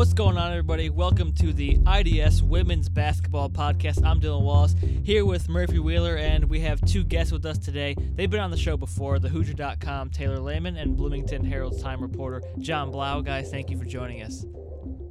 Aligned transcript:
What's 0.00 0.14
going 0.14 0.38
on, 0.38 0.50
everybody? 0.50 0.88
Welcome 0.88 1.34
to 1.34 1.52
the 1.52 1.76
IDS 1.86 2.42
Women's 2.42 2.88
Basketball 2.88 3.50
Podcast. 3.50 4.02
I'm 4.02 4.18
Dylan 4.18 4.40
Wallace 4.40 4.74
here 5.04 5.26
with 5.26 5.46
Murphy 5.50 5.78
Wheeler, 5.78 6.16
and 6.16 6.46
we 6.46 6.58
have 6.60 6.80
two 6.86 7.04
guests 7.04 7.34
with 7.34 7.44
us 7.44 7.58
today. 7.58 7.94
They've 8.14 8.30
been 8.30 8.40
on 8.40 8.50
the 8.50 8.56
show 8.56 8.78
before 8.78 9.18
the 9.18 9.28
Hoosier.com 9.28 10.08
Taylor 10.08 10.38
Lehman 10.38 10.78
and 10.78 10.96
Bloomington 10.96 11.44
Herald-Times 11.44 12.00
reporter 12.00 12.42
John 12.60 12.90
Blau. 12.90 13.20
Guys, 13.20 13.50
thank 13.50 13.68
you 13.68 13.76
for 13.76 13.84
joining 13.84 14.22
us. 14.22 14.46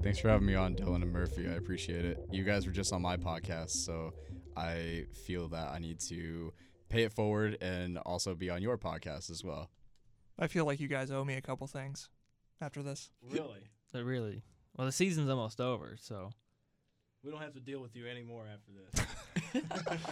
Thanks 0.01 0.17
for 0.17 0.29
having 0.29 0.47
me 0.47 0.55
on, 0.55 0.73
Dylan 0.73 1.03
and 1.03 1.13
Murphy. 1.13 1.47
I 1.47 1.51
appreciate 1.51 2.03
it. 2.03 2.25
You 2.31 2.43
guys 2.43 2.65
were 2.65 2.73
just 2.73 2.91
on 2.91 3.03
my 3.03 3.15
podcast, 3.15 3.85
so 3.85 4.15
I 4.57 5.05
feel 5.27 5.49
that 5.49 5.69
I 5.69 5.77
need 5.77 5.99
to 6.07 6.51
pay 6.89 7.03
it 7.03 7.13
forward 7.13 7.59
and 7.61 7.99
also 7.99 8.33
be 8.33 8.49
on 8.49 8.63
your 8.63 8.79
podcast 8.79 9.29
as 9.29 9.43
well. 9.43 9.69
I 10.39 10.47
feel 10.47 10.65
like 10.65 10.79
you 10.79 10.87
guys 10.87 11.11
owe 11.11 11.23
me 11.23 11.35
a 11.35 11.41
couple 11.41 11.67
things 11.67 12.09
after 12.59 12.81
this. 12.81 13.11
Really? 13.31 13.69
But 13.93 14.03
really, 14.03 14.43
well, 14.77 14.85
the 14.85 14.91
season's 14.91 15.29
almost 15.29 15.59
over, 15.59 15.95
so 15.99 16.29
We 17.23 17.31
don't 17.31 17.41
have 17.41 17.53
to 17.53 17.59
deal 17.59 17.81
with 17.81 17.95
you 17.95 18.07
anymore 18.07 18.45
after 18.51 18.71
this. 18.71 19.61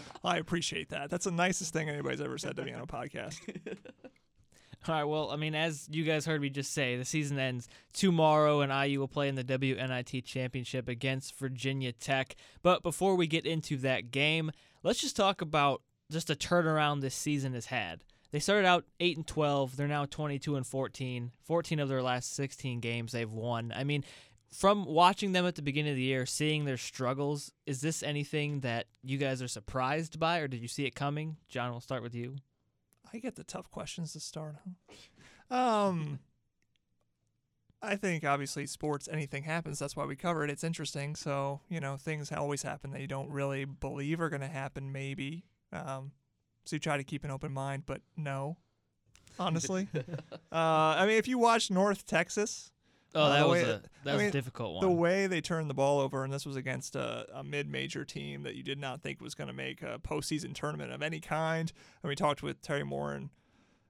I 0.24 0.38
appreciate 0.38 0.90
that. 0.90 1.10
That's 1.10 1.26
the 1.26 1.32
nicest 1.32 1.74
thing 1.74 1.90
anybody's 1.90 2.22
ever 2.22 2.38
said 2.38 2.56
to 2.58 2.64
me 2.64 2.74
on 2.74 2.82
a 2.82 2.88
podcast. 2.88 3.40
All 4.88 4.96
right. 4.96 5.04
Well, 5.04 5.32
I 5.32 5.36
mean, 5.36 5.54
as 5.56 5.88
you 5.92 6.04
guys 6.04 6.26
heard 6.26 6.42
me 6.42 6.50
just 6.50 6.74
say, 6.74 6.96
the 6.98 7.06
season 7.06 7.38
ends 7.40 7.68
tomorrow, 7.94 8.62
and 8.62 8.72
IU 8.72 9.00
will 9.00 9.08
play 9.08 9.28
in 9.28 9.36
the 9.36 9.44
WNIT 9.44 10.24
championship 10.24 10.88
against 10.88 11.38
Virginia 11.38 11.92
Tech. 11.92 12.36
But 12.62 12.84
before 12.84 13.16
we 13.16 13.28
get 13.28 13.46
into 13.46 13.78
that 13.78 14.12
game, 14.12 14.52
let's 14.84 15.00
just 15.00 15.16
talk 15.16 15.42
about 15.42 15.82
just 16.12 16.30
a 16.30 16.36
turnaround 16.36 17.02
this 17.02 17.16
season 17.16 17.54
has 17.54 17.66
had. 17.66 18.04
They 18.32 18.40
started 18.40 18.66
out 18.66 18.86
8 19.00 19.18
and 19.18 19.28
12. 19.28 19.76
They're 19.78 19.88
now 19.88 20.06
22 20.06 20.56
and 20.56 20.66
14. 20.66 21.32
14 21.44 21.80
of 21.80 21.90
their 21.90 22.04
last 22.04 22.36
16 22.36 22.80
games 22.80 23.12
they've 23.12 23.32
won. 23.32 23.74
I 23.76 23.84
mean, 23.84 24.04
from 24.52 24.86
watching 24.86 25.34
them 25.34 25.46
at 25.46 25.56
the 25.56 25.62
beginning 25.62 25.92
of 25.92 25.98
the 25.98 26.04
year, 26.04 26.26
seeing 26.26 26.66
their 26.66 26.78
struggles, 26.78 27.52
is 27.66 27.82
this 27.82 28.02
anything 28.02 28.62
that 28.62 28.88
you 29.04 29.18
guys 29.18 29.42
are 29.42 29.48
surprised 29.48 30.20
by, 30.20 30.40
or 30.40 30.48
did 30.48 30.62
you 30.62 30.68
see 30.68 30.86
it 30.86 30.96
coming? 30.96 31.38
John, 31.50 31.72
we'll 31.72 31.82
start 31.82 32.02
with 32.04 32.16
you. 32.16 32.36
I 33.14 33.20
get 33.20 33.36
the 33.36 33.44
tough 33.44 33.70
questions 33.72 34.14
to 34.14 34.20
start. 34.20 34.56
Huh? 35.50 35.56
Um, 35.56 36.20
I 37.82 37.96
think 37.96 38.24
obviously 38.26 38.66
sports, 38.66 39.08
anything 39.12 39.44
happens. 39.44 39.80
That's 39.80 39.96
why 39.96 40.06
we 40.06 40.16
cover 40.16 40.44
it. 40.44 40.50
It's 40.50 40.64
interesting. 40.64 41.16
So 41.16 41.62
you 41.70 41.80
know, 41.80 41.96
things 41.98 42.32
always 42.32 42.64
happen 42.64 42.92
that 42.92 43.02
you 43.02 43.08
don't 43.08 43.30
really 43.30 43.66
believe 43.66 44.20
are 44.20 44.30
going 44.30 44.42
to 44.42 44.48
happen. 44.48 44.92
Maybe. 44.92 45.46
Um, 45.72 46.12
so 46.66 46.76
you 46.76 46.80
try 46.80 46.98
to 46.98 47.04
keep 47.04 47.24
an 47.24 47.32
open 47.32 47.54
mind, 47.54 47.84
but 47.86 48.02
no. 48.16 48.58
Honestly, 49.40 49.88
uh, 50.52 50.56
I 50.56 51.06
mean, 51.06 51.18
if 51.18 51.28
you 51.28 51.38
watch 51.38 51.70
North 51.70 52.06
Texas, 52.06 52.72
Oh, 53.16 53.24
Uh, 53.24 53.30
that 53.30 53.48
was 53.48 53.64
way- 53.64 53.70
a 53.70 53.82
that 54.04 54.12
I 54.12 54.14
was 54.14 54.20
mean, 54.22 54.30
a 54.30 54.32
difficult 54.32 54.76
one. 54.76 54.82
the 54.86 54.92
way 54.92 55.28
they 55.28 55.42
turned 55.42 55.70
the 55.70 55.74
ball 55.74 56.00
over, 56.00 56.24
and 56.24 56.32
this 56.32 56.46
was 56.46 56.56
against 56.56 56.96
a, 56.96 57.26
a 57.34 57.44
mid-major 57.44 58.06
team 58.06 58.44
that 58.44 58.56
you 58.56 58.64
did 58.64 58.80
not 58.80 59.02
think 59.02 59.22
was 59.22 59.34
going 59.36 59.48
to 59.48 59.54
make 59.54 59.82
a 59.82 60.00
postseason 60.00 60.54
tournament 60.54 60.92
of 60.92 61.02
any 61.02 61.20
kind. 61.20 61.72
And 62.04 62.10
we 62.10 62.16
talked 62.16 62.44
with 62.44 62.62
Teri 62.62 62.86
Moren 62.86 63.30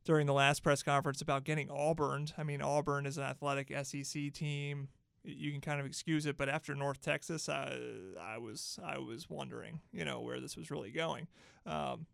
during 0.06 0.26
the 0.28 0.34
last 0.34 0.64
press 0.64 0.82
conference 0.84 1.22
about 1.22 1.44
getting 1.44 1.70
Auburn. 1.70 2.28
I 2.38 2.44
mean, 2.44 2.62
Auburn 2.62 3.06
is 3.06 3.18
an 3.18 3.24
athletic 3.26 3.72
SEC 3.84 4.32
team. 4.34 4.88
You 5.24 5.52
can 5.52 5.60
kind 5.62 5.80
of 5.82 5.86
excuse 5.86 6.26
it, 6.26 6.38
but 6.38 6.48
after 6.48 6.74
North 6.74 7.02
Texas, 7.02 7.50
I, 7.50 7.78
I 8.22 8.38
was 8.38 8.80
I 8.86 8.98
was 9.00 9.30
wondering, 9.30 9.82
you 9.92 10.06
know, 10.06 10.22
where 10.22 10.40
this 10.40 10.56
was 10.56 10.72
really 10.72 10.92
going. 10.92 11.28
Um, 11.66 12.06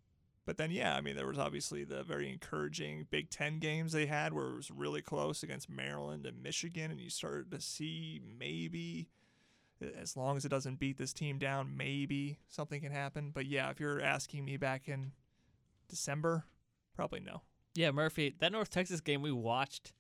but 0.46 0.58
then, 0.58 0.72
yeah, 0.72 0.96
I 0.96 1.02
mean, 1.02 1.16
there 1.16 1.28
was 1.28 1.40
obviously 1.40 1.84
the 1.84 2.04
very 2.04 2.30
encouraging 2.32 3.08
Big 3.10 3.30
Ten 3.30 3.60
games 3.60 3.94
they 3.94 4.06
had 4.08 4.34
where 4.34 4.48
it 4.48 4.56
was 4.56 4.72
really 4.72 5.02
close 5.02 5.44
against 5.44 5.70
Maryland 5.70 6.26
and 6.26 6.44
Michigan, 6.44 6.92
and 6.92 7.00
you 7.00 7.10
started 7.10 7.52
to 7.52 7.62
see 7.62 8.22
maybe, 8.38 9.10
as 10.00 10.18
long 10.18 10.36
as 10.38 10.46
it 10.46 10.50
doesn't 10.50 10.80
beat 10.80 10.98
this 10.98 11.14
team 11.14 11.38
down, 11.40 11.76
maybe 11.78 12.40
something 12.50 12.82
can 12.82 12.92
happen. 12.92 13.32
But 13.34 13.46
yeah, 13.46 13.70
if 13.70 13.80
you're 13.80 14.02
asking 14.02 14.44
me 14.46 14.58
back 14.58 14.88
in 14.88 15.12
December, 15.90 16.46
probably 16.96 17.20
no. 17.20 17.42
yeah, 17.76 17.92
Murphy, 17.92 18.36
that 18.40 18.52
North 18.52 18.70
Texas 18.70 19.02
game 19.02 19.22
we 19.22 19.32
watched 19.32 19.94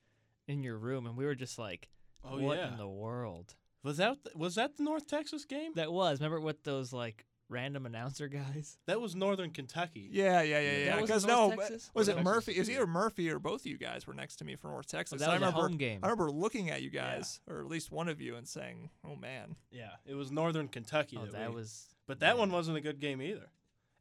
in 0.48 0.64
your 0.64 0.78
room, 0.78 1.06
and 1.06 1.16
we 1.16 1.26
were 1.26 1.36
just 1.36 1.58
like, 1.58 1.90
Oh 2.24 2.38
"What 2.40 2.58
yeah. 2.58 2.70
in 2.70 2.78
the 2.78 2.88
world?" 2.88 3.56
was 3.84 3.98
that 3.98 4.18
was 4.36 4.56
that 4.56 4.78
the 4.78 4.84
North 4.84 5.08
Texas 5.08 5.46
game? 5.46 5.74
That 5.76 5.92
was. 5.92 6.20
Remember 6.20 6.40
with 6.40 6.64
those 6.64 6.94
like 6.94 7.26
random 7.50 7.86
announcer 7.86 8.28
guys? 8.28 8.78
That 8.88 9.00
was 9.02 9.16
Northern 9.16 9.52
Kentucky. 9.52 10.08
Yeah, 10.12 10.42
yeah, 10.42 10.60
yeah, 10.60 10.78
yeah. 10.86 10.96
was 10.96 11.02
Because 11.04 11.26
no, 11.26 11.52
Texas? 11.56 11.92
was 11.94 12.08
Or 12.08 12.12
it 12.12 12.16
Texas 12.16 12.26
Murphy? 12.34 12.52
It 12.56 12.60
was 12.60 12.70
either 12.70 12.88
Murphy 12.88 13.30
or 13.30 13.40
both 13.40 13.62
of 13.62 13.66
you 13.68 13.78
guys 13.78 14.08
were 14.08 14.14
next 14.14 14.38
to 14.38 14.46
me 14.46 14.56
for 14.56 14.68
North 14.68 14.88
Texas. 14.88 15.20
that 15.22 15.30
I 15.30 15.34
was 15.34 15.42
a 15.42 15.46
remember, 15.46 15.62
home 15.68 15.78
game. 15.78 16.00
I 16.04 16.08
remember 16.08 16.32
looking 16.32 16.70
at 16.70 16.82
you 16.82 16.90
Yeah. 16.94 17.16
guys, 17.16 17.40
or 17.48 17.60
at 17.60 17.68
least 17.68 17.92
one 17.92 18.08
of 18.10 18.20
you, 18.22 18.36
and 18.36 18.48
saying, 18.48 18.90
"Oh 19.06 19.16
man." 19.16 19.56
Yeah, 19.72 19.92
it 20.06 20.16
was 20.16 20.32
Northern 20.32 20.68
Kentucky. 20.68 21.18
Oh, 21.20 21.26
that 21.26 21.32
that 21.34 21.50
we- 21.50 21.56
was. 21.58 21.88
But 22.08 22.20
that 22.20 22.34
yeah. 22.36 22.40
one 22.40 22.52
wasn't 22.52 22.78
a 22.78 22.82
good 22.82 23.00
game 23.00 23.22
either. 23.22 23.50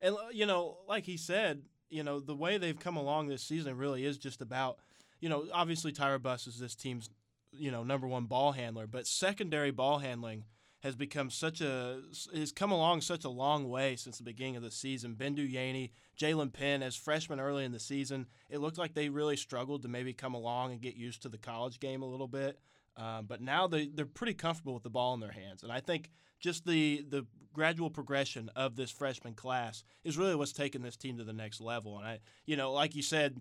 And 0.00 0.14
uh, 0.16 0.28
you 0.32 0.46
know, 0.46 0.78
like 0.88 1.04
he 1.04 1.16
said, 1.16 1.62
you 1.90 2.02
know, 2.02 2.18
the 2.20 2.34
way 2.34 2.58
they've 2.58 2.78
come 2.78 2.96
along 2.96 3.28
this 3.28 3.42
season 3.44 3.76
really 3.76 4.04
is 4.04 4.18
just 4.18 4.40
about, 4.40 4.78
you 5.20 5.28
know, 5.28 5.46
obviously 5.52 5.92
Tyra 5.92 6.20
Buss 6.20 6.46
is 6.46 6.58
this 6.58 6.74
team's, 6.74 7.10
you 7.52 7.70
know, 7.70 7.84
number 7.84 8.08
one 8.08 8.24
ball 8.24 8.52
handler, 8.52 8.86
but 8.88 9.06
secondary 9.06 9.70
ball 9.70 9.98
handling 9.98 10.44
has 10.82 10.96
become 10.96 11.30
such 11.30 11.60
a 11.60 12.00
has 12.34 12.50
come 12.50 12.72
along 12.72 13.00
such 13.00 13.24
a 13.24 13.28
long 13.28 13.68
way 13.68 13.94
since 13.94 14.18
the 14.18 14.24
beginning 14.24 14.56
of 14.56 14.62
the 14.62 14.70
season. 14.70 15.14
Bendu 15.14 15.50
Yeaney, 15.50 15.90
Jaelynn 16.18 16.52
Penn 16.52 16.82
as 16.82 16.96
freshmen 16.96 17.38
early 17.38 17.64
in 17.64 17.72
the 17.72 17.78
season, 17.80 18.26
it 18.50 18.58
looked 18.58 18.78
like 18.78 18.94
they 18.94 19.08
really 19.08 19.36
struggled 19.36 19.82
to 19.82 19.88
maybe 19.88 20.12
come 20.12 20.34
along 20.34 20.72
and 20.72 20.80
get 20.80 20.96
used 20.96 21.22
to 21.22 21.28
the 21.28 21.38
college 21.38 21.78
game 21.78 22.02
a 22.02 22.06
little 22.06 22.26
bit. 22.26 22.58
Um, 22.96 23.26
but 23.26 23.40
now 23.40 23.68
they 23.68 23.86
they're 23.86 24.06
pretty 24.06 24.34
comfortable 24.34 24.74
with 24.74 24.82
the 24.82 24.90
ball 24.90 25.14
in 25.14 25.20
their 25.20 25.30
hands, 25.30 25.62
and 25.62 25.72
I 25.72 25.80
think 25.80 26.10
just 26.40 26.66
the 26.66 27.04
the 27.08 27.26
gradual 27.52 27.90
progression 27.90 28.50
of 28.56 28.76
this 28.76 28.90
freshman 28.90 29.34
class 29.34 29.84
is 30.04 30.18
really 30.18 30.34
what's 30.34 30.52
taken 30.52 30.82
this 30.82 30.96
team 30.96 31.18
to 31.18 31.24
the 31.24 31.32
next 31.32 31.60
level. 31.60 31.98
And 31.98 32.06
I, 32.06 32.20
you 32.46 32.56
know, 32.56 32.72
like 32.72 32.94
you 32.94 33.02
said, 33.02 33.40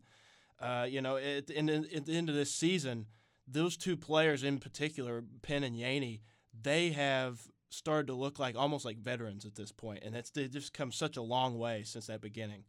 uh, 0.60 0.86
you 0.88 1.02
know, 1.02 1.16
at, 1.18 1.50
in, 1.50 1.70
at 1.70 2.06
the 2.06 2.16
end 2.16 2.30
of 2.30 2.36
this 2.36 2.54
season, 2.54 3.08
those 3.48 3.78
two 3.78 3.98
players 3.98 4.44
in 4.44 4.60
particular, 4.60 5.24
Penn 5.42 5.64
and 5.64 5.76
Yeaney, 5.76 6.20
they 6.60 6.90
have 6.90 7.40
started 7.70 8.08
to 8.08 8.14
look 8.14 8.40
like 8.40 8.56
almost 8.58 8.86
like 8.86 8.98
veterans 8.98 9.46
at 9.46 9.56
this 9.56 9.72
point, 9.72 10.04
and 10.04 10.16
it's 10.16 10.30
they've 10.30 10.52
just 10.52 10.74
come 10.74 10.92
such 10.92 11.18
a 11.18 11.22
long 11.22 11.58
way 11.58 11.84
since 11.84 12.08
that 12.08 12.22
beginning. 12.22 12.64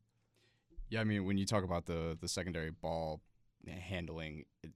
Yeah, 0.89 1.01
I 1.01 1.05
mean, 1.05 1.25
when 1.25 1.39
you 1.39 1.47
talk 1.47 1.65
about 1.65 1.87
the 1.87 2.17
the 2.21 2.29
secondary 2.29 2.71
ball 2.71 3.21
handling, 3.67 4.45
it, 4.63 4.71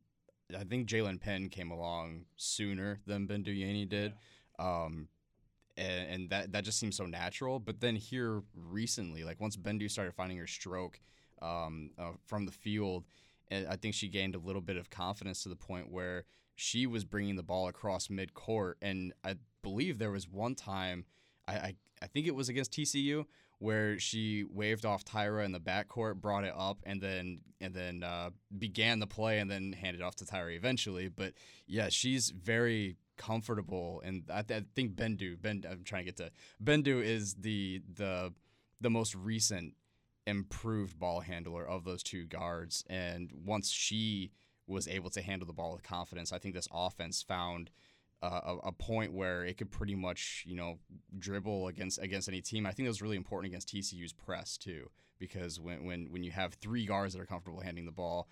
I 0.57 0.65
think 0.65 0.89
Jaelynn 0.89 1.21
Penn 1.21 1.49
came 1.49 1.71
along 1.71 2.25
sooner 2.37 3.01
than 3.07 3.27
Bendu 3.27 3.49
Yeaney 3.49 3.89
did, 3.89 4.15
um, 4.59 5.09
and, 5.77 6.09
and 6.09 6.31
that 6.31 6.53
that 6.53 6.65
just 6.65 6.79
seems 6.79 6.97
so 6.97 7.07
natural. 7.07 7.59
But 7.59 7.81
then 7.81 7.97
here 7.97 8.43
recently, 8.55 9.25
like 9.25 9.41
once 9.41 9.57
Bendu 9.57 9.91
started 9.91 10.15
finding 10.15 10.39
her 10.39 10.47
stroke 10.47 11.01
um, 11.43 11.91
uh, 11.99 12.13
from 12.25 12.47
the 12.47 12.53
field, 12.53 13.05
and 13.49 13.67
I 13.69 13.77
think 13.77 13.95
she 13.95 14.09
gained 14.09 14.35
a 14.35 14.39
little 14.39 14.63
bit 14.63 14.77
of 14.77 14.91
confidence 14.91 15.43
to 15.45 15.49
the 15.49 15.57
point 15.57 15.91
where 15.91 16.25
she 16.57 16.87
was 16.87 17.05
bringing 17.05 17.37
the 17.37 17.43
ball 17.43 17.69
across 17.69 18.11
mid 18.11 18.35
court, 18.35 18.79
and 18.83 19.13
I 19.23 19.37
believe 19.63 19.99
there 19.99 20.11
was 20.11 20.29
one 20.29 20.55
time, 20.55 21.05
I 21.47 21.53
I, 21.53 21.75
I 22.03 22.07
think 22.07 22.27
it 22.27 22.35
was 22.35 22.49
against 22.49 22.73
TCU 22.73 23.27
where 23.59 23.99
she 23.99 24.45
waved 24.45 24.85
off 24.85 25.05
Tyra 25.05 25.45
in 25.45 25.53
the 25.53 25.61
backcourt, 25.61 26.17
brought 26.17 26.45
it 26.45 26.53
up, 26.57 26.79
and 26.85 27.01
then 27.01 27.41
and 27.61 27.73
then 27.73 28.03
uh, 28.03 28.31
began 28.59 28.99
the 28.99 29.07
play, 29.07 29.39
and 29.39 29.51
then 29.51 29.73
handed 29.73 30.03
off 30.03 30.17
to 30.17 30.25
Tyra 30.25 30.57
eventually. 30.57 31.09
But 31.09 31.35
yeah, 31.67 31.89
she's 31.89 32.31
very 32.31 32.97
comfortable, 33.17 34.03
and 34.05 34.25
I, 34.33 34.43
th- 34.43 34.63
I 34.63 34.65
think 34.75 34.95
Bendu, 34.95 35.41
Ben, 35.41 35.65
I'm 35.71 35.85
trying 35.85 36.05
to 36.05 36.13
get 36.13 36.17
to 36.17 36.31
Bendu 36.63 37.03
is 37.03 37.35
the 37.35 37.83
the 37.95 38.33
the 38.81 38.91
most 38.91 39.15
recent 39.15 39.75
improved 40.27 40.99
ball 40.99 41.21
handler 41.21 41.67
of 41.67 41.85
those 41.85 42.03
two 42.03 42.27
guards, 42.27 42.85
and 42.89 43.31
once 43.45 43.71
she 43.71 44.33
was 44.67 44.89
able 44.89 45.11
to 45.11 45.23
handle 45.23 45.47
the 45.47 45.53
ball 45.53 45.73
with 45.73 45.83
confidence, 45.83 46.33
I 46.33 46.39
think 46.39 46.55
this 46.55 46.69
offense 46.73 47.23
found 47.23 47.71
uh, 48.23 48.41
a, 48.45 48.69
a 48.69 48.73
point 48.73 49.13
where 49.13 49.45
it 49.45 49.59
could 49.59 49.71
pretty 49.71 49.95
much 49.95 50.43
you 50.47 50.57
know 50.57 50.79
dribble 51.19 51.69
against 51.69 51.99
against 52.01 52.29
any 52.29 52.41
team. 52.41 52.67
I 52.67 52.73
think 52.73 52.87
that 52.87 52.91
was 52.91 53.03
really 53.03 53.17
important 53.17 53.51
against 53.53 53.69
TCU's 53.69 54.13
press 54.13 54.57
too, 54.57 54.91
because 55.19 55.61
when 55.61 55.85
when 55.85 56.11
when 56.11 56.23
you 56.25 56.31
have 56.33 56.55
three 56.55 56.87
guards 56.87 57.15
that 57.15 57.21
are 57.21 57.27
comfortable 57.27 57.61
handling 57.61 57.87
the 57.87 57.93
ball, 57.93 58.29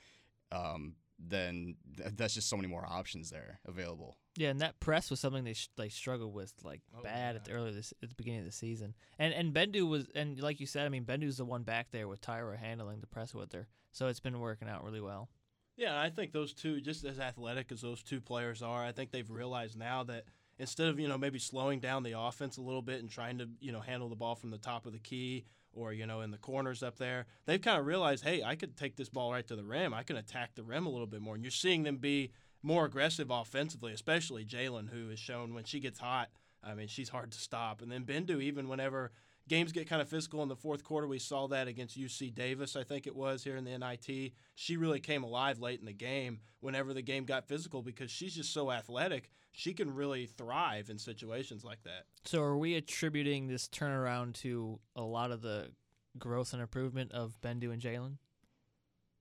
um, 0.53 0.95
then 1.19 1.77
th- 1.97 2.11
that's 2.17 2.35
just 2.35 2.49
so 2.49 2.57
many 2.57 2.67
more 2.69 2.85
options 2.89 3.31
there 3.31 3.61
available. 3.67 4.17
Yeah, 4.37 4.49
and 4.49 4.61
that 4.63 4.81
press 4.81 5.11
was 5.11 5.21
something 5.21 5.45
they 5.45 5.53
sh- 5.53 5.69
they 5.77 5.89
struggled 5.91 6.35
with 6.35 6.53
like 6.65 6.81
Oh, 6.97 7.03
bad 7.03 7.37
at 7.37 7.45
the 7.45 7.51
yeah. 7.53 7.57
early 7.59 7.71
this 7.73 7.93
at 8.03 8.09
the 8.09 8.15
beginning 8.17 8.41
of 8.41 8.47
the 8.47 8.53
season. 8.53 8.95
And 9.19 9.33
and 9.35 9.55
Bendu 9.55 9.87
was 9.89 10.07
and 10.15 10.41
like 10.41 10.59
you 10.61 10.67
said, 10.67 10.87
I 10.87 10.89
mean 10.89 11.05
Bendu's 11.05 11.37
the 11.37 11.45
one 11.45 11.63
back 11.63 11.89
there 11.93 12.09
with 12.09 12.21
Tyra 12.21 12.57
handling 12.59 13.01
the 13.01 13.07
press 13.07 13.33
with 13.35 13.53
her, 13.53 13.69
so 13.93 14.09
it's 14.09 14.19
been 14.19 14.41
working 14.41 14.67
out 14.69 14.83
really 14.83 15.01
well. 15.01 15.29
Yeah, 15.77 16.01
I 16.01 16.09
think 16.11 16.33
those 16.33 16.53
two, 16.53 16.81
just 16.81 17.05
as 17.05 17.19
athletic 17.19 17.73
as 17.73 17.81
those 17.81 18.03
two 18.03 18.21
players 18.21 18.63
are, 18.63 18.85
I 18.85 18.93
think 18.93 19.11
they've 19.11 19.29
realized 19.29 19.77
now 19.77 20.05
that 20.05 20.25
instead 20.59 20.89
of 20.89 21.01
you 21.01 21.09
know 21.09 21.19
maybe 21.19 21.39
slowing 21.39 21.81
down 21.81 22.05
the 22.05 22.19
offense 22.19 22.57
a 22.57 22.63
little 22.63 22.83
bit 22.83 23.01
and 23.01 23.11
trying 23.11 23.39
to 23.39 23.49
you 23.61 23.73
know 23.73 23.81
handle 23.81 24.09
the 24.09 24.15
ball 24.15 24.37
from 24.37 24.51
the 24.51 24.59
top 24.59 24.87
of 24.87 24.93
the 24.93 25.01
key 25.01 25.45
or 25.73 25.93
you 25.93 26.07
know 26.07 26.21
in 26.21 26.31
the 26.31 26.39
corners 26.39 26.83
up 26.83 26.97
there, 26.97 27.27
they've 27.47 27.61
kind 27.61 27.79
of 27.79 27.87
realized, 27.87 28.25
hey, 28.25 28.43
I 28.43 28.55
could 28.55 28.77
take 28.77 28.97
this 28.97 29.09
ball 29.09 29.33
right 29.33 29.47
to 29.49 29.57
the 29.57 29.65
rim. 29.65 29.93
I 29.93 30.05
can 30.05 30.17
attack 30.17 30.55
the 30.55 30.63
rim 30.63 30.87
a 30.87 30.91
little 30.91 31.09
bit 31.09 31.21
more, 31.21 31.35
and 31.35 31.43
you're 31.43 31.51
seeing 31.51 31.83
them 31.83 31.97
be 31.97 32.31
more 32.63 32.87
aggressive 32.87 33.31
offensively, 33.31 33.93
especially 33.93 34.45
Jaelynn, 34.45 34.91
who 34.91 35.11
has 35.11 35.19
shown 35.19 35.55
when 35.55 35.65
she 35.65 35.81
gets 35.81 35.99
hot, 35.99 36.31
I 36.63 36.75
mean, 36.75 36.89
she's 36.89 37.11
hard 37.11 37.31
to 37.33 37.39
stop. 37.39 37.83
And 37.83 37.93
then 37.93 38.05
Bendu, 38.05 38.43
even 38.43 38.69
whenever 38.69 39.13
games 39.49 39.73
get 39.73 39.89
kind 39.89 40.01
of 40.01 40.09
physical 40.09 40.43
in 40.43 40.49
the 40.49 40.57
fourth 40.57 40.85
quarter, 40.85 41.07
we 41.07 41.19
saw 41.19 41.47
that 41.49 41.69
against 41.69 41.99
UC 41.99 42.35
Davis, 42.35 42.77
I 42.77 42.85
think 42.85 43.07
it 43.07 43.15
was 43.15 43.45
here 43.45 43.57
in 43.57 43.65
the 43.65 43.77
NIT. 43.77 44.33
She 44.55 44.77
really 44.77 45.01
came 45.01 45.23
alive 45.23 45.61
late 45.61 45.81
in 45.81 45.87
the 45.87 45.93
game 45.93 46.41
whenever 46.61 46.95
the 46.95 47.03
game 47.03 47.25
got 47.25 47.47
physical 47.47 47.83
because 47.83 48.11
she's 48.11 48.35
just 48.35 48.53
so 48.53 48.71
athletic. 48.71 49.31
She 49.53 49.75
can 49.75 49.95
really 49.95 50.27
thrive 50.27 50.91
in 50.91 50.99
situations 50.99 51.65
like 51.65 51.83
that. 51.85 52.05
So, 52.25 52.43
are 52.43 52.57
we 52.57 52.75
attributing 52.75 53.47
this 53.47 53.69
turnaround 53.69 54.35
to 54.41 54.81
a 54.97 55.03
lot 55.03 55.31
of 55.31 55.43
the 55.43 55.71
growth 56.19 56.53
and 56.53 56.63
improvement 56.63 57.13
of 57.13 57.41
Bendu 57.41 57.73
and 57.73 57.81
Jaelynn? 57.81 58.17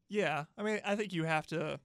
Yeah, 0.10 0.46
I 0.58 0.64
mean, 0.64 0.80
I 0.86 0.96
think 0.96 1.14
you 1.14 1.24
have 1.26 1.48
to 1.48 1.80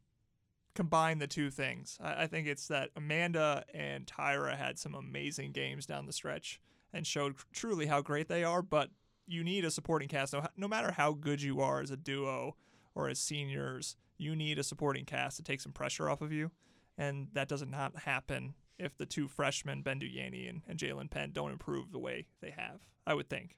combine 0.75 1.19
the 1.19 1.27
two 1.27 1.51
things. 1.51 1.99
I, 2.01 2.25
I, 2.25 2.27
think 2.27 2.47
it's 2.47 2.69
that 2.69 2.91
Amanda 2.95 3.65
and 3.75 4.07
Tyra 4.07 4.57
had 4.57 4.79
some 4.79 4.95
amazing 4.95 5.53
games 5.53 5.87
down 5.87 6.07
the 6.07 6.13
stretch 6.13 6.61
and 6.93 7.07
showed 7.07 7.37
truly 7.53 7.87
how 7.87 8.01
great 8.01 8.29
they 8.29 8.45
are, 8.45 8.63
but 8.63 8.91
you 9.27 9.45
need 9.45 9.65
a 9.65 9.71
supporting 9.71 10.09
cast. 10.09 10.33
No, 10.33 10.47
no 10.57 10.69
matter 10.69 10.93
how 10.93 11.13
good 11.13 11.43
you 11.43 11.61
are 11.61 11.81
as 11.81 11.91
a 11.91 11.97
duo 11.97 12.57
or 12.95 13.09
as 13.09 13.19
seniors, 13.19 13.97
you 14.17 14.35
need 14.35 14.59
a 14.59 14.65
supporting 14.65 15.05
cast 15.05 15.37
to 15.37 15.43
take 15.43 15.61
some 15.61 15.73
pressure 15.73 16.09
off 16.09 16.23
of 16.23 16.33
you. 16.33 16.51
And 16.97 17.29
that 17.35 17.49
does 17.49 17.65
not 17.65 18.01
happen 18.01 18.55
if 18.79 18.97
the 18.97 19.07
two 19.07 19.29
freshmen, 19.29 19.83
Bendu 19.83 20.05
Yeaney 20.05 20.49
and, 20.49 20.63
and 20.67 20.79
Jaelynn 20.79 21.11
Penn, 21.11 21.31
don't 21.33 21.53
improve 21.53 21.93
the 21.93 21.99
way 21.99 22.27
they 22.41 22.51
have, 22.51 22.81
I 23.07 23.15
would 23.15 23.29
think. 23.29 23.57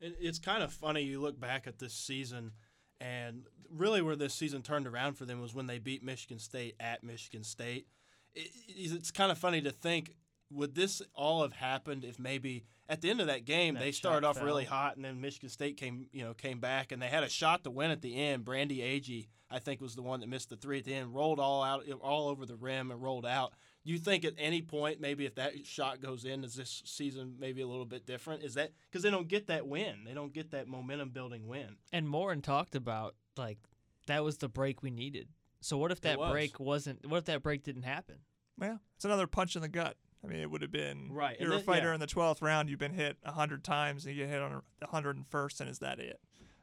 It's 0.00 0.38
kind 0.38 0.62
of 0.62 0.72
funny. 0.72 1.02
You 1.02 1.20
look 1.20 1.38
back 1.38 1.66
at 1.66 1.78
this 1.78 1.94
season, 1.94 2.52
and 3.00 3.46
really 3.70 4.02
where 4.02 4.16
this 4.16 4.34
season 4.34 4.62
turned 4.62 4.86
around 4.86 5.14
for 5.14 5.24
them 5.24 5.40
was 5.40 5.54
when 5.54 5.66
they 5.66 5.78
beat 5.78 6.02
Michigan 6.02 6.38
State 6.38 6.74
at 6.78 7.02
Michigan 7.02 7.42
State. 7.44 7.86
It's 8.34 9.10
kind 9.10 9.30
of 9.30 9.38
funny 9.38 9.62
to 9.62 9.70
think 9.70 10.14
would 10.50 10.74
this 10.74 11.02
all 11.14 11.42
have 11.42 11.52
happened 11.52 12.04
if 12.04 12.18
maybe 12.18 12.64
at 12.88 13.00
the 13.00 13.10
end 13.10 13.20
of 13.20 13.26
that 13.28 13.44
game 13.44 13.74
that 13.74 13.80
they 13.80 13.92
started 13.92 14.26
off 14.26 14.36
fell. 14.36 14.44
really 14.44 14.64
hot 14.64 14.96
and 14.96 15.04
then 15.04 15.20
Michigan 15.20 15.48
State 15.48 15.76
came 15.76 16.06
you 16.12 16.24
know 16.24 16.34
came 16.34 16.60
back 16.60 16.92
and 16.92 17.00
they 17.00 17.08
had 17.08 17.22
a 17.22 17.28
shot 17.28 17.64
to 17.64 17.70
win 17.70 17.90
at 17.90 18.02
the 18.02 18.16
end. 18.16 18.44
Brandy 18.44 18.78
Agee 18.78 19.28
I 19.50 19.58
think 19.58 19.80
was 19.80 19.94
the 19.94 20.02
one 20.02 20.20
that 20.20 20.28
missed 20.28 20.50
the 20.50 20.56
three 20.56 20.78
at 20.78 20.84
the 20.84 20.94
end, 20.94 21.14
rolled 21.14 21.38
all 21.38 21.62
out 21.62 21.84
all 22.02 22.28
over 22.28 22.46
the 22.46 22.56
rim 22.56 22.90
and 22.90 23.02
rolled 23.02 23.26
out. 23.26 23.52
Do 23.84 23.92
you 23.92 23.98
think 23.98 24.24
at 24.24 24.34
any 24.38 24.62
point 24.62 25.00
maybe 25.00 25.26
if 25.26 25.34
that 25.34 25.66
shot 25.66 26.00
goes 26.00 26.24
in, 26.24 26.42
is 26.42 26.54
this 26.54 26.82
season 26.86 27.36
maybe 27.38 27.60
a 27.60 27.66
little 27.66 27.84
bit 27.84 28.06
different? 28.06 28.42
Is 28.42 28.54
that 28.54 28.72
because 28.90 29.02
they 29.02 29.10
don't 29.10 29.28
get 29.28 29.46
that 29.48 29.66
win, 29.66 30.04
they 30.06 30.14
don't 30.14 30.32
get 30.32 30.50
that 30.52 30.68
momentum 30.68 31.10
building 31.10 31.46
win? 31.46 31.76
And 31.92 32.08
Moren 32.08 32.40
talked 32.42 32.74
about 32.74 33.14
like 33.36 33.58
that 34.06 34.24
was 34.24 34.38
the 34.38 34.48
break 34.48 34.82
we 34.82 34.90
needed. 34.90 35.28
So 35.60 35.78
what 35.78 35.92
if 35.92 36.00
that 36.02 36.18
was. 36.18 36.32
break 36.32 36.58
wasn't? 36.58 37.06
What 37.06 37.18
if 37.18 37.24
that 37.26 37.42
break 37.42 37.62
didn't 37.62 37.82
happen? 37.82 38.16
Well, 38.58 38.80
it's 38.96 39.04
another 39.04 39.26
punch 39.26 39.56
in 39.56 39.62
the 39.62 39.68
gut. 39.68 39.96
I 40.24 40.28
mean, 40.28 40.40
it 40.40 40.50
would 40.50 40.62
have 40.62 40.72
been 40.72 41.12
right. 41.12 41.36
You're 41.38 41.50
then, 41.50 41.60
a 41.60 41.62
fighter 41.62 41.88
yeah. 41.88 41.94
in 41.94 42.00
the 42.00 42.06
12th 42.06 42.40
round. 42.40 42.70
You've 42.70 42.78
been 42.78 42.94
hit 42.94 43.18
hundred 43.24 43.62
times, 43.62 44.06
and 44.06 44.14
you 44.14 44.22
get 44.22 44.30
hit 44.30 44.42
on 44.42 44.62
the 44.80 44.86
101st, 44.86 45.60
and 45.60 45.70
is 45.70 45.80
that 45.80 45.98
it? 45.98 46.20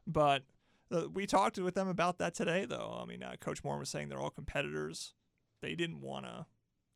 But 0.08 0.44
uh, 0.92 1.08
we 1.14 1.26
talked 1.26 1.58
with 1.60 1.76
them 1.76 1.88
about 1.88 2.18
that 2.18 2.34
today, 2.34 2.66
though. 2.66 3.00
I 3.02 3.06
mean, 3.06 3.24
uh, 3.24 3.36
Coach 3.40 3.64
Moore 3.64 3.78
was 3.78 3.90
saying 3.90 4.10
they're 4.10 4.20
all 4.20 4.30
competitors. 4.30 5.14
They 5.62 5.76
didn't 5.76 6.02
want 6.02 6.26
to, 6.26 6.46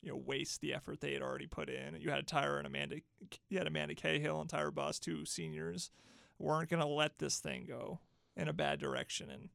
you 0.02 0.10
know, 0.10 0.18
waste 0.18 0.62
the 0.62 0.74
effort 0.74 1.02
they 1.02 1.14
had 1.14 1.22
already 1.22 1.48
put 1.48 1.70
in. 1.70 2.00
You 2.00 2.10
had 2.10 2.28
Tyra 2.28 2.58
and 2.58 2.68
Amanda. 2.68 2.98
You 3.50 3.58
had 3.58 3.68
Amanda 3.68 3.96
Cahill 3.96 4.42
and 4.42 4.50
Tyra 4.50 4.74
Buss, 4.74 5.00
two 5.00 5.26
seniors, 5.26 5.92
weren't 6.40 6.70
going 6.70 6.82
to 6.82 6.88
let 6.88 7.20
this 7.20 7.40
thing 7.40 7.66
go 7.68 8.00
in 8.36 8.48
a 8.48 8.54
bad 8.54 8.80
direction, 8.80 9.30
and 9.30 9.50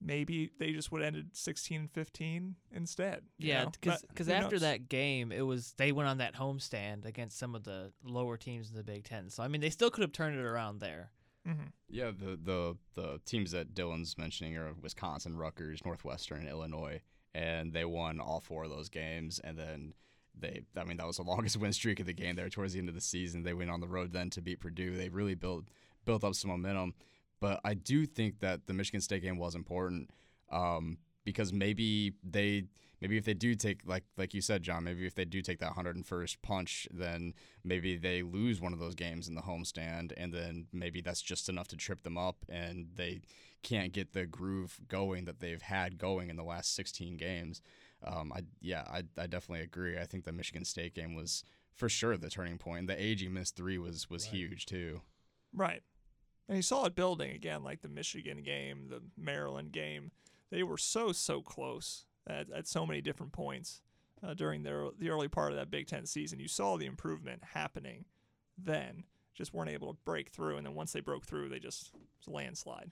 maybe 0.00 0.50
they 0.58 0.72
just 0.72 0.90
would 0.90 1.02
have 1.02 1.08
ended 1.08 1.36
16 1.36 1.80
and 1.80 1.90
15 1.90 2.56
instead. 2.72 3.22
Yeah, 3.38 3.66
because 3.66 4.28
after 4.28 4.56
knows? 4.56 4.60
that 4.62 4.88
game, 4.88 5.32
it 5.32 5.42
was 5.42 5.74
they 5.76 5.92
went 5.92 6.08
on 6.08 6.18
that 6.18 6.34
homestand 6.34 7.04
against 7.04 7.38
some 7.38 7.54
of 7.54 7.64
the 7.64 7.92
lower 8.04 8.36
teams 8.36 8.70
in 8.70 8.76
the 8.76 8.82
Big 8.82 9.04
Ten. 9.04 9.30
So 9.30 9.42
I 9.42 9.48
mean, 9.48 9.60
they 9.60 9.70
still 9.70 9.90
could 9.90 10.02
have 10.02 10.12
turned 10.12 10.38
it 10.38 10.44
around 10.44 10.80
there. 10.80 11.10
Mm-hmm. 11.46 11.66
Yeah, 11.88 12.10
the 12.16 12.38
the 12.42 12.76
the 12.94 13.20
teams 13.24 13.52
that 13.52 13.74
Dylan's 13.74 14.16
mentioning 14.18 14.56
are 14.56 14.72
Wisconsin, 14.80 15.36
Rutgers, 15.36 15.84
Northwestern, 15.84 16.40
and 16.40 16.48
Illinois, 16.48 17.00
and 17.34 17.72
they 17.72 17.84
won 17.84 18.20
all 18.20 18.40
four 18.40 18.64
of 18.64 18.70
those 18.70 18.88
games, 18.88 19.40
and 19.42 19.58
then. 19.58 19.94
They, 20.38 20.62
I 20.76 20.84
mean, 20.84 20.96
that 20.98 21.06
was 21.06 21.16
the 21.16 21.22
longest 21.24 21.58
win 21.58 21.72
streak 21.72 22.00
of 22.00 22.06
the 22.06 22.14
game 22.14 22.36
there 22.36 22.48
towards 22.48 22.72
the 22.72 22.78
end 22.78 22.88
of 22.88 22.94
the 22.94 23.00
season. 23.00 23.42
They 23.42 23.52
went 23.52 23.68
on 23.68 23.80
the 23.80 23.88
road 23.88 24.12
then 24.12 24.30
to 24.30 24.40
beat 24.40 24.60
Purdue. 24.60 24.96
They 24.96 25.08
really 25.08 25.34
built 25.34 25.64
built 26.06 26.24
up 26.24 26.34
some 26.34 26.52
momentum. 26.52 26.94
But 27.40 27.60
I 27.64 27.74
do 27.74 28.06
think 28.06 28.40
that 28.40 28.66
the 28.66 28.74
Michigan 28.74 29.00
State 29.00 29.22
game 29.22 29.38
was 29.38 29.54
important 29.54 30.10
um, 30.50 30.98
because 31.24 31.52
maybe 31.52 32.14
they 32.22 32.64
maybe 33.00 33.16
if 33.16 33.24
they 33.24 33.34
do 33.34 33.54
take 33.54 33.80
like 33.86 34.04
like 34.16 34.34
you 34.34 34.40
said, 34.40 34.62
John, 34.62 34.84
maybe 34.84 35.06
if 35.06 35.14
they 35.14 35.24
do 35.24 35.42
take 35.42 35.58
that 35.60 35.72
101st 35.72 36.36
punch, 36.42 36.86
then 36.92 37.34
maybe 37.64 37.96
they 37.96 38.22
lose 38.22 38.60
one 38.60 38.72
of 38.72 38.78
those 38.78 38.94
games 38.94 39.28
in 39.28 39.34
the 39.34 39.42
homestand, 39.42 40.12
and 40.16 40.32
then 40.32 40.66
maybe 40.72 41.00
that's 41.00 41.22
just 41.22 41.48
enough 41.48 41.68
to 41.68 41.76
trip 41.76 42.02
them 42.02 42.18
up, 42.18 42.44
and 42.48 42.88
they 42.94 43.22
can't 43.62 43.92
get 43.92 44.12
the 44.12 44.26
groove 44.26 44.80
going 44.88 45.24
that 45.26 45.40
they've 45.40 45.62
had 45.62 45.98
going 45.98 46.30
in 46.30 46.36
the 46.36 46.42
last 46.42 46.74
16 46.74 47.16
games. 47.16 47.60
Um, 48.02 48.32
I 48.34 48.40
yeah, 48.60 48.84
I, 48.86 49.02
I 49.18 49.26
definitely 49.26 49.64
agree. 49.64 49.98
I 49.98 50.04
think 50.04 50.24
the 50.24 50.32
Michigan 50.32 50.64
State 50.64 50.94
game 50.94 51.14
was 51.14 51.44
for 51.74 51.88
sure 51.88 52.16
the 52.16 52.30
turning 52.30 52.58
point. 52.58 52.86
The 52.86 52.94
Agee 52.94 53.30
missed 53.30 53.56
three 53.56 53.78
was 53.78 54.08
was 54.08 54.26
right. 54.26 54.34
huge 54.34 54.66
too. 54.66 55.02
Right. 55.54 55.82
And 56.50 56.56
you 56.56 56.62
saw 56.62 56.84
it 56.84 56.96
building 56.96 57.30
again, 57.30 57.62
like 57.62 57.80
the 57.80 57.88
Michigan 57.88 58.42
game, 58.42 58.88
the 58.88 59.00
Maryland 59.16 59.70
game. 59.70 60.10
They 60.50 60.64
were 60.64 60.78
so 60.78 61.12
so 61.12 61.42
close 61.42 62.06
at, 62.26 62.50
at 62.50 62.66
so 62.66 62.84
many 62.84 63.00
different 63.00 63.30
points 63.30 63.82
uh, 64.20 64.34
during 64.34 64.64
their 64.64 64.88
the 64.98 65.10
early 65.10 65.28
part 65.28 65.52
of 65.52 65.58
that 65.58 65.70
Big 65.70 65.86
Ten 65.86 66.06
season. 66.06 66.40
You 66.40 66.48
saw 66.48 66.76
the 66.76 66.86
improvement 66.86 67.42
happening 67.54 68.04
then, 68.58 69.04
just 69.32 69.54
weren't 69.54 69.70
able 69.70 69.92
to 69.92 69.98
break 70.04 70.30
through. 70.30 70.56
And 70.56 70.66
then 70.66 70.74
once 70.74 70.92
they 70.92 70.98
broke 70.98 71.24
through, 71.24 71.50
they 71.50 71.60
just 71.60 71.92
landslide. 72.26 72.90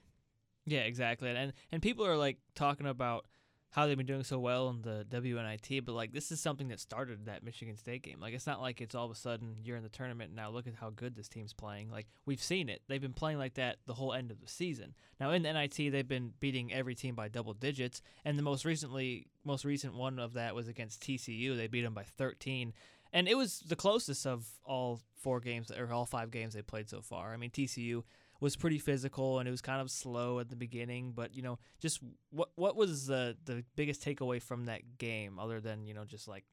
Yeah, 0.65 0.79
exactly. 0.79 1.29
And 1.29 1.51
and 1.69 1.81
people 1.81 2.05
are 2.05 2.15
like 2.15 2.37
talking 2.55 2.87
about 2.87 3.25
how 3.71 3.85
they've 3.85 3.97
been 3.97 4.05
doing 4.05 4.23
so 4.23 4.39
well 4.39 4.69
in 4.69 4.81
the 4.81 5.05
WNIT, 5.09 5.85
but 5.85 5.93
like 5.93 6.11
this 6.11 6.31
is 6.31 6.39
something 6.41 6.69
that 6.69 6.79
started 6.79 7.25
that 7.25 7.43
Michigan 7.43 7.77
State 7.77 8.01
game. 8.01 8.19
Like 8.19 8.33
it's 8.33 8.47
not 8.47 8.61
like 8.61 8.81
it's 8.81 8.95
all 8.95 9.05
of 9.05 9.11
a 9.11 9.15
sudden 9.15 9.57
you're 9.63 9.77
in 9.77 9.83
the 9.83 9.89
tournament 9.89 10.33
now. 10.33 10.49
Look 10.49 10.65
at 10.65 10.75
how 10.75 10.89
good 10.89 11.15
this 11.15 11.27
team's 11.27 11.53
playing. 11.53 11.91
Like 11.91 12.07
we've 12.25 12.41
seen 12.41 12.67
it. 12.67 12.81
They've 12.87 13.01
been 13.01 13.13
playing 13.13 13.37
like 13.37 13.53
that 13.55 13.77
the 13.85 13.93
whole 13.93 14.13
end 14.13 14.31
of 14.31 14.41
the 14.41 14.47
season. 14.47 14.95
Now 15.19 15.31
in 15.31 15.43
the 15.43 15.53
NIT, 15.53 15.91
they've 15.91 16.07
been 16.07 16.33
beating 16.39 16.73
every 16.73 16.95
team 16.95 17.13
by 17.13 17.27
double 17.27 17.53
digits, 17.53 18.01
and 18.25 18.39
the 18.39 18.43
most 18.43 18.65
recently 18.65 19.27
most 19.43 19.65
recent 19.65 19.93
one 19.93 20.17
of 20.17 20.33
that 20.33 20.55
was 20.55 20.67
against 20.67 21.01
TCU. 21.01 21.55
They 21.55 21.67
beat 21.67 21.83
them 21.83 21.93
by 21.93 22.03
13. 22.03 22.73
And 23.11 23.27
it 23.27 23.35
was 23.35 23.59
the 23.61 23.75
closest 23.75 24.27
of 24.27 24.47
all 24.63 25.01
four 25.15 25.39
games 25.39 25.71
or 25.71 25.91
all 25.91 26.05
five 26.05 26.31
games 26.31 26.53
they 26.53 26.61
played 26.61 26.89
so 26.89 27.01
far. 27.01 27.33
I 27.33 27.37
mean, 27.37 27.49
TCU 27.49 28.03
was 28.39 28.55
pretty 28.55 28.79
physical 28.79 29.39
and 29.39 29.47
it 29.47 29.51
was 29.51 29.61
kind 29.61 29.81
of 29.81 29.91
slow 29.91 30.39
at 30.39 30.49
the 30.49 30.55
beginning. 30.55 31.11
But 31.11 31.35
you 31.35 31.41
know, 31.41 31.59
just 31.79 31.99
what 32.31 32.49
what 32.55 32.75
was 32.75 33.07
the 33.07 33.37
the 33.45 33.63
biggest 33.75 34.03
takeaway 34.03 34.41
from 34.41 34.65
that 34.65 34.97
game, 34.97 35.39
other 35.39 35.59
than 35.59 35.85
you 35.85 35.93
know 35.93 36.05
just 36.05 36.27
like 36.27 36.45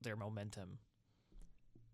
their 0.00 0.16
momentum? 0.16 0.78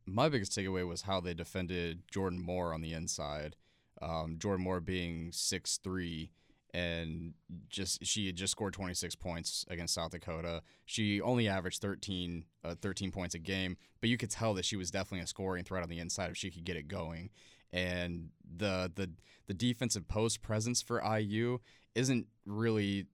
My 0.07 0.28
biggest 0.28 0.52
takeaway 0.52 0.87
was 0.87 1.02
how 1.02 1.21
they 1.21 1.35
defended 1.35 2.02
Jordan 2.11 2.40
Moore 2.40 2.73
on 2.73 2.81
the 2.81 2.95
inside. 2.95 3.57
Um, 4.00 4.37
Jordan 4.38 4.64
Moore 4.64 4.81
being 4.81 5.31
six 5.33 5.78
three 5.78 6.31
and 6.75 7.33
just 7.71 8.05
she 8.05 8.26
had 8.26 8.37
just 8.37 8.50
scored 8.50 8.75
26 8.75 9.14
points 9.17 9.64
against 9.71 9.95
South 9.95 10.11
Dakota. 10.11 10.62
She 10.85 11.21
only 11.21 11.49
averaged 11.49 11.81
13, 11.81 12.45
uh, 12.62 12.75
13 12.81 13.11
points 13.11 13.35
a 13.35 13.38
game, 13.38 13.78
but 14.00 14.11
you 14.11 14.19
could 14.19 14.31
tell 14.31 14.52
that 14.55 14.67
she 14.67 14.76
was 14.76 14.90
definitely 14.90 15.25
a 15.25 15.26
scoring 15.26 15.64
threat 15.64 15.83
on 15.83 15.88
the 15.88 15.99
inside 15.99 16.31
if 16.31 16.37
she 16.37 16.50
could 16.50 16.64
get 16.64 16.76
it 16.76 16.87
going 16.87 17.31
and 17.72 18.30
the 18.56 18.90
the 18.94 19.10
the 19.46 19.54
defensive 19.54 20.08
post 20.08 20.42
presence 20.42 20.82
for 20.82 21.02
IU 21.02 21.58
isn't 21.94 22.26
really. 22.46 23.06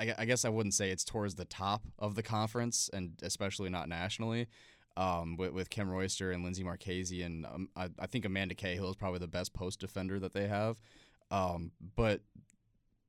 I, 0.00 0.14
I 0.18 0.24
guess 0.26 0.44
I 0.44 0.48
wouldn't 0.48 0.74
say 0.74 0.90
it's 0.90 1.04
towards 1.04 1.34
the 1.34 1.44
top 1.44 1.82
of 1.98 2.14
the 2.14 2.22
conference, 2.22 2.88
and 2.92 3.12
especially 3.22 3.68
not 3.68 3.88
nationally. 3.88 4.46
Um, 4.96 5.36
with, 5.36 5.52
with 5.52 5.70
Kym 5.70 5.86
Royster 5.86 6.32
and 6.32 6.44
Linsey 6.44 6.64
Marchese, 6.64 7.22
and 7.22 7.46
um, 7.46 7.68
I, 7.76 7.88
I, 8.00 8.06
think 8.08 8.24
Amanda 8.24 8.56
Cahill 8.56 8.90
is 8.90 8.96
probably 8.96 9.20
the 9.20 9.28
best 9.28 9.52
post 9.52 9.78
defender 9.78 10.18
that 10.18 10.32
they 10.32 10.48
have. 10.48 10.80
Um, 11.30 11.70
but 11.94 12.22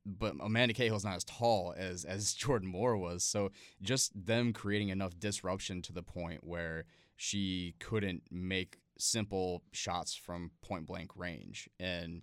but 0.06 0.36
Amanda 0.40 0.76
Cahill 0.76 0.96
is 0.96 1.04
not 1.04 1.16
as 1.16 1.24
tall 1.24 1.74
as 1.76 2.06
as 2.06 2.34
Jordan 2.36 2.70
Moore 2.70 2.98
was, 2.98 3.24
so 3.24 3.52
just 3.82 4.12
them 4.26 4.54
creating 4.54 4.90
enough 4.90 5.20
disruption 5.20 5.82
to 5.84 5.94
the 5.94 6.04
point 6.04 6.44
where 6.44 6.86
she 7.16 7.76
couldn't 7.80 8.24
make 8.32 8.78
simple 9.00 9.64
shots 9.72 10.16
from 10.16 10.52
point 10.62 10.86
blank 10.86 11.12
range 11.16 11.70
and 11.80 12.22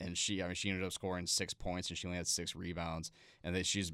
and 0.00 0.16
she 0.16 0.42
I 0.42 0.46
mean 0.46 0.54
she 0.54 0.68
ended 0.68 0.84
up 0.84 0.92
scoring 0.92 1.26
six 1.26 1.54
points 1.54 1.88
and 1.88 1.98
she 1.98 2.06
only 2.06 2.18
had 2.18 2.26
six 2.26 2.54
rebounds 2.54 3.10
and 3.42 3.54
that 3.54 3.66
she's 3.66 3.92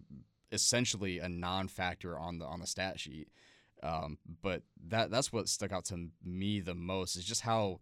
essentially 0.52 1.18
a 1.18 1.28
non-factor 1.28 2.18
on 2.18 2.38
the 2.38 2.46
on 2.46 2.60
the 2.60 2.66
stat 2.66 2.98
sheet. 3.00 3.28
Um, 3.82 4.18
but 4.42 4.62
that 4.86 5.10
that's 5.10 5.32
what 5.32 5.48
stuck 5.48 5.72
out 5.72 5.84
to 5.86 6.08
me 6.24 6.60
the 6.60 6.74
most 6.74 7.16
is 7.16 7.24
just 7.24 7.42
how 7.42 7.80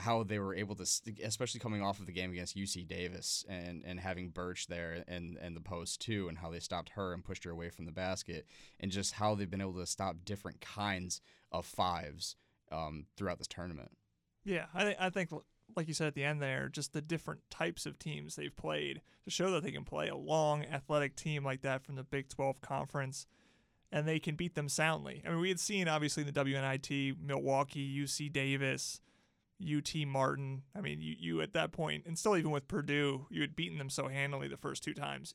how 0.00 0.24
they 0.24 0.40
were 0.40 0.54
able 0.54 0.74
to, 0.74 0.84
especially 1.22 1.60
coming 1.60 1.80
off 1.80 2.00
of 2.00 2.06
the 2.06 2.12
game 2.12 2.32
against 2.32 2.56
UC 2.56 2.88
Davis 2.88 3.44
and, 3.48 3.84
and 3.86 4.00
having 4.00 4.32
Bertsch 4.32 4.66
there 4.66 5.04
and, 5.06 5.38
and 5.40 5.54
the 5.54 5.60
post 5.60 6.00
too, 6.00 6.26
and 6.28 6.38
how 6.38 6.50
they 6.50 6.58
stopped 6.58 6.90
her 6.90 7.12
and 7.12 7.24
pushed 7.24 7.44
her 7.44 7.52
away 7.52 7.70
from 7.70 7.86
the 7.86 7.92
basket, 7.92 8.44
and 8.80 8.90
just 8.90 9.12
how 9.12 9.36
they've 9.36 9.50
been 9.50 9.60
able 9.60 9.74
to 9.74 9.86
stop 9.86 10.16
different 10.24 10.60
kinds 10.60 11.20
of 11.52 11.64
fives 11.64 12.34
um, 12.72 13.06
throughout 13.16 13.38
this 13.38 13.46
tournament. 13.46 13.90
Yeah, 14.44 14.66
I, 14.74 14.84
th- 14.84 14.96
I 15.00 15.10
think, 15.10 15.30
like 15.76 15.88
you 15.88 15.94
said 15.94 16.08
at 16.08 16.14
the 16.14 16.24
end 16.24 16.42
there, 16.42 16.68
just 16.68 16.92
the 16.92 17.00
different 17.00 17.40
types 17.50 17.86
of 17.86 17.98
teams 17.98 18.36
they've 18.36 18.54
played 18.54 19.00
to 19.24 19.30
show 19.30 19.50
that 19.52 19.62
they 19.62 19.72
can 19.72 19.84
play 19.84 20.08
a 20.08 20.16
long, 20.16 20.64
athletic 20.64 21.16
team 21.16 21.44
like 21.44 21.62
that 21.62 21.82
from 21.82 21.96
the 21.96 22.04
Big 22.04 22.28
12 22.28 22.60
Conference 22.60 23.26
and 23.94 24.08
they 24.08 24.18
can 24.18 24.34
beat 24.34 24.56
them 24.56 24.68
soundly. 24.68 25.22
I 25.24 25.30
mean, 25.30 25.38
we 25.38 25.48
had 25.48 25.60
seen 25.60 25.86
obviously 25.86 26.24
in 26.24 26.32
the 26.32 26.44
WNIT, 26.44 27.16
Milwaukee, 27.24 28.02
UC 28.02 28.32
Davis, 28.32 29.00
UT 29.62 29.94
Martin. 30.04 30.62
I 30.76 30.80
mean, 30.80 31.00
you, 31.00 31.14
you 31.16 31.40
at 31.40 31.52
that 31.52 31.70
point, 31.70 32.04
and 32.04 32.18
still 32.18 32.36
even 32.36 32.50
with 32.50 32.66
Purdue, 32.66 33.26
you 33.30 33.40
had 33.40 33.54
beaten 33.54 33.78
them 33.78 33.88
so 33.88 34.08
handily 34.08 34.48
the 34.48 34.56
first 34.56 34.82
two 34.82 34.94
times. 34.94 35.34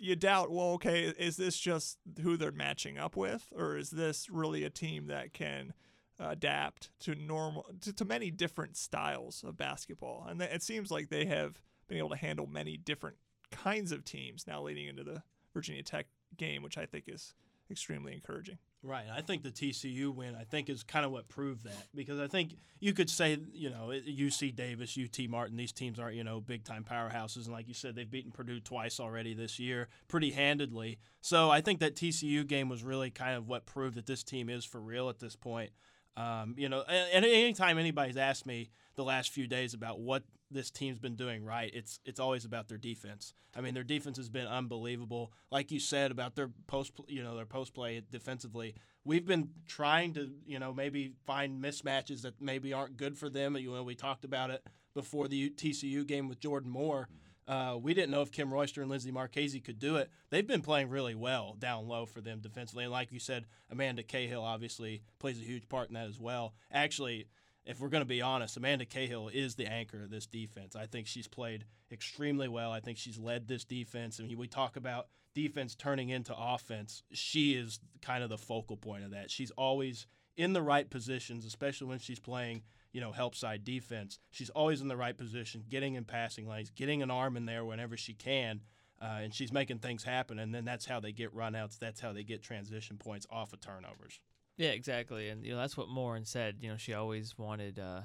You 0.00 0.16
doubt, 0.16 0.50
well, 0.50 0.68
okay, 0.72 1.02
is 1.18 1.36
this 1.36 1.58
just 1.58 1.98
who 2.22 2.38
they're 2.38 2.50
matching 2.50 2.96
up 2.96 3.14
with, 3.14 3.52
or 3.54 3.76
is 3.76 3.90
this 3.90 4.30
really 4.30 4.64
a 4.64 4.70
team 4.70 5.08
that 5.08 5.34
can 5.34 5.74
adapt 6.18 6.90
to 7.00 7.14
normal 7.14 7.66
to, 7.80 7.92
to 7.92 8.04
many 8.04 8.30
different 8.30 8.76
styles 8.76 9.44
of 9.46 9.56
basketball? 9.56 10.26
And 10.28 10.40
it 10.40 10.62
seems 10.62 10.90
like 10.90 11.08
they 11.08 11.26
have 11.26 11.60
been 11.88 11.98
able 11.98 12.10
to 12.10 12.16
handle 12.16 12.46
many 12.46 12.76
different 12.76 13.16
kinds 13.50 13.92
of 13.92 14.04
teams 14.04 14.46
now 14.46 14.62
leading 14.62 14.86
into 14.86 15.04
the 15.04 15.22
Virginia 15.54 15.82
Tech 15.82 16.06
game, 16.36 16.62
which 16.62 16.78
I 16.78 16.86
think 16.86 17.04
is 17.06 17.34
extremely 17.70 18.12
encouraging. 18.12 18.58
Right. 18.82 19.06
I 19.12 19.20
think 19.20 19.42
the 19.42 19.50
TCU 19.50 20.14
win, 20.14 20.36
I 20.36 20.44
think, 20.44 20.68
is 20.68 20.84
kind 20.84 21.04
of 21.04 21.10
what 21.10 21.28
proved 21.28 21.64
that 21.64 21.88
because 21.94 22.20
I 22.20 22.28
think 22.28 22.54
you 22.78 22.92
could 22.92 23.10
say, 23.10 23.36
you 23.52 23.68
know, 23.68 23.88
UC 23.88 24.54
Davis, 24.54 24.96
UT 24.96 25.28
Martin, 25.28 25.56
these 25.56 25.72
teams 25.72 25.98
aren't, 25.98 26.14
you 26.14 26.22
know, 26.22 26.40
big 26.40 26.62
time 26.62 26.84
powerhouses. 26.88 27.46
And 27.46 27.52
like 27.52 27.66
you 27.66 27.74
said, 27.74 27.96
they've 27.96 28.10
beaten 28.10 28.30
Purdue 28.30 28.60
twice 28.60 29.00
already 29.00 29.34
this 29.34 29.58
year, 29.58 29.88
pretty 30.06 30.30
handedly. 30.30 30.98
So 31.20 31.50
I 31.50 31.62
think 31.62 31.80
that 31.80 31.96
TCU 31.96 32.46
game 32.46 32.68
was 32.68 32.84
really 32.84 33.10
kind 33.10 33.36
of 33.36 33.48
what 33.48 33.66
proved 33.66 33.96
that 33.96 34.06
this 34.06 34.22
team 34.22 34.48
is 34.48 34.64
for 34.64 34.80
real 34.80 35.08
at 35.08 35.18
this 35.18 35.34
point. 35.34 35.70
Um, 36.16 36.54
you 36.56 36.68
know, 36.68 36.82
and 36.82 37.24
anytime 37.24 37.78
anybody's 37.78 38.16
asked 38.16 38.46
me 38.46 38.70
the 38.94 39.04
last 39.04 39.30
few 39.30 39.46
days 39.46 39.74
about 39.74 40.00
what 40.00 40.22
this 40.50 40.70
team's 40.70 40.98
been 40.98 41.16
doing 41.16 41.44
right, 41.44 41.70
it's 41.74 42.00
it's 42.04 42.20
always 42.20 42.44
about 42.44 42.68
their 42.68 42.78
defense. 42.78 43.34
I 43.54 43.60
mean, 43.60 43.74
their 43.74 43.84
defense 43.84 44.16
has 44.16 44.28
been 44.28 44.46
unbelievable. 44.46 45.32
Like 45.50 45.70
you 45.70 45.80
said 45.80 46.10
about 46.10 46.34
their 46.34 46.50
post, 46.66 46.92
you 47.08 47.22
know, 47.22 47.36
their 47.36 47.46
post 47.46 47.74
play 47.74 48.02
defensively. 48.10 48.74
We've 49.04 49.26
been 49.26 49.50
trying 49.66 50.14
to, 50.14 50.30
you 50.46 50.58
know, 50.58 50.72
maybe 50.72 51.12
find 51.26 51.62
mismatches 51.62 52.22
that 52.22 52.40
maybe 52.40 52.72
aren't 52.72 52.96
good 52.96 53.16
for 53.16 53.28
them. 53.30 53.56
You 53.56 53.72
know, 53.72 53.82
we 53.82 53.94
talked 53.94 54.24
about 54.24 54.50
it 54.50 54.66
before 54.94 55.28
the 55.28 55.50
TCU 55.50 56.06
game 56.06 56.28
with 56.28 56.40
Jordan 56.40 56.70
Moore. 56.70 57.08
Uh, 57.48 57.78
we 57.80 57.94
didn't 57.94 58.10
know 58.10 58.22
if 58.22 58.32
Kym 58.32 58.50
Royster 58.50 58.82
and 58.82 58.90
Linsey 58.90 59.12
Marchese 59.12 59.60
could 59.60 59.78
do 59.78 59.96
it. 59.96 60.10
They've 60.30 60.46
been 60.46 60.62
playing 60.62 60.90
really 60.90 61.14
well 61.14 61.54
down 61.58 61.86
low 61.86 62.04
for 62.04 62.20
them 62.20 62.40
defensively. 62.40 62.84
And 62.84 62.92
like 62.92 63.12
you 63.12 63.20
said, 63.20 63.46
Amanda 63.70 64.02
Cahill 64.02 64.42
obviously 64.42 65.02
plays 65.18 65.38
a 65.40 65.44
huge 65.44 65.68
part 65.68 65.88
in 65.88 65.94
that 65.94 66.08
as 66.08 66.18
well. 66.18 66.54
Actually, 66.72 67.28
if 67.64 67.80
we're 67.80 67.88
going 67.88 68.02
to 68.02 68.04
be 68.04 68.20
honest, 68.20 68.56
Amanda 68.56 68.84
Cahill 68.84 69.28
is 69.32 69.54
the 69.54 69.66
anchor 69.66 70.02
of 70.02 70.10
this 70.10 70.26
defense. 70.26 70.74
I 70.74 70.86
think 70.86 71.06
she's 71.06 71.28
played 71.28 71.66
extremely 71.92 72.48
well. 72.48 72.72
I 72.72 72.80
think 72.80 72.98
she's 72.98 73.18
led 73.18 73.46
this 73.46 73.64
defense. 73.64 74.18
I 74.18 74.22
and 74.22 74.30
mean, 74.30 74.38
we 74.38 74.48
talk 74.48 74.76
about 74.76 75.06
defense 75.34 75.76
turning 75.76 76.08
into 76.08 76.34
offense. 76.36 77.04
She 77.12 77.54
is 77.54 77.78
kind 78.02 78.24
of 78.24 78.30
the 78.30 78.38
focal 78.38 78.76
point 78.76 79.04
of 79.04 79.12
that. 79.12 79.30
She's 79.30 79.52
always 79.52 80.06
in 80.36 80.52
the 80.52 80.62
right 80.62 80.90
positions, 80.90 81.44
especially 81.44 81.86
when 81.86 82.00
she's 82.00 82.18
playing– 82.18 82.62
you 82.92 83.00
know, 83.00 83.12
help 83.12 83.34
side 83.34 83.64
defense. 83.64 84.18
She's 84.30 84.50
always 84.50 84.80
in 84.80 84.88
the 84.88 84.96
right 84.96 85.16
position, 85.16 85.64
getting 85.68 85.94
in 85.94 86.04
passing 86.04 86.48
lanes, 86.48 86.70
getting 86.70 87.02
an 87.02 87.10
arm 87.10 87.36
in 87.36 87.46
there 87.46 87.64
whenever 87.64 87.96
she 87.96 88.14
can, 88.14 88.60
uh, 89.00 89.20
and 89.22 89.34
she's 89.34 89.52
making 89.52 89.78
things 89.78 90.04
happen. 90.04 90.38
And 90.38 90.54
then 90.54 90.64
that's 90.64 90.86
how 90.86 91.00
they 91.00 91.12
get 91.12 91.34
runouts. 91.34 91.78
That's 91.78 92.00
how 92.00 92.12
they 92.12 92.22
get 92.22 92.42
transition 92.42 92.96
points 92.96 93.26
off 93.30 93.52
of 93.52 93.60
turnovers. 93.60 94.20
Yeah, 94.56 94.70
exactly. 94.70 95.28
And 95.28 95.44
you 95.44 95.52
know 95.52 95.58
that's 95.58 95.76
what 95.76 95.88
Moren 95.88 96.24
said. 96.24 96.56
You 96.60 96.70
know, 96.70 96.76
she 96.76 96.94
always 96.94 97.36
wanted 97.36 97.78
uh, 97.78 98.02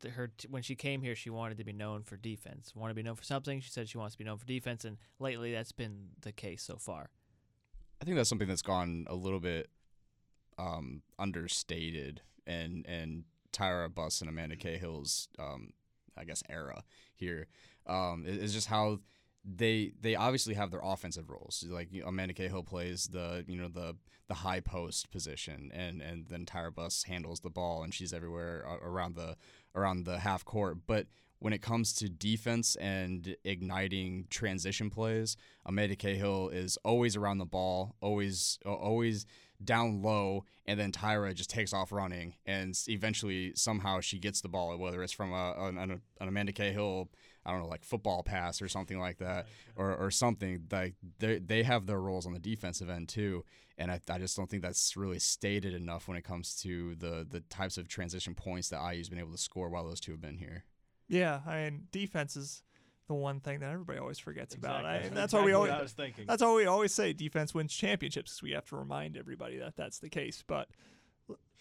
the, 0.00 0.10
her 0.10 0.28
t- 0.36 0.48
when 0.50 0.62
she 0.62 0.74
came 0.74 1.02
here, 1.02 1.14
she 1.14 1.30
wanted 1.30 1.58
to 1.58 1.64
be 1.64 1.72
known 1.72 2.02
for 2.02 2.16
defense. 2.16 2.74
Wanted 2.74 2.92
to 2.92 2.96
be 2.96 3.02
known 3.02 3.14
for 3.14 3.24
something. 3.24 3.60
She 3.60 3.70
said 3.70 3.88
she 3.88 3.98
wants 3.98 4.14
to 4.14 4.18
be 4.18 4.24
known 4.24 4.38
for 4.38 4.46
defense, 4.46 4.84
and 4.84 4.98
lately 5.18 5.52
that's 5.52 5.72
been 5.72 6.08
the 6.20 6.32
case 6.32 6.62
so 6.62 6.76
far. 6.76 7.10
I 8.00 8.04
think 8.04 8.16
that's 8.16 8.28
something 8.28 8.48
that's 8.48 8.62
gone 8.62 9.06
a 9.08 9.14
little 9.14 9.40
bit 9.40 9.70
um, 10.58 11.02
understated 11.18 12.22
and 12.46 12.84
and 12.86 13.24
Tyra 13.56 13.92
Buss 13.92 14.20
and 14.20 14.28
Amanda 14.28 14.56
Cahill's, 14.56 15.28
um, 15.38 15.72
I 16.16 16.24
guess, 16.24 16.42
era 16.48 16.82
here 17.14 17.46
um, 17.86 18.24
is 18.26 18.52
just 18.52 18.68
how 18.68 18.98
they 19.44 19.92
they 20.00 20.16
obviously 20.16 20.54
have 20.54 20.70
their 20.70 20.80
offensive 20.82 21.30
roles. 21.30 21.64
Like 21.68 21.92
you 21.92 22.02
know, 22.02 22.08
Amanda 22.08 22.34
Cahill 22.34 22.64
plays 22.64 23.08
the 23.08 23.44
you 23.46 23.56
know 23.56 23.68
the 23.68 23.96
the 24.28 24.34
high 24.34 24.60
post 24.60 25.10
position, 25.10 25.70
and 25.72 26.02
and 26.02 26.26
then 26.26 26.46
Tyra 26.46 26.74
Buss 26.74 27.04
handles 27.04 27.40
the 27.40 27.50
ball, 27.50 27.82
and 27.82 27.94
she's 27.94 28.12
everywhere 28.12 28.64
around 28.82 29.14
the 29.14 29.36
around 29.74 30.04
the 30.04 30.18
half 30.18 30.44
court. 30.44 30.78
But 30.86 31.06
when 31.38 31.52
it 31.52 31.62
comes 31.62 31.92
to 31.94 32.08
defense 32.08 32.76
and 32.76 33.36
igniting 33.44 34.26
transition 34.30 34.90
plays, 34.90 35.36
Amanda 35.64 35.96
Cahill 35.96 36.48
is 36.48 36.78
always 36.84 37.16
around 37.16 37.38
the 37.38 37.44
ball, 37.44 37.96
always 38.00 38.58
always 38.64 39.26
down 39.62 40.02
low, 40.02 40.44
and 40.66 40.78
then 40.78 40.92
Tyra 40.92 41.34
just 41.34 41.50
takes 41.50 41.72
off 41.72 41.92
running, 41.92 42.34
and 42.46 42.78
eventually 42.88 43.52
somehow 43.54 44.00
she 44.00 44.18
gets 44.18 44.40
the 44.40 44.48
ball, 44.48 44.76
whether 44.76 45.02
it's 45.02 45.12
from 45.12 45.32
a, 45.32 45.54
an, 45.58 45.78
an 45.78 46.00
Amanda 46.20 46.52
Cahill, 46.52 47.08
I 47.44 47.52
don't 47.52 47.62
know, 47.62 47.68
like 47.68 47.84
football 47.84 48.22
pass 48.22 48.60
or 48.60 48.68
something 48.68 48.98
like 48.98 49.18
that, 49.18 49.46
or, 49.76 49.94
or 49.94 50.10
something. 50.10 50.64
Like 50.70 50.94
they 51.18 51.38
they 51.38 51.62
have 51.62 51.86
their 51.86 52.00
roles 52.00 52.26
on 52.26 52.32
the 52.32 52.38
defensive 52.38 52.90
end 52.90 53.08
too, 53.08 53.44
and 53.78 53.90
I, 53.90 54.00
I 54.08 54.18
just 54.18 54.36
don't 54.36 54.48
think 54.48 54.62
that's 54.62 54.96
really 54.96 55.18
stated 55.18 55.74
enough 55.74 56.08
when 56.08 56.16
it 56.16 56.24
comes 56.24 56.56
to 56.62 56.94
the 56.96 57.26
the 57.28 57.40
types 57.40 57.78
of 57.78 57.88
transition 57.88 58.34
points 58.34 58.70
that 58.70 58.80
IU's 58.92 59.08
been 59.08 59.18
able 59.18 59.32
to 59.32 59.38
score 59.38 59.68
while 59.68 59.86
those 59.86 60.00
two 60.00 60.12
have 60.12 60.20
been 60.20 60.38
here. 60.38 60.64
Yeah, 61.08 61.40
I 61.46 61.64
mean 61.64 61.88
defense 61.92 62.36
is 62.36 62.62
the 63.06 63.14
one 63.14 63.40
thing 63.40 63.60
that 63.60 63.70
everybody 63.72 63.98
always 63.98 64.18
forgets 64.18 64.54
exactly. 64.54 64.80
about. 64.80 64.90
I, 64.90 64.98
that's, 64.98 65.14
that's 65.14 65.32
exactly 65.32 65.52
what 65.52 65.64
we 65.64 65.70
always. 65.70 65.92
Thinking. 65.92 66.26
That's 66.26 66.42
all 66.42 66.56
we 66.56 66.66
always 66.66 66.92
say. 66.92 67.12
Defense 67.12 67.54
wins 67.54 67.72
championships. 67.72 68.32
Cause 68.32 68.42
we 68.42 68.52
have 68.52 68.66
to 68.66 68.76
remind 68.76 69.16
everybody 69.16 69.58
that 69.58 69.76
that's 69.76 69.98
the 69.98 70.08
case. 70.08 70.42
But 70.46 70.68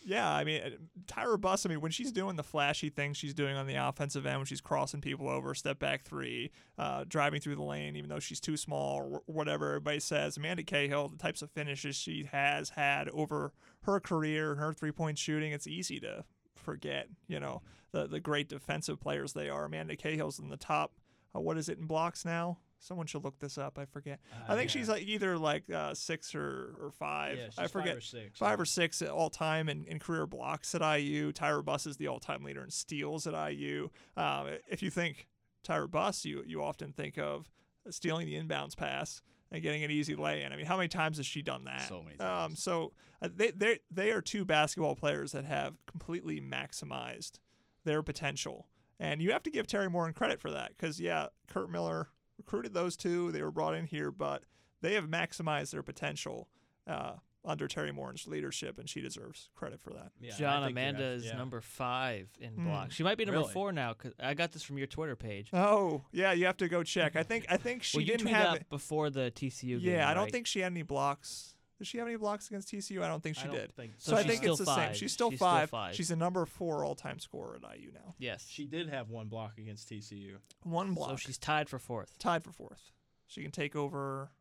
yeah, 0.04 0.32
I 0.32 0.44
mean, 0.44 0.62
Tyra 1.08 1.40
Buss. 1.40 1.66
I 1.66 1.70
mean, 1.70 1.82
when 1.82 1.92
she's 1.92 2.12
doing 2.12 2.36
the 2.36 2.44
flashy 2.44 2.90
things 2.90 3.18
she's 3.18 3.34
doing 3.34 3.56
on 3.56 3.66
the 3.66 3.76
offensive 3.76 4.26
end, 4.26 4.38
when 4.38 4.46
she's 4.46 4.62
crossing 4.62 5.02
people 5.02 5.28
over, 5.28 5.56
step 5.56 5.80
back 5.80 6.04
three, 6.04 6.52
uh, 6.78 7.06
driving 7.08 7.42
through 7.42 7.56
the 7.56 7.64
lane, 7.64 7.96
even 7.96 8.10
though 8.10 8.20
she's 8.20 8.40
too 8.40 8.56
small 8.56 8.98
or 8.98 9.22
whatever 9.26 9.70
everybody 9.70 10.00
says. 10.00 10.38
Amanda 10.38 10.64
Cahill, 10.64 11.10
the 11.10 11.18
types 11.18 11.42
of 11.42 11.50
finishes 11.52 11.96
she 11.96 12.28
has 12.32 12.70
had 12.70 13.10
over 13.10 13.52
her 13.82 14.00
career 14.00 14.52
and 14.52 14.60
her 14.60 14.74
three 14.74 14.92
point 14.92 15.18
shooting, 15.18 15.52
it's 15.52 15.68
easy 15.68 16.00
to 16.00 16.24
forget. 16.66 17.08
You 17.28 17.40
know 17.40 17.62
the 17.92 18.08
the 18.08 18.20
great 18.20 18.50
defensive 18.50 19.00
players 19.00 19.34
they 19.34 19.50
are. 19.50 19.66
Amanda 19.66 19.96
Cahill's 19.96 20.40
in 20.40 20.50
the 20.50 20.58
top 20.58 21.00
uh, 21.36 21.40
what 21.40 21.58
is 21.58 21.70
it 21.70 21.78
in 21.78 21.86
blocks 21.86 22.26
now? 22.26 22.60
Someone 22.80 23.08
should 23.08 23.24
look 23.24 23.40
this 23.40 23.58
up. 23.58 23.80
I 23.80 23.86
forget. 23.86 24.20
Uh, 24.32 24.54
I 24.54 24.56
think 24.56 24.70
yeah. 24.70 24.80
she's 24.80 24.90
like 24.90 25.04
either 25.04 25.38
like 25.38 25.70
uh, 25.72 25.94
six 25.94 26.36
or, 26.36 26.76
or 26.80 26.92
five. 26.92 27.38
Yeah, 27.38 27.48
I 27.58 27.68
forget. 27.68 27.90
Five 27.90 27.98
or 27.98 28.02
six. 28.02 28.40
Five 28.40 28.60
yeah. 28.60 28.62
or 28.62 28.66
six 28.66 29.02
all 29.02 29.30
time 29.30 29.70
in, 29.70 29.86
in 29.86 29.98
career 29.98 30.28
blocks 30.28 30.76
at 30.76 30.82
IU. 30.82 31.32
Tyra 31.32 31.66
Buss 31.66 31.88
is 31.88 31.98
the 31.98 32.08
all 32.08 32.20
time 32.20 32.44
leader 32.44 32.64
in 32.64 32.70
steals 32.70 33.26
at 33.26 33.52
IU. 33.52 33.90
Um, 34.16 34.50
if 34.70 34.84
you 34.84 34.92
think 34.92 35.28
Tyra 35.68 35.90
Buss, 35.90 36.26
you 36.26 36.44
you 36.46 36.62
often 36.62 36.92
think 36.92 37.18
of 37.18 37.50
stealing 37.90 38.28
the 38.28 38.36
inbounds 38.36 38.76
pass 38.76 39.22
and 39.52 39.62
getting 39.62 39.84
an 39.84 39.92
easy 39.92 40.16
lay 40.16 40.44
in. 40.44 40.52
I 40.52 40.56
mean, 40.56 40.66
how 40.66 40.78
many 40.78 40.88
times 40.88 41.18
has 41.18 41.26
she 41.26 41.42
done 41.42 41.66
that? 41.66 41.88
So 41.88 42.02
many 42.02 42.18
times. 42.18 42.52
Um, 42.52 42.56
so 42.56 42.94
uh, 43.22 43.30
they 43.34 43.52
they 43.52 43.80
they 43.92 44.12
are 44.12 44.22
two 44.22 44.46
basketball 44.46 44.96
players 44.96 45.32
that 45.34 45.46
have 45.46 45.76
completely 45.86 46.42
maximized 46.42 47.40
their 47.84 48.02
potential 48.02 48.68
and 49.00 49.22
you 49.22 49.32
have 49.32 49.44
to 49.44 49.52
give 49.52 49.68
Teri 49.68 49.92
Moren 49.92 50.14
credit 50.14 50.40
for 50.40 50.52
that 50.52 50.70
because, 50.70 51.00
yeah, 51.00 51.28
Curt 51.48 51.70
Miller 51.70 52.10
recruited 52.38 52.74
those 52.74 52.96
two. 52.96 53.32
They 53.32 53.42
were 53.42 53.52
brought 53.52 53.76
in 53.76 53.86
here, 53.86 54.12
but 54.12 54.44
they 54.82 54.94
have 54.94 55.06
maximized 55.06 55.72
their 55.72 55.84
potential 55.84 56.48
uh, 56.88 57.14
under 57.46 57.68
Teri 57.68 57.94
Moren's 57.94 58.28
leadership, 58.28 58.80
and 58.80 58.90
she 58.90 59.02
deserves 59.02 59.50
credit 59.56 59.82
for 59.82 59.92
that. 59.92 60.12
Yeah, 60.20 60.34
John 60.38 60.64
Amanda 60.64 61.04
have, 61.04 61.14
is 61.14 61.26
yeah. 61.26 61.38
number 61.38 61.62
five 61.62 62.30
in 62.40 62.54
mm. 62.54 62.66
blocks. 62.66 62.96
She 62.96 63.04
might 63.04 63.18
be 63.18 63.26
number 63.26 63.42
really? 63.42 63.54
four 63.54 63.72
now 63.72 63.94
because 63.94 64.14
I 64.20 64.34
got 64.34 64.52
this 64.52 64.64
from 64.64 64.78
your 64.78 64.88
Twitter 64.88 65.16
page. 65.16 65.50
Oh, 65.54 66.04
yeah, 66.12 66.32
you 66.34 66.46
have 66.46 66.58
to 66.58 66.68
go 66.68 66.84
check. 66.84 67.16
I 67.16 67.24
think 67.24 67.46
I 67.50 67.58
think 67.58 67.84
she 67.84 67.98
well, 67.98 68.06
didn't 68.06 68.28
have 68.28 68.56
it 68.56 68.70
before 68.70 69.10
the 69.10 69.32
TCU. 69.36 69.80
Yeah, 69.82 69.98
game, 69.98 70.08
I 70.08 70.14
don't 70.14 70.24
right? 70.24 70.32
think 70.32 70.48
she 70.48 70.60
had 70.60 70.72
any 70.72 70.84
blocks 70.84 71.56
did 71.78 71.88
she 71.88 71.98
have 71.98 72.08
any 72.08 72.16
blocks 72.16 72.48
against 72.48 72.70
TCU? 72.70 73.02
I 73.02 73.08
don't 73.10 73.22
think 73.22 73.36
she 73.36 73.48
I 73.48 73.52
did. 73.52 73.76
Think 73.76 73.94
so. 73.98 74.12
so 74.12 74.18
I 74.18 74.24
think 74.24 74.44
it's 74.44 74.60
the 74.60 74.66
five. 74.66 74.90
same. 74.90 74.94
She's 74.96 75.12
still 75.12 75.30
She's 75.32 75.40
five. 75.40 75.68
Still 75.70 75.80
five. 75.80 75.96
She's 75.96 76.12
a 76.12 76.16
number 76.16 76.46
four 76.46 76.86
all-time 76.86 77.20
scorer 77.20 77.60
at 77.62 77.78
IU 77.78 77.92
now. 77.94 78.16
yes. 78.18 78.48
She 78.50 78.66
did 78.66 78.88
have 78.90 79.10
one 79.10 79.28
block 79.28 79.58
against 79.58 79.90
TCU. 79.90 80.36
One 80.64 80.94
block. 80.94 81.12
So 81.12 81.16
she's 81.18 81.38
tied 81.38 81.68
for 81.68 81.80
fourth. 81.80 82.18
tied 82.18 82.44
for 82.44 82.52
fourth. 82.52 82.92
She 83.28 83.42
can 83.42 83.52
take 83.52 83.76
over 83.76 84.32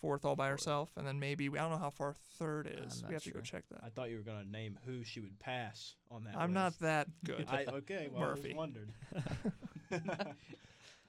fourth 0.00 0.24
all 0.24 0.36
by 0.36 0.48
herself, 0.48 0.90
and 0.96 1.06
then 1.06 1.18
maybe 1.18 1.48
we 1.48 1.58
I 1.58 1.62
don't 1.62 1.72
know 1.72 1.78
how 1.78 1.90
far 1.90 2.14
third 2.38 2.66
is. 2.66 3.02
We 3.06 3.14
have 3.14 3.22
to 3.24 3.30
go 3.30 3.40
check 3.40 3.64
that. 3.70 3.80
I 3.84 3.88
thought 3.88 4.10
you 4.10 4.16
were 4.16 4.22
going 4.22 4.44
to 4.44 4.50
name 4.50 4.78
who 4.84 5.04
she 5.04 5.20
would 5.20 5.38
pass 5.38 5.94
on 6.10 6.24
that. 6.24 6.36
I'm 6.36 6.52
not 6.52 6.78
that 6.80 7.08
good. 7.24 7.46
I, 7.48 7.64
okay, 7.66 8.08
well, 8.12 8.28
Murphy. 8.28 8.50
I 8.50 8.56
was 8.56 8.56
wondered. 8.56 8.92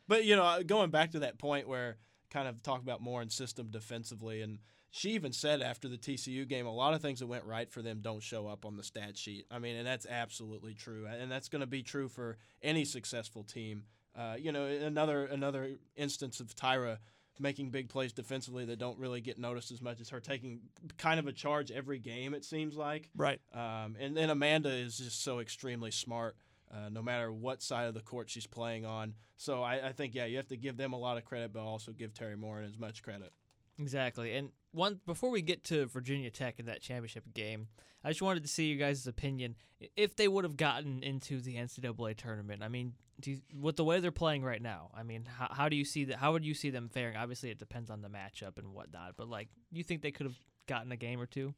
but 0.07 0.25
you 0.25 0.35
know, 0.35 0.43
uh, 0.43 0.63
going 0.63 0.89
back 0.89 1.11
to 1.11 1.19
that 1.19 1.37
point 1.37 1.67
where 1.67 1.97
kind 2.29 2.47
of 2.47 2.61
talk 2.61 2.81
about 2.81 3.01
more 3.01 3.21
in 3.21 3.29
system 3.29 3.69
defensively, 3.69 4.41
and 4.41 4.59
she 4.91 5.11
even 5.11 5.31
said 5.31 5.61
after 5.61 5.87
the 5.87 5.97
TCU 5.97 6.47
game, 6.47 6.65
a 6.65 6.73
lot 6.73 6.93
of 6.93 7.01
things 7.01 7.19
that 7.19 7.27
went 7.27 7.45
right 7.45 7.69
for 7.69 7.81
them 7.81 7.99
don't 8.01 8.23
show 8.23 8.47
up 8.47 8.65
on 8.65 8.77
the 8.77 8.83
stat 8.83 9.17
sheet. 9.17 9.45
I 9.51 9.59
mean, 9.59 9.75
and 9.75 9.85
that's 9.85 10.05
absolutely 10.05 10.73
true, 10.73 11.07
and 11.07 11.31
that's 11.31 11.49
going 11.49 11.61
to 11.61 11.67
be 11.67 11.83
true 11.83 12.07
for 12.07 12.37
any 12.61 12.85
successful 12.85 13.43
team. 13.43 13.83
Uh, 14.17 14.35
you 14.39 14.51
know, 14.51 14.65
another 14.65 15.25
another 15.25 15.77
instance 15.95 16.39
of 16.39 16.55
Tyra 16.55 16.97
making 17.39 17.69
big 17.69 17.89
plays 17.89 18.13
defensively 18.13 18.65
that 18.65 18.79
don't 18.79 18.97
really 18.99 19.21
get 19.21 19.37
noticed 19.37 19.71
as 19.71 19.81
much 19.81 19.99
as 20.01 20.09
her 20.09 20.19
taking 20.19 20.61
kind 20.97 21.19
of 21.19 21.27
a 21.27 21.31
charge 21.31 21.71
every 21.71 21.99
game. 21.99 22.33
It 22.33 22.45
seems 22.45 22.75
like. 22.75 23.09
right. 23.15 23.39
Um, 23.53 23.95
and 23.99 24.15
then 24.15 24.29
Amanda 24.29 24.69
is 24.69 24.97
just 24.97 25.23
so 25.23 25.39
extremely 25.39 25.91
smart, 25.91 26.35
uh, 26.71 26.89
no 26.89 27.01
matter 27.01 27.31
what 27.31 27.61
side 27.61 27.87
of 27.87 27.93
the 27.93 28.01
court 28.01 28.29
she's 28.29 28.47
playing 28.47 28.85
on. 28.85 29.13
So 29.37 29.61
I, 29.61 29.89
I 29.89 29.91
think, 29.91 30.15
yeah, 30.15 30.25
you 30.25 30.37
have 30.37 30.47
to 30.47 30.57
give 30.57 30.77
them 30.77 30.93
a 30.93 30.97
lot 30.97 31.17
of 31.17 31.25
credit, 31.25 31.53
but 31.53 31.61
also 31.61 31.91
give 31.91 32.13
Teri 32.13 32.37
Moren 32.37 32.65
as 32.65 32.77
much 32.77 33.03
credit. 33.03 33.31
Exactly. 33.79 34.35
And 34.35 34.49
one 34.77 35.01
before 35.05 35.29
we 35.29 35.41
get 35.41 35.63
to 35.65 35.87
Virginia 35.87 36.29
Tech 36.29 36.59
in 36.59 36.67
that 36.67 36.81
championship 36.81 37.25
game, 37.33 37.67
I 38.03 38.09
just 38.09 38.21
wanted 38.21 38.43
to 38.43 38.49
see 38.49 38.67
you 38.67 38.77
guys' 38.77 39.05
opinion 39.07 39.55
if 39.95 40.15
they 40.15 40.27
would 40.27 40.43
have 40.43 40.55
gotten 40.55 41.03
into 41.03 41.41
the 41.41 41.55
NCAA 41.55 42.15
tournament. 42.15 42.63
I 42.63 42.69
mean, 42.69 42.93
you, 43.25 43.41
with 43.59 43.75
the 43.75 43.83
way 43.83 43.99
they're 43.99 44.11
playing 44.11 44.43
right 44.43 44.61
now, 44.61 44.91
I 44.95 45.03
mean, 45.03 45.25
how, 45.25 45.47
how 45.51 45.69
do 45.69 45.75
you 45.75 45.83
see 45.83 46.05
that? 46.05 46.17
How 46.17 46.31
would 46.31 46.45
you 46.45 46.53
see 46.53 46.69
them 46.69 46.89
faring? 46.89 47.17
Obviously, 47.17 47.49
it 47.49 47.59
depends 47.59 47.89
on 47.89 48.01
the 48.01 48.09
matchup 48.09 48.57
and 48.57 48.73
whatnot. 48.73 49.15
But 49.17 49.27
like, 49.27 49.49
you 49.71 49.83
think 49.83 50.01
they 50.01 50.11
could 50.11 50.27
have 50.27 50.37
gotten 50.67 50.91
a 50.91 50.97
game 50.97 51.19
or 51.19 51.25
two? 51.25 51.53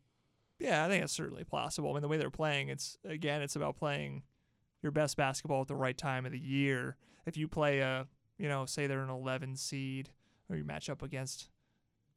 Yeah, 0.57 0.85
I 0.85 0.89
think 0.89 1.03
it's 1.03 1.13
certainly 1.13 1.43
possible. 1.43 1.91
I 1.91 1.93
mean, 1.93 2.01
the 2.01 2.07
way 2.07 2.17
they're 2.17 2.29
playing, 2.29 2.69
it's 2.69 2.97
again, 3.05 3.41
it's 3.41 3.55
about 3.55 3.77
playing 3.77 4.23
your 4.81 4.91
best 4.91 5.17
basketball 5.17 5.61
at 5.61 5.67
the 5.67 5.75
right 5.75 5.97
time 5.97 6.25
of 6.25 6.31
the 6.31 6.39
year. 6.39 6.97
If 7.25 7.37
you 7.37 7.47
play 7.47 7.79
a, 7.79 8.07
you 8.37 8.47
know, 8.47 8.65
say 8.65 8.87
they're 8.87 9.03
an 9.03 9.09
11 9.09 9.55
seed, 9.57 10.09
or 10.49 10.55
you 10.55 10.63
match 10.63 10.89
up 10.89 11.03
against 11.03 11.49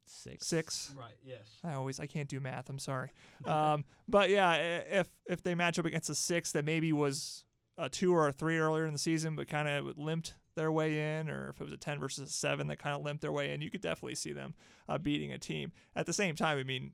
Six. 0.07 0.47
six. 0.47 0.95
Right, 0.99 1.15
yes. 1.25 1.59
I 1.65 1.75
always 1.75 1.99
I 2.01 2.07
can't 2.07 2.29
do 2.29 2.41
math. 2.41 2.69
I'm 2.69 2.79
sorry. 2.79 3.11
Um, 3.47 3.85
but 4.09 4.31
yeah, 4.31 4.55
if 4.55 5.09
if 5.27 5.43
they 5.43 5.55
match 5.55 5.79
up 5.79 5.85
against 5.87 6.09
a 6.11 6.15
six 6.15 6.53
that 6.53 6.65
maybe 6.65 6.93
was 6.93 7.45
a 7.79 7.89
two 7.89 8.15
or 8.15 8.29
a 8.29 8.33
three 8.33 8.59
earlier 8.59 8.87
in 8.87 8.93
the 8.93 8.99
season, 8.99 9.35
but 9.37 9.49
kind 9.49 9.67
of 9.69 9.97
limped 9.99 10.35
their 10.55 10.71
way 10.71 11.19
in, 11.19 11.29
or 11.31 11.49
if 11.49 11.61
it 11.61 11.65
was 11.65 11.73
a 11.73 11.77
ten 11.79 11.99
versus 11.99 12.29
a 12.29 12.33
seven 12.33 12.67
that 12.69 12.79
kind 12.79 12.95
of 12.95 13.03
limped 13.03 13.23
their 13.23 13.33
way 13.33 13.53
in, 13.53 13.63
you 13.63 13.71
could 13.71 13.81
definitely 13.81 14.15
see 14.15 14.33
them 14.33 14.55
uh, 14.89 14.99
beating 14.99 15.33
a 15.33 15.39
team. 15.39 15.73
At 15.97 16.07
the 16.07 16.13
same 16.13 16.37
time, 16.37 16.59
I 16.59 16.63
mean, 16.63 16.93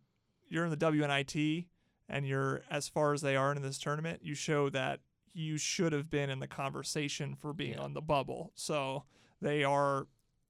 you're 0.49 0.65
in 0.65 0.71
the 0.71 0.77
WNIT 0.77 1.67
and 2.09 2.27
you're 2.27 2.63
as 2.71 2.89
far 2.89 3.13
as 3.13 3.21
they 3.21 3.37
are 3.37 3.53
in 3.53 3.61
this 3.61 3.79
tournament. 3.79 4.21
You 4.23 4.35
show 4.35 4.71
that 4.71 5.01
you 5.35 5.59
should 5.59 5.93
have 5.93 6.09
been 6.09 6.31
in 6.31 6.39
the 6.39 6.47
conversation 6.49 7.35
for 7.35 7.53
being 7.53 7.73
Yeah. 7.75 7.81
on 7.81 7.95
the 7.95 8.01
bubble. 8.01 8.53
So 8.55 9.05
they 9.43 9.65
are 9.65 10.07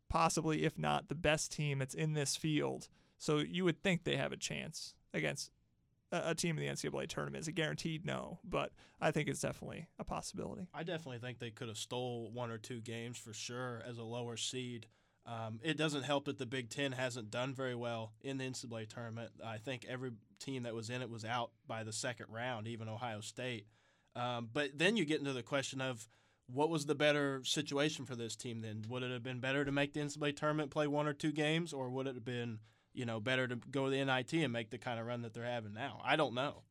possibly, 0.08 0.64
if 0.64 0.78
not 0.78 1.08
the 1.08 1.14
best 1.14 1.52
team 1.52 1.78
that's 1.78 1.94
in 1.94 2.14
this 2.14 2.36
field. 2.36 2.88
So 3.18 3.38
you 3.38 3.64
would 3.64 3.82
think 3.82 4.04
they 4.04 4.16
have 4.16 4.32
a 4.32 4.36
chance 4.36 4.94
against 5.12 5.50
a, 6.12 6.34
team 6.34 6.58
in 6.58 6.64
the 6.64 6.72
NCAA 6.72 7.08
tournament. 7.08 7.42
Is 7.42 7.48
it 7.48 7.52
guaranteed? 7.52 8.06
No, 8.06 8.38
but 8.44 8.72
I 9.00 9.10
think 9.10 9.28
it's 9.28 9.40
definitely 9.40 9.88
a 9.98 10.04
possibility. 10.04 10.68
I 10.72 10.82
definitely 10.82 11.18
think 11.18 11.38
they 11.38 11.50
could 11.50 11.68
have 11.68 11.76
stole 11.76 12.30
one 12.32 12.50
or 12.50 12.58
two 12.58 12.80
games 12.80 13.18
for 13.18 13.34
sure 13.34 13.82
as 13.86 13.98
a 13.98 14.04
lower 14.04 14.36
seed. 14.36 14.86
Um, 15.26 15.60
it 15.62 15.76
doesn't 15.76 16.04
help 16.04 16.24
that 16.24 16.38
the 16.38 16.46
Big 16.46 16.70
Ten 16.70 16.92
hasn't 16.92 17.30
done 17.30 17.52
very 17.52 17.74
well 17.74 18.12
in 18.22 18.38
the 18.38 18.44
NCAA 18.44 18.88
tournament. 18.88 19.30
I 19.44 19.58
think 19.58 19.84
every 19.86 20.12
team 20.38 20.62
that 20.62 20.74
was 20.74 20.88
in 20.88 21.02
it 21.02 21.10
was 21.10 21.24
out 21.24 21.50
by 21.66 21.84
the 21.84 21.92
second 21.92 22.26
round, 22.30 22.66
even 22.66 22.88
Ohio 22.88 23.20
State. 23.20 23.66
Um, 24.16 24.48
but 24.50 24.70
then 24.78 24.96
you 24.96 25.04
get 25.04 25.18
into 25.18 25.34
the 25.34 25.42
question 25.42 25.82
of 25.82 26.08
what 26.52 26.70
was 26.70 26.86
the 26.86 26.94
better 26.94 27.42
situation 27.44 28.04
for 28.04 28.16
this 28.16 28.34
team 28.34 28.62
then? 28.62 28.84
Would 28.88 29.02
it 29.02 29.12
have 29.12 29.22
been 29.22 29.40
better 29.40 29.64
to 29.64 29.72
make 29.72 29.92
the 29.92 30.00
NCAA 30.00 30.36
tournament 30.36 30.70
play 30.70 30.86
one 30.86 31.06
or 31.06 31.12
two 31.12 31.32
games, 31.32 31.72
or 31.72 31.90
would 31.90 32.06
it 32.06 32.14
have 32.14 32.24
been, 32.24 32.58
you 32.94 33.04
know, 33.04 33.20
better 33.20 33.46
to 33.46 33.56
go 33.56 33.84
to 33.84 33.90
the 33.90 34.04
NIT 34.04 34.32
and 34.32 34.52
make 34.52 34.70
the 34.70 34.78
kind 34.78 34.98
of 34.98 35.06
run 35.06 35.22
that 35.22 35.34
they're 35.34 35.44
having 35.44 35.74
now? 35.74 36.00
I 36.04 36.16
don't 36.16 36.34
know. 36.34 36.62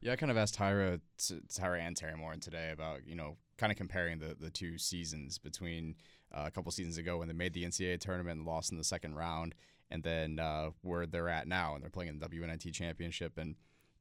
Yeah, 0.00 0.12
I 0.12 0.16
kind 0.16 0.30
of 0.30 0.36
asked 0.36 0.58
Tyra, 0.58 1.00
Tyra 1.18 1.80
and 1.80 1.96
Teri 1.96 2.16
Moren 2.16 2.40
today 2.40 2.70
about 2.72 3.06
you 3.06 3.14
know 3.14 3.36
kind 3.56 3.70
of 3.70 3.78
comparing 3.78 4.18
the 4.18 4.36
the 4.38 4.50
two 4.50 4.78
seasons 4.78 5.38
between 5.38 5.94
uh, 6.32 6.44
a 6.46 6.50
couple 6.50 6.72
seasons 6.72 6.98
ago 6.98 7.18
when 7.18 7.28
they 7.28 7.34
made 7.34 7.54
the 7.54 7.64
NCAA 7.64 8.00
tournament 8.00 8.38
and 8.38 8.46
lost 8.46 8.72
in 8.72 8.78
the 8.78 8.84
second 8.84 9.14
round, 9.14 9.54
and 9.90 10.02
then 10.02 10.38
uh, 10.38 10.70
where 10.82 11.06
they're 11.06 11.28
at 11.28 11.46
now 11.46 11.74
and 11.74 11.82
they're 11.82 11.90
playing 11.90 12.08
in 12.10 12.18
the 12.18 12.28
WNIT 12.28 12.72
championship. 12.72 13.38
And 13.38 13.54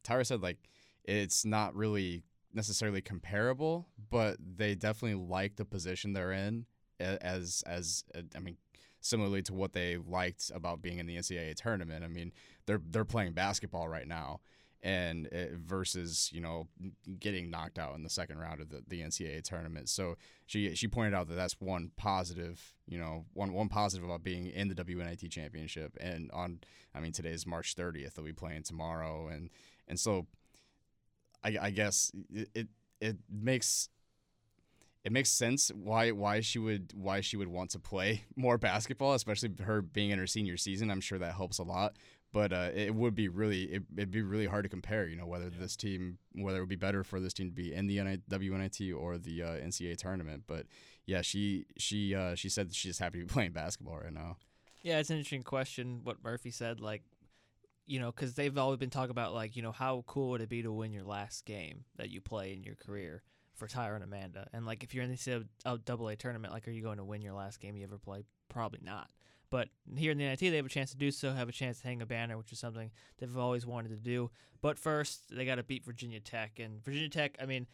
Tyra 0.04 0.26
said 0.26 0.42
like 0.42 0.58
it's 1.04 1.46
not 1.46 1.76
really 1.76 2.24
necessarily 2.54 3.02
comparable, 3.02 3.88
but 4.10 4.38
they 4.40 4.76
definitely 4.76 5.24
like 5.24 5.56
the 5.56 5.66
position 5.66 6.14
they're 6.14 6.32
in 6.32 6.66
as 7.00 7.64
as 7.66 8.04
uh, 8.16 8.22
I 8.36 8.40
mean 8.40 8.58
similarly 9.00 9.42
to 9.42 9.54
what 9.54 9.74
they 9.74 9.98
liked 9.98 10.52
about 10.54 10.82
being 10.82 11.00
in 11.00 11.08
the 11.08 11.18
NCAA 11.18 11.56
tournament. 11.56 12.04
I 12.04 12.08
mean 12.08 12.32
they're 12.66 12.82
they're 12.90 13.06
playing 13.06 13.34
basketball 13.34 13.88
right 13.88 14.08
now 14.08 14.42
and 14.84 15.28
uh, 15.28 15.56
versus 15.56 16.30
you 16.34 16.42
know 16.42 16.68
getting 17.20 17.50
knocked 17.50 17.78
out 17.78 17.96
in 17.96 18.04
the 18.04 18.10
second 18.10 18.40
round 18.40 18.62
of 18.62 18.70
the, 18.70 18.84
the 18.88 19.02
NCAA 19.02 19.44
tournament. 19.44 19.90
So 19.90 20.16
she 20.46 20.74
she 20.76 20.88
pointed 20.88 21.14
out 21.14 21.28
that 21.30 21.36
that's 21.36 21.60
one 21.60 21.92
positive, 21.98 22.74
you 22.88 22.98
know, 22.98 23.26
one 23.34 23.54
one 23.54 23.70
positive 23.70 24.04
about 24.04 24.24
being 24.24 24.48
in 24.48 24.68
the 24.68 24.76
WNIT 24.76 25.30
championship. 25.30 25.98
And 26.00 26.32
on, 26.32 26.60
I 26.96 27.00
mean, 27.00 27.12
today's 27.12 27.46
March 27.46 27.76
30th. 27.76 28.14
They'll 28.14 28.26
be 28.26 28.34
playing 28.34 28.64
tomorrow, 28.64 29.28
and 29.28 29.50
and 29.88 30.00
so 30.00 30.28
I, 31.44 31.58
I 31.62 31.70
guess 31.72 32.12
it, 32.34 32.50
it 32.54 32.68
it 33.00 33.18
makes 33.30 33.90
it 35.04 35.12
makes 35.12 35.30
sense 35.30 35.72
why 35.74 36.12
why 36.12 36.42
she 36.42 36.60
would 36.60 36.94
why 36.96 37.22
she 37.22 37.38
would 37.38 37.48
want 37.48 37.72
to 37.72 37.80
play 37.80 38.24
more 38.36 38.58
basketball, 38.58 39.14
especially 39.14 39.52
her 39.64 39.82
being 39.82 40.12
in 40.12 40.20
her 40.20 40.28
senior 40.28 40.58
season. 40.58 40.92
I'm 40.92 41.02
sure 41.02 41.20
that 41.20 41.34
helps 41.36 41.58
a 41.60 41.64
lot. 41.64 41.98
But 42.34 42.54
uh, 42.54 42.70
it 42.74 42.96
would 42.96 43.14
be 43.14 43.28
really 43.28 43.64
it, 43.64 43.84
it'd 43.98 44.12
be 44.12 44.22
really 44.22 44.46
hard 44.46 44.64
to 44.64 44.70
compare. 44.70 45.06
You 45.06 45.18
know 45.18 45.26
whether 45.26 45.50
this 45.50 45.76
team 45.76 46.18
whether 46.34 46.60
it 46.60 46.62
would 46.62 46.70
be 46.70 46.76
better 46.78 47.04
for 47.04 47.20
this 47.20 47.34
team 47.34 47.48
to 47.48 47.54
be 47.54 47.74
in 47.74 47.88
the 47.88 48.02
NI 48.02 48.20
WNIT 48.30 48.96
or 48.96 49.18
the 49.18 49.44
uh, 49.44 49.48
NCAA 49.58 49.98
tournament. 49.98 50.44
But 50.48 50.68
yeah, 51.06 51.22
she 51.22 51.66
she 51.78 52.16
uh, 52.16 52.36
she 52.36 52.48
said 52.48 52.70
that 52.70 52.76
she's 52.76 53.00
happy 53.00 53.20
to 53.20 53.26
be 53.28 53.34
playing 53.34 53.52
basketball 53.52 53.98
right 53.98 54.14
now. 54.14 54.38
Yeah, 54.82 55.00
it's 55.00 55.10
an 55.10 55.18
interesting 55.18 55.44
question. 55.44 56.02
What 56.04 56.24
Murphy 56.24 56.50
said, 56.50 56.80
like, 56.80 57.04
you 57.86 58.00
know, 58.00 58.12
because 58.12 58.34
they've 58.34 58.58
always 58.58 58.78
been 58.78 58.90
talking 58.90 59.12
about, 59.12 59.34
like, 59.34 59.56
you 59.56 59.62
know, 59.62 59.72
how 59.72 60.04
cool 60.08 60.30
would 60.32 60.42
it 60.42 60.50
be 60.50 60.62
to 60.64 60.72
win 60.72 60.94
your 60.94 61.04
last 61.04 61.46
game 61.46 61.86
that 61.98 62.10
you 62.10 62.22
play 62.22 62.54
in 62.54 62.64
your 62.64 62.76
career 62.76 63.24
for 63.56 63.68
Tyra 63.68 63.96
and 63.96 64.04
Amanda? 64.04 64.48
And 64.54 64.66
like, 64.66 64.84
if 64.84 64.94
you're 64.94 65.04
in 65.04 65.12
the 65.12 65.18
NCAA 65.18 66.18
tournament, 66.18 66.54
like, 66.54 66.68
are 66.68 66.72
you 66.72 66.84
going 66.84 66.98
to 66.98 67.04
win 67.04 67.22
your 67.22 67.34
last 67.34 67.60
game 67.60 67.76
you 67.76 67.84
ever 67.84 67.98
play? 67.98 68.24
Probably 68.50 68.80
not. 68.84 69.10
But 69.50 69.68
here 69.98 70.14
in 70.14 70.18
the 70.18 70.24
NIT, 70.24 70.40
they 70.40 70.56
have 70.56 70.66
a 70.66 70.70
chance 70.70 70.92
to 70.92 70.98
do 70.98 71.12
so, 71.12 71.34
have 71.34 71.50
a 71.50 71.52
chance 71.52 71.82
to 71.82 71.88
hang 71.88 72.02
a 72.02 72.06
banner, 72.06 72.38
which 72.38 72.54
is 72.54 72.60
something 72.60 72.90
they've 73.18 73.38
always 73.38 73.66
wanted 73.66 73.90
to 73.90 73.98
do. 73.98 74.32
But 74.62 74.80
first, 74.80 75.24
they 75.30 75.44
got 75.44 75.56
to 75.56 75.64
beat 75.64 75.84
Virginia 75.84 76.22
Tech, 76.22 76.60
and 76.60 76.84
Virginia 76.84 77.10
Tech, 77.10 77.36
I 77.42 77.46
mean, 77.46 77.68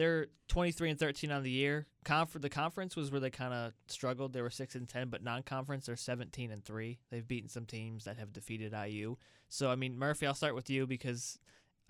they're 0.00 0.28
23 0.48 0.90
and 0.90 0.98
13 0.98 1.30
on 1.30 1.42
the 1.42 1.50
year. 1.50 1.86
Confer- 2.04 2.38
the 2.38 2.48
conference 2.48 2.96
was 2.96 3.10
where 3.10 3.20
they 3.20 3.28
kind 3.28 3.52
of 3.52 3.74
struggled. 3.86 4.32
They 4.32 4.40
were 4.40 4.48
6 4.48 4.74
and 4.74 4.88
10, 4.88 5.08
but 5.10 5.22
non-conference 5.22 5.84
they're 5.84 5.96
17 5.96 6.50
and 6.50 6.64
3. 6.64 6.98
They've 7.10 7.28
beaten 7.28 7.50
some 7.50 7.66
teams 7.66 8.04
that 8.04 8.16
have 8.16 8.32
defeated 8.32 8.72
IU. 8.72 9.16
So 9.50 9.70
I 9.70 9.76
mean, 9.76 9.98
Murphy, 9.98 10.26
I'll 10.26 10.32
start 10.32 10.54
with 10.54 10.70
you 10.70 10.86
because 10.86 11.38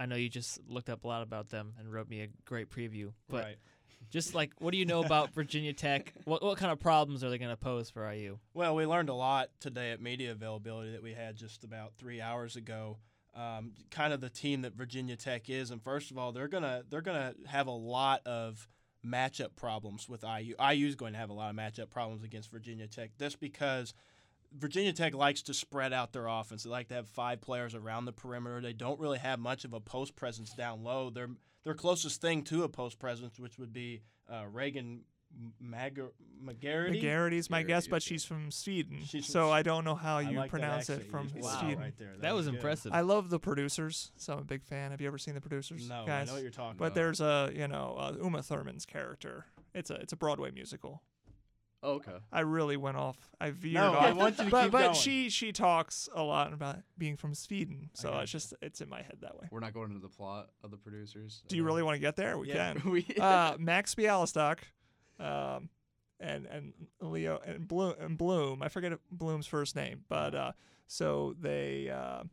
I 0.00 0.06
know 0.06 0.16
you 0.16 0.28
just 0.28 0.58
looked 0.66 0.90
up 0.90 1.04
a 1.04 1.06
lot 1.06 1.22
about 1.22 1.50
them 1.50 1.74
and 1.78 1.92
wrote 1.92 2.08
me 2.08 2.22
a 2.22 2.28
great 2.46 2.68
preview. 2.68 3.12
But 3.28 3.44
right. 3.44 3.56
just 4.10 4.34
like 4.34 4.54
what 4.58 4.72
do 4.72 4.78
you 4.78 4.86
know 4.86 5.04
about 5.04 5.32
Virginia 5.32 5.72
Tech? 5.72 6.12
What 6.24 6.42
what 6.42 6.58
kind 6.58 6.72
of 6.72 6.80
problems 6.80 7.22
are 7.22 7.30
they 7.30 7.38
going 7.38 7.52
to 7.52 7.56
pose 7.56 7.90
for 7.90 8.12
IU? 8.12 8.38
Well, 8.54 8.74
we 8.74 8.86
learned 8.86 9.08
a 9.08 9.14
lot 9.14 9.50
today 9.60 9.92
at 9.92 10.02
media 10.02 10.32
availability 10.32 10.90
that 10.92 11.02
we 11.02 11.14
had 11.14 11.36
just 11.36 11.62
about 11.62 11.92
three 11.96 12.20
hours 12.20 12.56
ago. 12.56 12.96
Um, 13.34 13.72
kind 13.90 14.12
of 14.12 14.20
the 14.20 14.28
team 14.28 14.62
that 14.62 14.74
Virginia 14.74 15.14
Tech 15.16 15.48
is, 15.48 15.70
and 15.70 15.80
first 15.80 16.10
of 16.10 16.18
all, 16.18 16.32
they're 16.32 16.48
gonna 16.48 16.82
they're 16.88 17.00
gonna 17.00 17.34
have 17.46 17.68
a 17.68 17.72
lot 17.72 18.26
of 18.26 18.68
matchup 19.06 19.56
problems 19.56 20.08
with 20.08 20.24
IU. 20.24 20.54
IU 20.60 20.86
is 20.86 20.94
going 20.94 21.12
to 21.12 21.18
have 21.18 21.30
a 21.30 21.34
lot 21.34 21.50
of 21.50 21.56
matchup 21.56 21.90
problems 21.90 22.24
against 22.24 22.50
Virginia 22.50 22.86
Tech. 22.86 23.10
This 23.18 23.36
because 23.36 23.94
Virginia 24.52 24.92
Tech 24.92 25.14
likes 25.14 25.42
to 25.42 25.54
spread 25.54 25.92
out 25.92 26.12
their 26.12 26.26
offense. 26.26 26.64
They 26.64 26.70
like 26.70 26.88
to 26.88 26.94
have 26.94 27.08
five 27.08 27.40
players 27.40 27.74
around 27.74 28.04
the 28.04 28.12
perimeter. 28.12 28.60
They 28.60 28.72
don't 28.72 29.00
really 29.00 29.18
have 29.18 29.38
much 29.38 29.64
of 29.64 29.72
a 29.72 29.80
post 29.80 30.16
presence 30.16 30.52
down 30.52 30.82
low. 30.82 31.10
Their 31.10 31.30
their 31.64 31.74
closest 31.74 32.20
thing 32.20 32.42
to 32.44 32.64
a 32.64 32.68
post 32.68 32.98
presence, 32.98 33.38
which 33.38 33.58
would 33.58 33.72
be 33.72 34.02
uh, 34.30 34.46
Reagan 34.50 35.02
Mag- 35.60 36.00
Magarity. 36.44 37.00
Magarity's 37.02 37.50
my 37.50 37.62
guess, 37.62 37.86
but 37.86 38.02
she's 38.02 38.24
from 38.24 38.50
Sweden, 38.50 38.98
She's 39.06 39.26
from 39.26 39.32
so 39.32 39.50
I 39.50 39.62
don't 39.62 39.84
know 39.84 39.94
how 39.94 40.16
I 40.18 40.22
you 40.22 40.36
like 40.36 40.50
that 40.50 40.58
pronounce 40.58 40.88
it 40.88 40.94
accent 40.94 41.04
you 41.04 41.10
from 41.10 41.22
just 41.28 41.34
pulled 41.40 41.44
Wow. 41.52 41.60
Sweden. 41.60 41.78
Right 41.80 41.96
there. 41.98 42.14
That 42.20 42.34
was 42.34 42.46
good. 42.46 42.54
impressive. 42.56 42.92
I 42.92 43.00
love 43.02 43.30
the 43.30 43.38
producers, 43.38 44.12
so 44.16 44.32
I'm 44.34 44.38
a 44.40 44.44
big 44.44 44.62
fan. 44.64 44.90
Have 44.90 45.00
you 45.00 45.06
ever 45.06 45.18
seen 45.18 45.34
the 45.34 45.40
producers? 45.40 45.88
No, 45.88 46.04
I 46.06 46.24
know 46.24 46.32
what 46.34 46.42
you're 46.42 46.50
talking 46.50 46.72
about. 46.72 46.78
But 46.78 46.84
about. 46.86 46.94
there's 46.94 47.20
a 47.20 47.50
you 47.54 47.68
know 47.68 47.96
uh, 47.98 48.14
Uma 48.22 48.42
Thurman's 48.42 48.86
character. 48.86 49.46
It's 49.74 49.90
a 49.90 49.94
it's 49.94 50.12
a 50.12 50.16
Broadway 50.16 50.50
musical. 50.50 51.02
Oh, 51.82 51.92
okay. 51.92 52.12
I 52.30 52.40
really 52.40 52.76
went 52.76 52.98
off. 52.98 53.16
I 53.40 53.52
veered 53.52 53.76
No, 53.76 53.92
off. 53.94 54.02
I 54.04 54.12
want 54.12 54.38
you 54.38 54.44
to 54.44 54.50
but 54.50 54.62
keep 54.64 54.72
but 54.72 54.82
going. 54.82 54.94
she 54.94 55.30
she 55.30 55.50
talks 55.50 56.10
a 56.14 56.22
lot 56.22 56.52
about 56.52 56.76
being 56.98 57.16
from 57.16 57.32
Sweden, 57.34 57.88
so 57.94 58.10
gotcha. 58.10 58.22
it's 58.22 58.32
just 58.32 58.54
it's 58.60 58.80
in 58.82 58.90
my 58.90 59.00
head 59.00 59.16
that 59.22 59.38
way. 59.40 59.48
We're 59.50 59.60
not 59.60 59.72
going 59.72 59.88
into 59.88 60.00
the 60.02 60.08
plot 60.14 60.50
of 60.62 60.70
the 60.70 60.76
producers. 60.76 61.42
Do 61.48 61.56
you 61.56 61.64
really 61.64 61.82
want 61.82 61.94
to 61.94 61.98
get 62.00 62.16
there? 62.16 62.36
We 62.36 62.48
Yeah. 62.48 62.74
can. 62.74 62.90
we, 62.90 63.06
uh, 63.18 63.56
Max 63.58 63.94
Bialystock, 63.94 64.58
um, 65.20 65.68
and 66.18 66.46
and 66.46 66.72
Leo 67.00 67.40
and 67.44 67.66
Bloom 67.66 67.94
and 68.00 68.18
Bloom. 68.18 68.62
I 68.62 68.68
forget 68.68 68.92
Bloom's 69.10 69.46
first 69.46 69.76
name, 69.76 70.04
but 70.08 70.34
uh, 70.34 70.52
so 70.86 71.34
they. 71.40 71.90
Uh, 71.90 72.24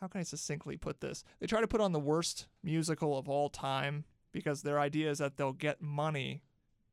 how 0.00 0.06
can 0.06 0.20
I 0.20 0.24
succinctly 0.24 0.76
put 0.76 1.00
this? 1.00 1.24
They 1.40 1.48
try 1.48 1.60
to 1.60 1.66
put 1.66 1.80
on 1.80 1.90
the 1.90 1.98
worst 1.98 2.46
musical 2.62 3.18
of 3.18 3.28
all 3.28 3.48
time 3.48 4.04
because 4.30 4.62
their 4.62 4.78
idea 4.78 5.10
is 5.10 5.18
that 5.18 5.36
they'll 5.36 5.52
get 5.52 5.82
money 5.82 6.44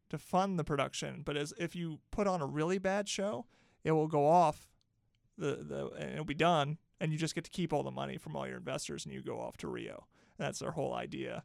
to 0.10 0.18
fund 0.18 0.58
the 0.58 0.64
production. 0.64 1.22
But 1.24 1.38
as 1.38 1.54
if 1.60 1.76
you 1.76 2.00
put 2.10 2.26
on 2.26 2.42
a 2.42 2.48
really 2.48 2.80
bad 2.80 3.08
show, 3.08 3.46
it 3.84 3.92
will 3.92 4.08
go 4.08 4.28
off 4.28 4.68
the 5.38 5.58
the 5.58 5.90
and 6.00 6.14
it'll 6.14 6.26
be 6.26 6.34
done, 6.34 6.78
and 7.00 7.12
you 7.12 7.18
just 7.18 7.36
get 7.36 7.44
to 7.44 7.52
keep 7.52 7.74
all 7.74 7.84
the 7.84 7.92
money 7.92 8.18
from 8.18 8.36
all 8.36 8.48
your 8.48 8.58
investors, 8.58 9.06
and 9.06 9.14
you 9.14 9.22
go 9.22 9.40
off 9.40 9.58
to 9.58 9.68
Rio. 9.68 10.08
That's 10.38 10.60
their 10.60 10.72
whole 10.72 10.94
idea. 10.94 11.44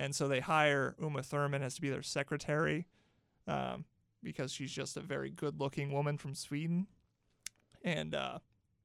And 0.00 0.14
so 0.14 0.28
they 0.28 0.40
hire 0.40 0.94
Uma 0.98 1.22
Thurman 1.22 1.62
as 1.62 1.74
to 1.74 1.80
be 1.82 1.90
their 1.90 2.02
secretary 2.02 2.86
um, 3.46 3.84
because 4.22 4.50
she's 4.50 4.72
just 4.72 4.96
a 4.96 5.00
very 5.00 5.28
good 5.28 5.60
looking 5.60 5.92
woman 5.92 6.16
from 6.16 6.34
Sweden. 6.34 6.86
And 7.84 8.14
uh, 8.14 8.38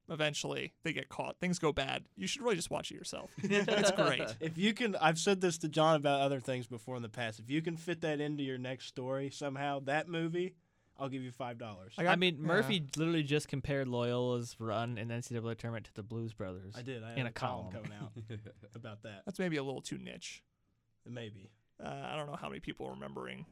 eventually 0.09 0.73
they 0.83 0.91
get 0.91 1.07
caught. 1.07 1.37
Things 1.39 1.57
go 1.57 1.71
bad. 1.71 2.03
You 2.17 2.27
should 2.27 2.41
really 2.41 2.57
just 2.57 2.69
watch 2.69 2.91
it 2.91 2.95
yourself. 2.95 3.31
it's 3.41 3.91
great. 3.91 4.35
If 4.41 4.57
you 4.57 4.73
can, 4.73 4.95
I've 4.97 5.17
said 5.17 5.39
this 5.39 5.57
to 5.59 5.69
John 5.69 5.95
about 5.95 6.19
other 6.19 6.41
things 6.41 6.67
before 6.67 6.97
in 6.97 7.01
the 7.01 7.07
past. 7.09 7.39
If 7.39 7.49
you 7.49 7.61
can 7.61 7.77
fit 7.77 8.01
that 8.01 8.19
into 8.19 8.43
your 8.43 8.57
next 8.57 8.87
story 8.87 9.29
somehow, 9.29 9.79
that 9.85 10.09
movie, 10.09 10.55
I'll 10.97 11.09
give 11.09 11.21
you 11.23 11.31
five 11.31 11.57
dollars. 11.57 11.93
I 11.97 12.01
I, 12.01 12.05
got- 12.05 12.19
mean, 12.19 12.37
yeah. 12.41 12.47
Murphy 12.47 12.83
literally 12.97 13.23
just 13.23 13.47
compared 13.47 13.87
Loyola's 13.87 14.55
run 14.59 14.97
in 14.97 15.07
the 15.09 15.13
NCAA 15.15 15.57
tournament 15.57 15.85
to 15.85 15.93
the 15.93 16.03
Blues 16.03 16.33
Brothers. 16.33 16.73
I 16.77 16.81
did. 16.81 17.03
I 17.03 17.13
In 17.15 17.25
a 17.25 17.29
a 17.29 17.31
column 17.31 17.71
column. 17.71 17.85
coming 17.85 17.97
out 18.01 18.11
about 18.75 19.03
that. 19.03 19.23
That's 19.25 19.39
maybe 19.39 19.57
a 19.57 19.63
little 19.63 19.81
too 19.81 19.97
niche. 19.97 20.41
Maybe. 21.07 21.49
Uh, 21.83 21.87
I 21.89 22.15
don't 22.15 22.27
know 22.27 22.37
how 22.39 22.47
many 22.49 22.59
people 22.59 22.87
are 22.87 22.91
remembering. 22.91 23.45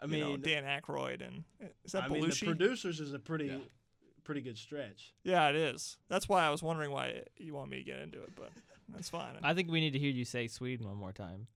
I 0.00 0.06
you 0.06 0.10
mean, 0.10 0.20
know, 0.20 0.36
Dan 0.36 0.64
Aykroyd 0.64 1.24
and 1.26 1.44
is 1.84 1.92
that 1.92 2.04
I 2.04 2.08
mean, 2.08 2.28
the 2.28 2.36
producers 2.44 3.00
is 3.00 3.12
a 3.14 3.18
pretty, 3.18 3.46
Yeah. 3.46 3.58
pretty 4.24 4.40
good 4.40 4.58
stretch. 4.58 5.14
yeah, 5.24 5.48
it 5.48 5.56
is. 5.56 5.96
That's 6.08 6.28
why 6.28 6.44
I 6.44 6.50
was 6.50 6.62
wondering 6.62 6.90
why 6.90 7.22
you 7.36 7.54
want 7.54 7.70
me 7.70 7.78
to 7.78 7.84
get 7.84 8.00
into 8.00 8.22
it, 8.22 8.30
but 8.36 8.50
that's 8.88 9.08
fine. 9.08 9.34
I, 9.42 9.50
I 9.50 9.54
think 9.54 9.70
we 9.70 9.80
need 9.80 9.92
to 9.94 9.98
hear 9.98 10.10
you 10.10 10.24
say 10.24 10.46
Sweden 10.48 10.86
one 10.86 10.96
more 10.96 11.12
time. 11.12 11.46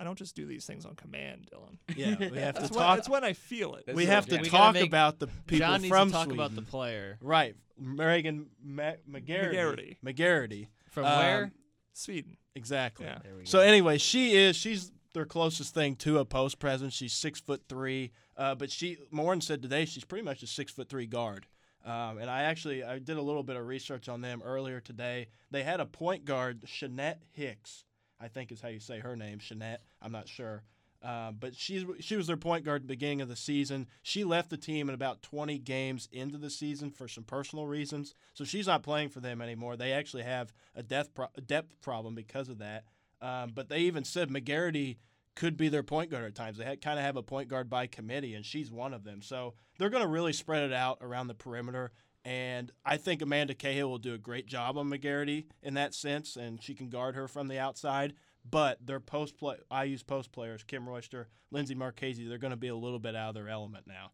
I 0.00 0.04
don't 0.04 0.16
just 0.16 0.36
do 0.36 0.46
these 0.46 0.64
things 0.64 0.84
on 0.86 0.94
command, 0.94 1.50
Dylan. 1.52 1.78
Yeah, 1.96 2.14
we 2.30 2.38
have 2.38 2.54
to 2.56 2.60
That's 2.60 2.70
when, 2.70 2.80
talk. 2.80 2.96
that's 2.98 3.08
when 3.08 3.24
I 3.24 3.32
feel 3.32 3.74
it. 3.74 3.84
That's 3.86 3.96
we 3.96 4.06
have 4.06 4.26
to. 4.26 4.38
We 4.38 4.48
talk 4.48 4.74
make- 4.74 4.86
about 4.86 5.18
the 5.18 5.26
people 5.46 5.66
John 5.66 5.82
needs 5.82 5.90
from 5.90 6.08
to 6.08 6.12
talk 6.12 6.24
Sweden. 6.26 6.38
about 6.40 6.54
the 6.54 6.62
player 6.62 7.18
Right, 7.20 7.56
Megan 7.78 8.46
Ma- 8.62 8.92
Magarity. 9.10 9.52
Magarity. 9.54 9.96
Magarity. 10.04 10.68
from 10.90 11.04
Um, 11.04 11.18
where. 11.18 11.52
Sweden. 11.94 12.36
Exactly. 12.58 13.06
Yeah. 13.06 13.18
There 13.22 13.36
we 13.36 13.46
So 13.46 13.58
go. 13.58 13.64
anyway, 13.64 13.96
she 13.98 14.36
is 14.36 14.56
she's 14.56 14.92
their 15.14 15.24
closest 15.24 15.72
thing 15.72 15.96
to 15.96 16.18
a 16.18 16.24
post 16.24 16.58
presence. 16.58 16.92
She's 16.92 17.12
six 17.14 17.40
foot 17.40 17.62
three, 17.68 18.12
uh, 18.36 18.54
but 18.56 18.70
she 18.70 18.98
Moren 19.10 19.40
said 19.40 19.62
today 19.62 19.84
she's 19.86 20.04
pretty 20.04 20.24
much 20.24 20.42
a 20.42 20.46
six 20.46 20.70
foot 20.72 20.88
three 20.90 21.06
guard. 21.06 21.46
Um, 21.84 22.18
and 22.18 22.28
I 22.28 22.42
actually 22.42 22.84
I 22.84 22.98
did 22.98 23.16
a 23.16 23.22
little 23.22 23.42
bit 23.42 23.56
of 23.56 23.66
research 23.66 24.08
on 24.08 24.20
them 24.20 24.42
earlier 24.44 24.80
today. 24.80 25.28
They 25.50 25.62
had 25.62 25.80
a 25.80 25.86
point 25.86 26.24
guard, 26.26 26.62
Shanette 26.66 27.18
Hicks, 27.32 27.84
I 28.20 28.28
think 28.28 28.52
is 28.52 28.60
how 28.60 28.68
you 28.68 28.80
say 28.80 28.98
her 28.98 29.16
name, 29.16 29.38
Shanette. 29.38 29.78
I'm 30.02 30.12
not 30.12 30.28
sure. 30.28 30.64
Uh, 31.02 31.30
but 31.30 31.54
she's 31.54 31.84
she 32.00 32.16
was 32.16 32.26
their 32.26 32.36
point 32.36 32.64
guard 32.64 32.82
at 32.82 32.82
the 32.82 32.94
beginning 32.94 33.20
of 33.20 33.28
the 33.28 33.36
season. 33.36 33.86
She 34.02 34.24
left 34.24 34.50
the 34.50 34.56
team 34.56 34.88
in 34.88 34.94
about 34.94 35.22
20 35.22 35.58
games 35.58 36.08
into 36.10 36.38
the 36.38 36.50
season 36.50 36.90
for 36.90 37.06
some 37.06 37.24
personal 37.24 37.66
reasons, 37.66 38.14
so 38.34 38.44
she's 38.44 38.66
not 38.66 38.82
playing 38.82 39.10
for 39.10 39.20
them 39.20 39.40
anymore. 39.40 39.76
They 39.76 39.92
actually 39.92 40.24
have 40.24 40.52
a 40.74 40.82
depth 40.82 41.14
pro- 41.14 41.28
depth 41.46 41.80
problem 41.80 42.14
because 42.14 42.48
of 42.48 42.58
that. 42.58 42.84
Um, 43.20 43.52
but 43.54 43.68
they 43.68 43.80
even 43.80 44.04
said 44.04 44.28
Magarity 44.28 44.98
could 45.38 45.56
be 45.56 45.68
their 45.68 45.84
point 45.84 46.10
guard 46.10 46.24
at 46.24 46.34
times. 46.34 46.58
They 46.58 46.64
had, 46.64 46.80
kind 46.80 46.98
of 46.98 47.04
have 47.04 47.16
a 47.16 47.22
point 47.22 47.48
guard 47.48 47.70
by 47.70 47.86
committee, 47.86 48.34
and 48.34 48.44
she's 48.44 48.72
one 48.72 48.92
of 48.92 49.04
them. 49.04 49.22
So 49.22 49.54
they're 49.78 49.90
going 49.90 50.02
to 50.02 50.08
really 50.08 50.32
spread 50.32 50.64
it 50.64 50.72
out 50.72 50.98
around 51.00 51.28
the 51.28 51.34
perimeter. 51.34 51.92
And 52.24 52.72
I 52.84 52.96
think 52.96 53.22
Amanda 53.22 53.54
Cahill 53.54 53.88
will 53.88 53.98
do 53.98 54.14
a 54.14 54.18
great 54.18 54.46
job 54.46 54.76
on 54.76 54.90
Magarity 54.90 55.46
in 55.62 55.74
that 55.74 55.94
sense, 55.94 56.34
and 56.34 56.60
she 56.60 56.74
can 56.74 56.88
guard 56.88 57.14
her 57.14 57.28
from 57.28 57.46
the 57.46 57.58
outside. 57.58 58.14
But 58.50 58.86
their 58.86 59.00
post 59.00 59.36
play, 59.36 59.56
IU's 59.70 60.02
post 60.02 60.32
players, 60.32 60.64
Kym 60.64 60.86
Royster, 60.86 61.28
Linsey 61.52 61.74
Marchese, 61.76 62.26
they're 62.28 62.38
going 62.38 62.52
to 62.52 62.56
be 62.56 62.68
a 62.68 62.76
little 62.76 62.98
bit 62.98 63.14
out 63.16 63.30
of 63.30 63.34
their 63.34 63.48
element 63.48 63.86
now. 63.86 64.12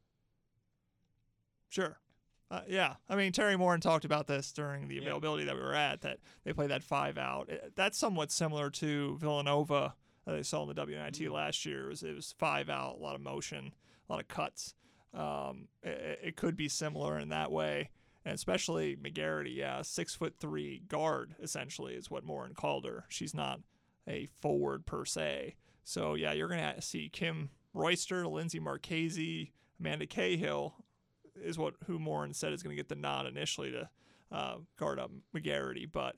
Sure. 1.69 1.99
Uh, 2.51 2.61
yeah, 2.69 2.95
I 3.09 3.17
mean 3.17 3.33
Teri 3.33 3.59
Moren 3.59 3.81
talked 3.81 4.05
about 4.05 4.27
this 4.27 4.53
during 4.53 4.87
the 4.89 4.97
Yeah. 4.97 5.01
availability 5.03 5.45
that 5.45 5.57
we 5.57 5.63
were 5.63 5.75
at. 5.75 6.03
That 6.03 6.19
they 6.45 6.53
play 6.53 6.67
that 6.69 6.83
five 6.85 7.19
out. 7.19 7.49
It- 7.49 7.75
that's 7.75 7.99
somewhat 7.99 8.31
similar 8.31 8.71
to 8.71 9.17
Villanova 9.19 9.95
that 10.25 10.33
they 10.33 10.43
saw 10.43 10.63
in 10.63 10.69
the 10.69 10.75
WNIT 10.75 11.29
last 11.29 11.65
year. 11.67 11.87
It 11.87 11.89
was, 11.89 12.03
it 12.03 12.15
was 12.15 12.33
five 12.39 12.69
out, 12.71 12.97
a 12.97 13.03
lot 13.03 13.15
of 13.15 13.21
motion, 13.23 13.75
a 14.09 14.13
lot 14.13 14.21
of 14.21 14.29
cuts. 14.29 14.75
Um, 15.13 15.69
it, 15.83 16.21
it 16.23 16.37
could 16.37 16.57
be 16.57 16.69
similar 16.69 17.19
in 17.19 17.29
that 17.31 17.51
way, 17.51 17.91
and 18.25 18.35
especially 18.35 18.97
Magarity. 18.97 19.55
Yeah, 19.57 19.83
six 19.83 20.15
foot 20.15 20.37
three 20.39 20.81
guard 20.87 21.35
essentially 21.43 21.95
is 21.95 22.11
what 22.11 22.25
Moren 22.25 22.55
called 22.55 22.85
her. 22.85 23.05
She's 23.09 23.35
not 23.35 23.61
a 24.09 24.27
forward 24.41 24.87
per 24.87 25.05
se. 25.05 25.57
So 25.83 26.15
yeah, 26.15 26.33
you're 26.33 26.49
gonna 26.49 26.81
see 26.81 27.11
Kym 27.13 27.49
Royster, 27.73 28.25
Linsey 28.25 28.61
Marchese, 28.61 29.53
Amanda 29.81 30.07
Cahill 30.07 30.75
is 31.43 31.59
what 31.59 31.75
who 31.87 31.99
Moren 31.99 32.33
said 32.33 32.53
is 32.53 32.63
going 32.63 32.75
to 32.75 32.81
get 32.81 32.89
the 32.89 32.95
nod 32.95 33.27
initially 33.27 33.73
to 33.73 33.89
uh, 34.31 34.57
guard 34.79 34.99
up 34.99 35.11
Magarity, 35.35 35.91
but 35.91 36.17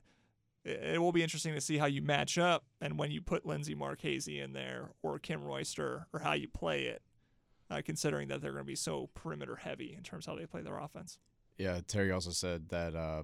it, 0.63 0.95
it 0.95 1.01
will 1.01 1.11
be 1.11 1.23
interesting 1.23 1.53
to 1.53 1.61
see 1.61 1.77
how 1.77 1.85
you 1.85 2.01
match 2.01 2.37
up 2.37 2.65
and 2.81 2.97
when 2.97 3.11
you 3.11 3.21
put 3.21 3.45
Linsey 3.45 3.75
Marchese 3.75 4.39
in 4.39 4.53
there 4.53 4.91
or 5.01 5.19
Kym 5.19 5.43
Royster 5.43 6.07
or 6.13 6.19
how 6.19 6.33
you 6.33 6.47
play 6.47 6.83
it, 6.83 7.01
uh, 7.69 7.81
considering 7.83 8.27
that 8.29 8.41
they're 8.41 8.51
going 8.51 8.63
to 8.63 8.67
be 8.67 8.75
so 8.75 9.09
perimeter 9.13 9.55
heavy 9.55 9.93
in 9.97 10.03
terms 10.03 10.27
of 10.27 10.33
how 10.33 10.39
they 10.39 10.45
play 10.45 10.61
their 10.61 10.77
offense. 10.77 11.17
Yeah, 11.57 11.79
Terry 11.87 12.11
also 12.11 12.29
said 12.29 12.69
that 12.69 12.95
uh, 12.95 13.23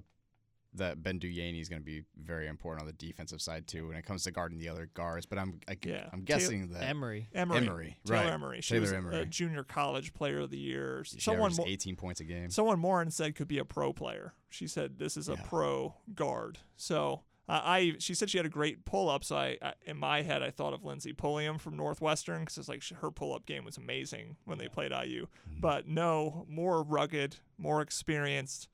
that 0.76 1.02
Bendu 1.02 1.24
Yeaney 1.24 1.60
is 1.60 1.68
going 1.68 1.80
to 1.80 1.84
be 1.84 2.02
very 2.22 2.46
important 2.48 2.82
on 2.82 2.86
the 2.86 2.92
defensive 2.92 3.40
side 3.40 3.66
too 3.66 3.88
when 3.88 3.96
it 3.96 4.04
comes 4.04 4.24
to 4.24 4.30
guarding 4.30 4.58
the 4.58 4.68
other 4.68 4.90
guards. 4.94 5.26
But 5.26 5.38
I'm 5.38 5.60
I, 5.68 5.76
Yeah. 5.84 6.08
I'm 6.12 6.22
guessing 6.22 6.68
that 6.72 6.82
Emery. 6.82 7.28
Emery, 7.34 7.58
Emery, 7.58 7.96
Taylor 8.04 8.20
right. 8.24 8.32
Emery, 8.32 8.60
she 8.60 8.74
Taylor 8.74 9.00
was 9.02 9.14
a 9.14 9.24
junior 9.26 9.62
college 9.64 10.12
player 10.12 10.40
of 10.40 10.50
the 10.50 10.58
year. 10.58 11.04
she 11.04 11.20
Someone 11.20 11.52
averages 11.52 11.58
more, 11.58 11.68
18 11.68 11.96
points 11.96 12.20
a 12.20 12.24
game. 12.24 12.50
Someone 12.50 12.78
Moren 12.78 13.10
said 13.10 13.34
could 13.34 13.48
be 13.48 13.58
a 13.58 13.64
pro 13.64 13.92
player. 13.92 14.34
She 14.50 14.66
said 14.66 14.98
this 14.98 15.16
is 15.16 15.28
a 15.28 15.32
Yeah. 15.34 15.42
pro 15.46 15.94
guard. 16.14 16.58
So 16.76 17.22
uh, 17.46 17.60
I, 17.62 17.94
she 17.98 18.14
said 18.14 18.30
she 18.30 18.38
had 18.38 18.46
a 18.46 18.50
great 18.50 18.84
pull 18.86 19.10
up. 19.10 19.22
So 19.22 19.36
I, 19.36 19.58
I, 19.60 19.74
in 19.84 19.98
my 19.98 20.22
head, 20.22 20.42
I 20.42 20.50
thought 20.50 20.72
of 20.72 20.82
Lindsay 20.82 21.12
Pulliam 21.12 21.58
from 21.58 21.76
Northwestern 21.76 22.40
because 22.40 22.56
it's 22.56 22.68
like 22.68 22.80
she, 22.82 22.94
her 22.94 23.10
pull 23.10 23.34
up 23.34 23.44
game 23.44 23.64
was 23.64 23.76
amazing 23.76 24.36
when 24.46 24.56
they 24.56 24.66
played 24.68 24.92
IU. 24.92 25.26
Mm-hmm. 25.26 25.60
But 25.60 25.86
no, 25.86 26.46
more 26.48 26.82
rugged, 26.82 27.36
more 27.58 27.82
experienced. 27.82 28.68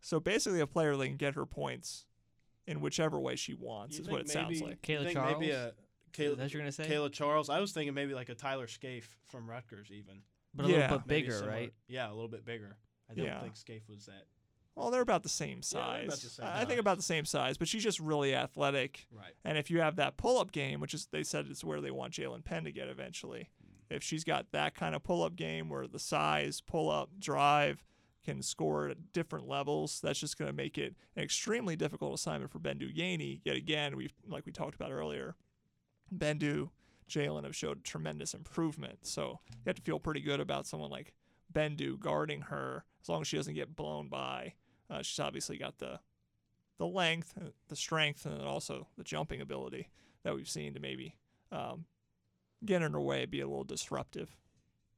So 0.00 0.18
basically, 0.20 0.60
a 0.60 0.66
player 0.66 0.96
that 0.96 1.06
can 1.06 1.16
get 1.16 1.34
her 1.34 1.46
points 1.46 2.06
in 2.66 2.80
whichever 2.80 3.18
way 3.20 3.36
she 3.36 3.54
wants 3.54 3.96
You 3.98 4.02
is 4.04 4.08
what 4.10 4.20
it 4.22 4.28
think 4.28 4.32
sounds 4.32 4.62
like. 4.62 4.82
Kayla 4.82 5.04
think 5.04 5.18
Maybe 5.18 5.48
Charles? 5.50 5.72
a 5.72 5.74
Kayla, 6.12 6.36
that 6.36 6.42
what 6.44 6.52
you're 6.52 6.62
gonna 6.62 6.72
say? 6.72 6.84
Kayla 6.88 7.12
Charles. 7.12 7.48
I 7.50 7.60
was 7.60 7.72
thinking 7.72 7.94
maybe 7.94 8.14
like 8.14 8.28
a 8.28 8.34
Tyler 8.34 8.66
Scaife 8.66 9.16
from 9.28 9.48
Rutgers, 9.48 9.90
even. 9.92 10.22
but 10.52 10.66
a 10.66 10.68
Yeah. 10.68 10.76
little 10.80 10.98
bit 10.98 11.06
bigger, 11.06 11.32
similar- 11.32 11.50
right? 11.52 11.74
Yeah, 11.86 12.08
a 12.08 12.12
little 12.14 12.28
bit 12.28 12.44
bigger. 12.44 12.76
I 13.08 13.14
don't 13.14 13.24
Yeah. 13.24 13.40
think 13.40 13.56
Scaife 13.56 13.88
was 13.88 14.06
that. 14.06 14.26
Well, 14.74 14.90
they're 14.90 15.00
about 15.02 15.22
the 15.22 15.28
same 15.28 15.62
size. 15.62 16.08
they're 16.08 16.16
the 16.16 16.16
same 16.28 16.46
I 16.46 16.62
I 16.62 16.64
think 16.64 16.80
about 16.80 16.96
the 16.96 17.02
same 17.04 17.24
size, 17.24 17.56
but 17.56 17.68
she's 17.68 17.84
just 17.84 18.00
really 18.00 18.34
athletic. 18.34 19.06
Right. 19.12 19.34
And 19.44 19.56
if 19.58 19.70
you 19.70 19.80
have 19.80 19.94
that 19.96 20.16
pull 20.16 20.38
up 20.38 20.50
game, 20.50 20.80
which 20.80 20.92
is 20.94 21.06
they 21.06 21.22
said 21.22 21.46
is 21.48 21.62
where 21.64 21.80
they 21.80 21.90
want 21.92 22.14
Jaelynn 22.14 22.42
Penn 22.44 22.64
to 22.64 22.72
get 22.72 22.88
eventually, 22.88 23.50
if 23.90 24.02
she's 24.02 24.24
got 24.24 24.50
that 24.50 24.74
kind 24.74 24.94
of 24.96 25.02
pull 25.04 25.22
up 25.22 25.36
game 25.36 25.68
where 25.68 25.86
the 25.86 25.98
size, 26.00 26.60
pull 26.60 26.90
up, 26.90 27.10
drive 27.20 27.84
can 28.24 28.42
score 28.42 28.88
at 28.88 29.12
different 29.12 29.48
levels, 29.48 30.00
that's 30.00 30.20
just 30.20 30.38
going 30.38 30.50
to 30.50 30.56
make 30.56 30.78
it 30.78 30.94
an 31.16 31.22
extremely 31.22 31.76
difficult 31.76 32.14
assignment 32.14 32.50
for 32.50 32.58
Bendu 32.58 32.94
Yeaney. 32.94 33.40
Yet 33.44 33.56
again, 33.56 33.96
we've 33.96 34.12
like 34.28 34.46
we 34.46 34.52
talked 34.52 34.74
about 34.74 34.92
earlier, 34.92 35.36
Bendu, 36.14 36.70
Jaelynn 37.08 37.44
have 37.44 37.56
showed 37.56 37.84
tremendous 37.84 38.34
improvement. 38.34 39.00
So 39.02 39.40
you 39.50 39.62
have 39.66 39.76
to 39.76 39.82
feel 39.82 39.98
pretty 39.98 40.20
good 40.20 40.40
about 40.40 40.66
someone 40.66 40.90
like 40.90 41.14
Bendu 41.52 41.98
guarding 41.98 42.42
her 42.42 42.84
as 43.02 43.08
long 43.08 43.22
as 43.22 43.28
she 43.28 43.36
doesn't 43.36 43.54
get 43.54 43.74
blown 43.74 44.08
by. 44.08 44.54
Uh, 44.88 45.02
she's 45.02 45.20
obviously 45.20 45.56
got 45.56 45.78
the 45.78 46.00
the 46.78 46.86
length, 46.86 47.34
uh, 47.38 47.50
the 47.68 47.76
strength, 47.76 48.24
and 48.24 48.40
also 48.42 48.86
the 48.96 49.04
jumping 49.04 49.40
ability 49.42 49.90
that 50.22 50.34
we've 50.34 50.48
seen 50.48 50.72
to 50.74 50.80
maybe 50.80 51.14
um, 51.52 51.84
get 52.64 52.80
in 52.80 52.92
her 52.92 53.00
way, 53.00 53.26
be 53.26 53.40
a 53.40 53.46
little 53.46 53.64
disruptive. 53.64 54.34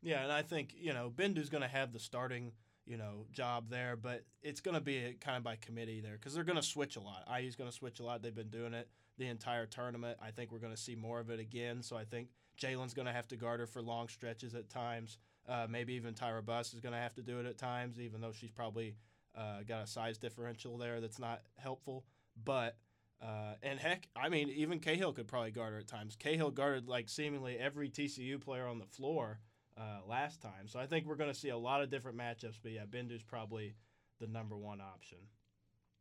Yeah, 0.01 0.23
and 0.23 0.33
I 0.33 0.43
think 0.43 0.75
you 0.77 0.93
know 0.93 1.13
Bendu's 1.15 1.49
going 1.49 1.63
to 1.63 1.69
have 1.69 1.93
the 1.93 1.99
starting 1.99 2.53
you 2.87 2.97
know 2.97 3.27
job 3.33 3.71
there, 3.71 3.97
but 3.97 4.25
it's 4.43 4.61
going 4.61 4.75
to 4.75 4.81
be 4.81 5.17
kind 5.21 5.37
of 5.37 5.43
by 5.43 5.57
committee 5.57 6.01
there 6.01 6.15
because 6.15 6.35
they're 6.35 6.45
going 6.45 6.57
to 6.57 6.63
switch 6.63 6.97
a 6.97 7.01
lot. 7.01 7.27
IU's 7.41 7.57
going 7.57 7.71
to 7.71 7.77
switch 7.77 8.01
a 8.01 8.05
lot. 8.05 8.23
They've 8.23 8.35
been 8.35 8.49
doing 8.51 8.75
it 8.75 8.89
the 9.19 9.29
entire 9.29 9.67
tournament. 9.67 10.19
I 10.23 10.31
think 10.31 10.53
we're 10.53 10.59
going 10.59 10.75
to 10.75 10.81
see 10.81 10.95
more 10.95 11.21
of 11.21 11.31
it 11.31 11.41
again. 11.41 11.83
So 11.83 11.97
I 11.97 12.05
think 12.05 12.29
Jaelynn's 12.59 12.95
going 12.95 13.07
to 13.07 13.13
have 13.13 13.29
to 13.29 13.37
guard 13.37 13.61
her 13.61 13.67
for 13.67 13.83
long 13.83 14.09
stretches 14.09 14.55
at 14.55 14.69
times. 14.69 15.19
Uh, 15.49 15.67
maybe 15.69 15.95
even 15.95 16.15
Tyra 16.15 16.45
Buss 16.45 16.73
is 16.73 16.81
going 16.81 16.93
to 16.93 16.99
have 16.99 17.15
to 17.15 17.23
do 17.23 17.41
it 17.41 17.47
at 17.47 17.59
times, 17.59 18.01
even 18.01 18.21
though 18.21 18.33
she's 18.33 18.51
probably 18.51 18.95
uh, 19.37 19.63
got 19.67 19.83
a 19.83 19.87
size 19.87 20.19
differential 20.19 20.79
there 20.79 21.01
that's 21.01 21.19
not 21.19 21.43
helpful. 21.59 22.05
But 22.45 22.77
uh, 23.21 23.55
and 23.63 23.79
heck, 23.79 24.09
I 24.17 24.29
mean, 24.29 24.49
even 24.51 24.81
Cahill 24.81 25.13
could 25.13 25.29
probably 25.29 25.53
guard 25.53 25.73
her 25.75 25.79
at 25.79 25.87
times. 25.87 26.17
Cahill 26.17 26.51
guarded 26.51 26.89
like 26.89 27.09
seemingly 27.09 27.57
every 27.57 27.89
TCU 27.89 28.41
player 28.41 28.67
on 28.67 28.79
the 28.79 28.87
floor 28.87 29.39
uh, 29.79 30.01
last 30.09 30.41
time, 30.41 30.67
so 30.67 30.79
I 30.79 30.87
think 30.87 31.07
we're 31.07 31.17
going 31.17 31.33
to 31.33 31.39
see 31.39 31.49
a 31.49 31.57
lot 31.57 31.83
of 31.83 31.91
different 31.91 32.19
matchups. 32.19 32.59
But 32.63 32.73
yeah, 32.73 32.85
Bendu's 32.85 33.23
probably 33.23 33.75
the 34.21 34.27
number 34.27 34.57
one 34.57 34.81
option. 34.81 35.19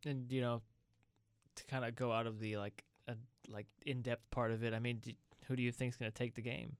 And 0.04 0.30
you 0.30 0.40
know, 0.40 0.62
to 1.56 1.64
kind 1.66 1.84
of 1.84 1.94
go 1.94 2.12
out 2.12 2.26
of 2.26 2.38
the 2.38 2.56
like 2.56 2.84
a 3.08 3.14
like 3.48 3.66
in 3.86 4.02
depth 4.02 4.30
part 4.30 4.50
of 4.50 4.62
it, 4.64 4.74
I 4.74 4.78
mean, 4.78 4.98
d 4.98 5.16
who 5.46 5.56
do 5.56 5.62
you 5.62 5.72
think's 5.72 5.96
going 5.96 6.10
to 6.10 6.16
take 6.16 6.34
the 6.34 6.42
game? 6.42 6.76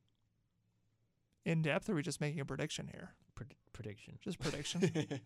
In 1.44 1.62
depth, 1.62 1.88
or 1.88 1.92
are 1.92 1.96
we 1.96 2.02
just 2.02 2.20
making 2.20 2.40
a 2.40 2.44
prediction 2.44 2.88
here? 2.92 3.10
Pred- 3.36 3.56
prediction. 3.72 4.18
Just 4.22 4.38
prediction. 4.38 4.80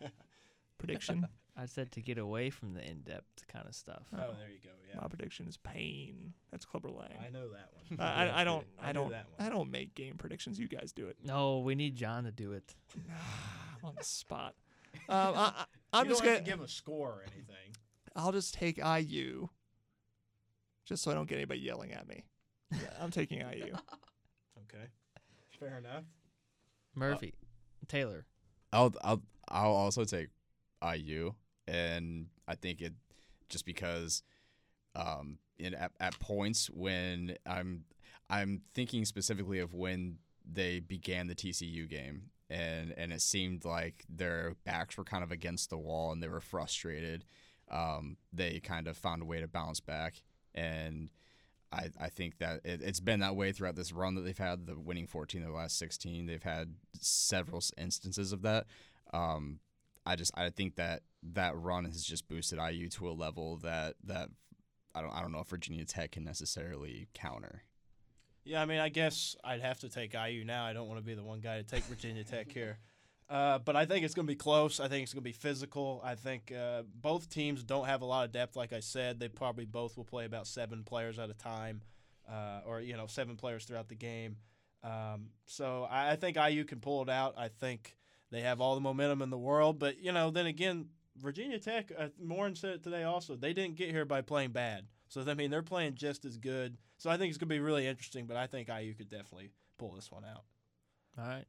prediction. 0.78 1.26
I 1.58 1.66
said 1.66 1.90
to 1.92 2.02
get 2.02 2.18
away 2.18 2.50
from 2.50 2.74
the 2.74 2.86
in 2.86 3.00
depth 3.00 3.46
kind 3.48 3.66
of 3.66 3.74
stuff. 3.74 4.02
oh, 4.12 4.18
there 4.38 4.48
you 4.50 4.58
go. 4.62 4.70
Yeah, 4.92 5.00
My 5.00 5.08
prediction 5.08 5.46
is 5.48 5.56
pain. 5.56 6.34
That's 6.50 6.64
Clubber 6.66 6.90
Lang. 6.90 7.14
I 7.24 7.30
know 7.30 7.48
that 7.48 7.70
one. 7.72 8.00
I, 8.06 8.26
I, 8.28 8.40
I 8.40 8.44
don't. 8.44 8.66
I 8.80 8.90
I, 8.90 8.92
don't. 8.92 9.10
that 9.10 9.26
one. 9.36 9.46
I 9.46 9.50
don't 9.50 9.70
make 9.70 9.94
game 9.94 10.16
predictions. 10.18 10.58
You 10.58 10.68
guys 10.68 10.92
do 10.92 11.06
it. 11.06 11.16
No, 11.24 11.60
we 11.60 11.74
need 11.74 11.96
John 11.96 12.24
to 12.24 12.30
do 12.32 12.52
it. 12.52 12.74
on 13.84 13.94
the 13.96 14.04
spot. 14.04 14.54
Um, 15.08 15.34
I, 15.34 15.52
I, 15.56 15.64
I'm 15.94 16.04
you 16.06 16.10
just 16.10 16.22
don't 16.22 16.26
gonna. 16.26 16.36
have 16.38 16.44
to 16.44 16.50
give 16.50 16.60
a 16.60 16.68
score 16.68 17.08
or 17.08 17.22
anything. 17.32 17.74
I'll 18.14 18.32
just 18.32 18.54
take 18.54 18.78
IU, 18.78 19.48
just 20.86 21.02
so 21.02 21.10
I 21.10 21.14
don't 21.14 21.28
get 21.28 21.36
anybody 21.36 21.60
yelling 21.60 21.92
at 21.92 22.08
me. 22.08 22.24
Yeah, 22.72 22.78
I'm 23.00 23.10
taking 23.10 23.38
IU. 23.40 23.74
Okay, 24.68 24.86
fair 25.60 25.78
enough. 25.78 26.02
Murphy, 26.96 27.34
Taylor. 27.86 28.26
I'll 28.72 28.92
I'll 29.02 29.22
I'll 29.48 29.72
also 29.72 30.02
take 30.04 30.28
IU, 30.82 31.34
and 31.66 32.26
I 32.46 32.54
think 32.54 32.80
it 32.80 32.94
just 33.48 33.64
because 33.64 34.22
um 34.94 35.38
in 35.58 35.74
at, 35.74 35.92
at 36.00 36.18
points 36.18 36.68
when 36.68 37.36
I'm 37.46 37.84
I'm 38.28 38.62
thinking 38.74 39.04
specifically 39.04 39.58
of 39.60 39.74
when 39.74 40.18
they 40.50 40.80
began 40.80 41.26
the 41.26 41.34
TCU 41.34 41.88
game 41.88 42.30
and 42.48 42.92
and 42.96 43.12
it 43.12 43.20
seemed 43.22 43.64
like 43.64 44.04
their 44.08 44.54
backs 44.64 44.96
were 44.96 45.04
kind 45.04 45.24
of 45.24 45.32
against 45.32 45.70
the 45.70 45.78
wall 45.78 46.12
and 46.12 46.22
they 46.22 46.28
were 46.28 46.40
frustrated. 46.40 47.24
Um, 47.68 48.16
they 48.32 48.60
kind 48.60 48.86
of 48.86 48.96
found 48.96 49.22
a 49.22 49.24
way 49.24 49.40
to 49.40 49.48
bounce 49.48 49.80
back 49.80 50.22
and. 50.54 51.10
I, 51.72 51.90
I 52.00 52.08
think 52.10 52.38
that 52.38 52.60
it, 52.64 52.80
it's 52.80 53.00
been 53.00 53.20
that 53.20 53.34
way 53.34 53.50
throughout 53.50 53.74
this 53.74 53.92
run 53.92 54.14
that 54.14 54.20
they've 54.20 54.38
had, 54.38 54.66
the 54.66 54.78
winning 54.78 55.08
14 55.08 55.42
of 55.42 55.48
the 55.48 55.54
last 55.54 55.76
16. 55.78 56.24
They've 56.24 56.42
had 56.42 56.74
several 57.00 57.60
instances 57.76 58.32
of 58.32 58.42
that. 58.42 58.66
Um, 59.12 59.58
I 60.06 60.16
just 60.16 60.32
I 60.36 60.48
think 60.50 60.76
that 60.76 61.02
that 61.34 61.56
run 61.56 61.84
has 61.84 62.04
just 62.04 62.28
boosted 62.28 62.58
IU 62.58 62.88
to 62.90 63.08
a 63.08 63.12
level 63.12 63.58
that 63.58 63.94
that 64.04 64.28
I 64.94 65.02
don't 65.02 65.12
I 65.12 65.20
don't 65.20 65.32
know 65.32 65.40
if 65.40 65.48
Virginia 65.48 65.84
Tech 65.84 66.12
can 66.12 66.24
necessarily 66.24 67.08
counter. 67.14 67.62
Yeah, 68.44 68.62
I 68.62 68.64
mean, 68.64 68.78
I 68.78 68.88
guess 68.88 69.34
I'd 69.42 69.60
have 69.60 69.80
to 69.80 69.88
take 69.88 70.14
IU 70.14 70.44
now. 70.44 70.64
I 70.64 70.72
don't 70.72 70.86
want 70.86 71.00
to 71.00 71.04
be 71.04 71.14
the 71.14 71.24
one 71.24 71.40
guy 71.40 71.56
to 71.56 71.64
take 71.64 71.82
Virginia 71.84 72.22
Tech 72.22 72.50
here. 72.52 72.78
Uh, 73.28 73.58
but 73.58 73.74
I 73.74 73.86
think 73.86 74.04
it's 74.04 74.14
going 74.14 74.26
to 74.26 74.30
be 74.30 74.36
close. 74.36 74.78
I 74.78 74.86
think 74.86 75.02
it's 75.02 75.12
going 75.12 75.24
to 75.24 75.28
be 75.28 75.32
physical. 75.32 76.00
I 76.04 76.14
think 76.14 76.52
uh, 76.56 76.82
both 76.94 77.28
teams 77.28 77.64
don't 77.64 77.86
have 77.86 78.02
a 78.02 78.04
lot 78.04 78.24
of 78.24 78.30
depth. 78.30 78.54
Like 78.54 78.72
I 78.72 78.78
said, 78.78 79.18
they 79.18 79.28
probably 79.28 79.64
both 79.64 79.96
will 79.96 80.04
play 80.04 80.26
about 80.26 80.46
seven 80.46 80.84
players 80.84 81.18
at 81.18 81.28
a 81.28 81.34
time, 81.34 81.82
uh, 82.30 82.60
or 82.64 82.80
you 82.80 82.96
know, 82.96 83.08
seven 83.08 83.34
players 83.34 83.64
throughout 83.64 83.88
the 83.88 83.96
game. 83.96 84.36
Um, 84.84 85.30
so 85.46 85.88
I, 85.90 86.12
I 86.12 86.16
think 86.16 86.36
IU 86.36 86.64
can 86.64 86.78
pull 86.78 87.02
it 87.02 87.08
out. 87.08 87.34
I 87.36 87.48
think 87.48 87.96
they 88.30 88.40
have 88.42 88.60
all 88.60 88.74
the 88.74 88.80
momentum 88.80 89.22
in 89.22 89.30
the 89.30 89.38
world. 89.38 89.78
But 89.78 89.98
you 90.00 90.12
know, 90.12 90.30
then 90.30 90.46
again, 90.46 90.86
Virginia 91.16 91.58
Tech. 91.58 91.90
Uh, 91.96 92.08
Moren 92.22 92.54
said 92.54 92.70
it 92.74 92.82
today. 92.82 93.02
Also, 93.04 93.36
they 93.36 93.52
didn't 93.52 93.76
get 93.76 93.90
here 93.90 94.04
by 94.04 94.20
playing 94.22 94.50
bad. 94.50 94.86
So 95.08 95.22
I 95.26 95.34
mean, 95.34 95.50
they're 95.50 95.62
playing 95.62 95.94
just 95.94 96.24
as 96.24 96.36
good. 96.36 96.76
So 96.98 97.10
I 97.10 97.16
think 97.16 97.28
it's 97.30 97.38
going 97.38 97.48
to 97.48 97.54
be 97.54 97.60
really 97.60 97.86
interesting. 97.86 98.26
But 98.26 98.36
I 98.36 98.46
think 98.46 98.68
IU 98.68 98.94
could 98.94 99.08
definitely 99.08 99.50
pull 99.78 99.92
this 99.92 100.10
one 100.10 100.24
out. 100.24 100.44
All 101.18 101.26
right. 101.26 101.44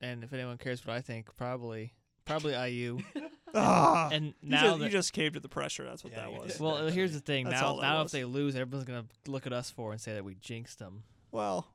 And 0.00 0.24
if 0.24 0.32
anyone 0.32 0.56
cares 0.58 0.86
what 0.86 0.96
I 0.96 1.00
think, 1.00 1.34
probably 1.36 1.92
probably 2.24 2.54
IU. 2.54 2.98
Ah, 3.52 4.08
And 4.12 4.26
you, 4.26 4.32
now 4.42 4.60
just, 4.62 4.78
that 4.78 4.84
you 4.84 4.90
just 4.92 5.12
caved 5.12 5.34
to 5.34 5.40
the 5.40 5.48
pressure. 5.48 5.82
That's 5.82 6.04
what 6.04 6.12
Yeah, 6.12 6.20
that 6.20 6.32
was. 6.32 6.52
did. 6.52 6.60
well, 6.60 6.86
here's 6.86 7.12
the 7.12 7.18
thing. 7.18 7.46
That's 7.48 7.60
now 7.60 7.80
now 7.80 8.02
if 8.02 8.12
they 8.12 8.24
lose, 8.24 8.54
everyone's 8.54 8.86
gonna 8.86 9.06
look 9.26 9.44
at 9.44 9.52
us 9.52 9.72
for 9.72 9.90
and 9.90 10.00
say 10.00 10.14
that 10.14 10.22
we 10.24 10.36
jinxed 10.36 10.78
them. 10.78 11.02
Well, 11.32 11.66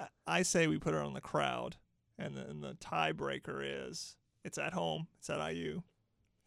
I- 0.00 0.08
I 0.26 0.42
say 0.42 0.66
we 0.66 0.78
put 0.80 0.92
it 0.92 1.00
on 1.00 1.14
the 1.14 1.20
crowd, 1.20 1.76
and 2.20 2.36
then 2.36 2.60
the 2.60 2.74
tiebreaker 2.74 3.62
is 3.88 4.16
it's 4.44 4.58
at 4.58 4.72
home, 4.72 5.06
it's 5.18 5.30
at 5.30 5.38
IU, 5.52 5.82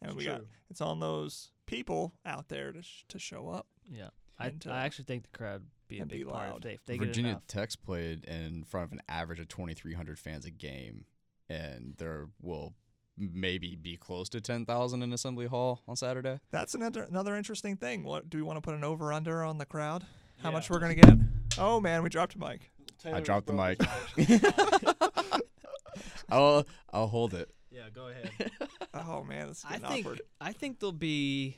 and 0.00 0.12
It's 0.12 0.18
we 0.18 0.24
got 0.24 0.42
it's 0.70 0.80
on 0.80 1.00
those 1.00 1.50
people 1.66 2.14
out 2.24 2.48
there 2.48 2.72
to 2.72 2.82
sh- 2.82 3.04
to 3.08 3.18
show 3.18 3.48
up. 3.48 3.66
Yeah. 3.90 4.10
I, 4.38 4.46
And, 4.48 4.66
uh, 4.66 4.70
I 4.72 4.84
actually 4.84 5.04
think 5.04 5.24
the 5.24 5.36
crowd 5.36 5.62
be 5.88 5.98
a 5.98 6.02
and 6.02 6.10
be 6.10 6.18
big 6.18 6.28
part 6.28 6.48
loud. 6.48 6.56
if 6.58 6.62
they, 6.62 6.72
if 6.74 6.84
they 6.86 6.98
Virginia 6.98 7.30
enough. 7.32 7.46
Tech's 7.46 7.76
played 7.76 8.24
in 8.24 8.64
front 8.64 8.86
of 8.86 8.92
an 8.92 9.00
average 9.08 9.38
of 9.40 9.48
2,300 9.48 10.18
fans 10.18 10.44
a 10.44 10.50
game, 10.50 11.04
and 11.48 11.94
there 11.98 12.28
will 12.40 12.74
maybe 13.16 13.76
be 13.76 13.96
close 13.96 14.28
to 14.28 14.40
10,000 14.40 15.02
in 15.02 15.12
Assembly 15.12 15.46
Hall 15.46 15.82
on 15.86 15.94
Saturday. 15.94 16.40
That's 16.50 16.74
another 16.74 17.02
another 17.04 17.36
interesting 17.36 17.76
thing. 17.76 18.02
What 18.02 18.28
do 18.28 18.38
we 18.38 18.42
want 18.42 18.56
to 18.56 18.60
put 18.60 18.74
an 18.74 18.82
over 18.82 19.12
under 19.12 19.44
on 19.44 19.58
the 19.58 19.66
crowd? 19.66 20.04
How 20.42 20.50
much 20.50 20.68
we're 20.68 20.80
gonna 20.80 20.96
get? 20.96 21.14
Oh 21.58 21.80
man, 21.80 22.02
we 22.02 22.08
dropped 22.08 22.34
a 22.34 22.38
mic. 22.38 22.72
Taylor 23.00 23.20
dropped 23.20 23.46
the 23.46 23.52
mic. 23.52 23.78
his 26.02 26.24
mic. 26.28 26.38
I'll 26.38 26.66
I'll 26.92 27.06
hold 27.08 27.34
it. 27.34 27.50
yeah, 27.70 27.90
go 27.92 28.08
ahead. 28.08 28.30
Oh 28.94 29.24
man, 29.24 29.48
this 29.48 29.58
is 29.58 29.64
I 29.68 29.78
think 29.78 30.06
awkward. 30.06 30.22
I 30.40 30.52
think 30.52 30.78
there'll 30.78 30.92
be, 30.92 31.56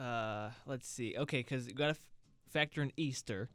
uh, 0.00 0.50
let's 0.66 0.88
see. 0.88 1.14
Okay, 1.16 1.38
because 1.38 1.68
you 1.68 1.74
got 1.74 1.86
to 1.86 1.90
f- 1.90 2.00
factor 2.50 2.82
in 2.82 2.90
Easter. 2.96 3.48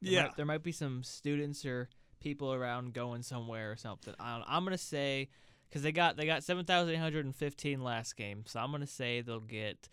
There 0.00 0.12
Yeah, 0.12 0.22
might, 0.22 0.36
there 0.36 0.46
might 0.46 0.62
be 0.62 0.72
some 0.72 1.02
students 1.02 1.66
or 1.66 1.90
people 2.20 2.54
around 2.54 2.94
going 2.94 3.22
somewhere 3.22 3.70
or 3.70 3.76
something. 3.76 4.14
I 4.18 4.36
don't, 4.38 4.46
I'm 4.48 4.64
gonna 4.64 4.78
say 4.78 5.28
because 5.68 5.82
they 5.82 5.92
got 5.92 6.16
they 6.16 6.24
got 6.24 6.42
seven 6.42 6.64
thousand 6.64 6.94
eight 6.94 6.98
hundred 7.00 7.26
and 7.26 7.36
fifteen 7.36 7.82
last 7.82 8.16
game, 8.16 8.44
so 8.46 8.60
I'm 8.60 8.70
gonna 8.70 8.86
say 8.86 9.20
they'll 9.20 9.40
get 9.40 9.90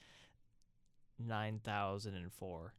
nine 1.20 1.60
thousand 1.64 2.16
and 2.16 2.32
four. 2.32 2.74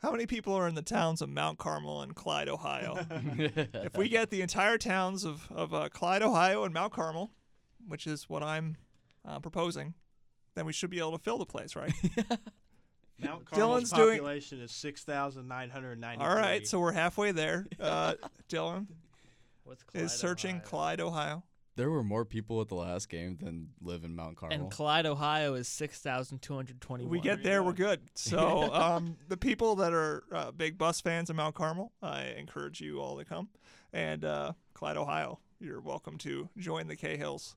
How 0.00 0.12
many 0.12 0.26
people 0.26 0.54
are 0.54 0.68
in 0.68 0.76
the 0.76 0.82
towns 0.82 1.20
of 1.20 1.28
Mount 1.28 1.58
Carmel 1.58 2.02
and 2.02 2.14
Clyde, 2.14 2.48
Ohio? 2.48 3.04
if 3.10 3.96
we 3.96 4.08
get 4.08 4.30
the 4.30 4.42
entire 4.42 4.78
towns 4.78 5.24
of, 5.24 5.50
of 5.50 5.74
uh, 5.74 5.88
Clyde, 5.88 6.22
Ohio 6.22 6.64
and 6.64 6.72
Mount 6.72 6.92
Carmel, 6.92 7.32
which 7.86 8.06
is 8.06 8.28
what 8.28 8.42
I'm 8.42 8.76
uh, 9.26 9.40
proposing, 9.40 9.94
then 10.54 10.66
we 10.66 10.72
should 10.72 10.90
be 10.90 11.00
able 11.00 11.12
to 11.12 11.18
fill 11.18 11.38
the 11.38 11.46
place, 11.46 11.74
right? 11.74 11.92
Mount 13.20 13.46
Carmel's 13.46 13.90
Dylan's 13.90 13.90
doing- 13.90 14.18
population 14.18 14.60
is 14.60 14.70
six 14.70 15.02
thousand 15.02 15.48
nine 15.48 15.70
hundred 15.70 15.98
ninety. 15.98 16.22
All 16.22 16.34
right, 16.34 16.64
so 16.64 16.78
we're 16.78 16.92
halfway 16.92 17.32
there. 17.32 17.66
Uh, 17.80 18.14
Dylan 18.48 18.86
What's 19.64 19.84
is 19.94 20.12
searching 20.12 20.56
Ohio? 20.56 20.68
Clyde, 20.68 21.00
Ohio. 21.00 21.42
There 21.78 21.90
were 21.90 22.02
more 22.02 22.24
people 22.24 22.60
at 22.60 22.66
the 22.66 22.74
last 22.74 23.08
game 23.08 23.38
than 23.40 23.68
live 23.80 24.02
in 24.02 24.16
Mount 24.16 24.36
Carmel. 24.36 24.58
And 24.58 24.68
Clyde, 24.68 25.06
Ohio 25.06 25.54
is 25.54 25.68
six 25.68 26.00
thousand 26.00 26.42
two 26.42 26.56
hundred 26.56 26.80
twenty-one. 26.80 27.08
We 27.08 27.20
get 27.20 27.44
there, 27.44 27.62
we're 27.62 27.72
good. 27.72 28.00
So, 28.16 28.74
um, 28.74 29.16
the 29.28 29.36
people 29.36 29.76
that 29.76 29.92
are 29.92 30.24
uh, 30.32 30.50
big 30.50 30.76
bus 30.76 31.00
fans 31.00 31.30
of 31.30 31.36
Mount 31.36 31.54
Carmel, 31.54 31.92
I 32.02 32.34
encourage 32.36 32.80
you 32.80 32.98
all 33.00 33.16
to 33.16 33.24
come. 33.24 33.48
And 33.92 34.24
uh, 34.24 34.54
Clyde, 34.74 34.96
Ohio, 34.96 35.38
you're 35.60 35.80
welcome 35.80 36.18
to 36.18 36.48
join 36.58 36.88
the 36.88 36.96
Cahills 36.96 37.54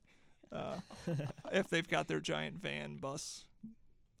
uh, 0.52 0.76
if 1.52 1.66
they've 1.66 1.88
got 1.88 2.06
their 2.06 2.20
giant 2.20 2.62
van 2.62 2.98
bus. 2.98 3.44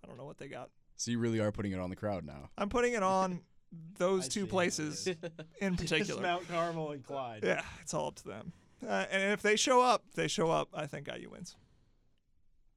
I 0.02 0.08
don't 0.08 0.18
know 0.18 0.26
what 0.26 0.38
they 0.38 0.48
got. 0.48 0.70
so 0.96 1.12
you 1.12 1.20
really 1.20 1.38
are 1.38 1.52
putting 1.52 1.70
it 1.70 1.78
on 1.78 1.90
the 1.90 1.96
crowd 1.96 2.26
now. 2.26 2.50
I'm 2.58 2.70
putting 2.70 2.94
it 2.94 3.04
on 3.04 3.42
those 3.98 4.24
I 4.24 4.26
two 4.26 4.30
see 4.32 4.40
how 4.40 4.46
it 4.46 4.50
places 4.50 5.06
is. 5.06 5.16
in 5.60 5.76
Just 5.76 5.92
particular. 5.92 6.22
Mount 6.22 6.48
Carmel 6.48 6.90
and 6.90 7.04
Clyde. 7.04 7.44
Yeah, 7.44 7.62
it's 7.82 7.94
all 7.94 8.08
up 8.08 8.16
to 8.16 8.24
them. 8.24 8.52
Uh, 8.86 9.06
and 9.10 9.32
if 9.32 9.42
they 9.42 9.56
show 9.56 9.80
up, 9.80 10.04
they 10.14 10.28
show 10.28 10.50
up. 10.50 10.68
I 10.74 10.86
think 10.86 11.08
IU 11.08 11.30
wins. 11.30 11.56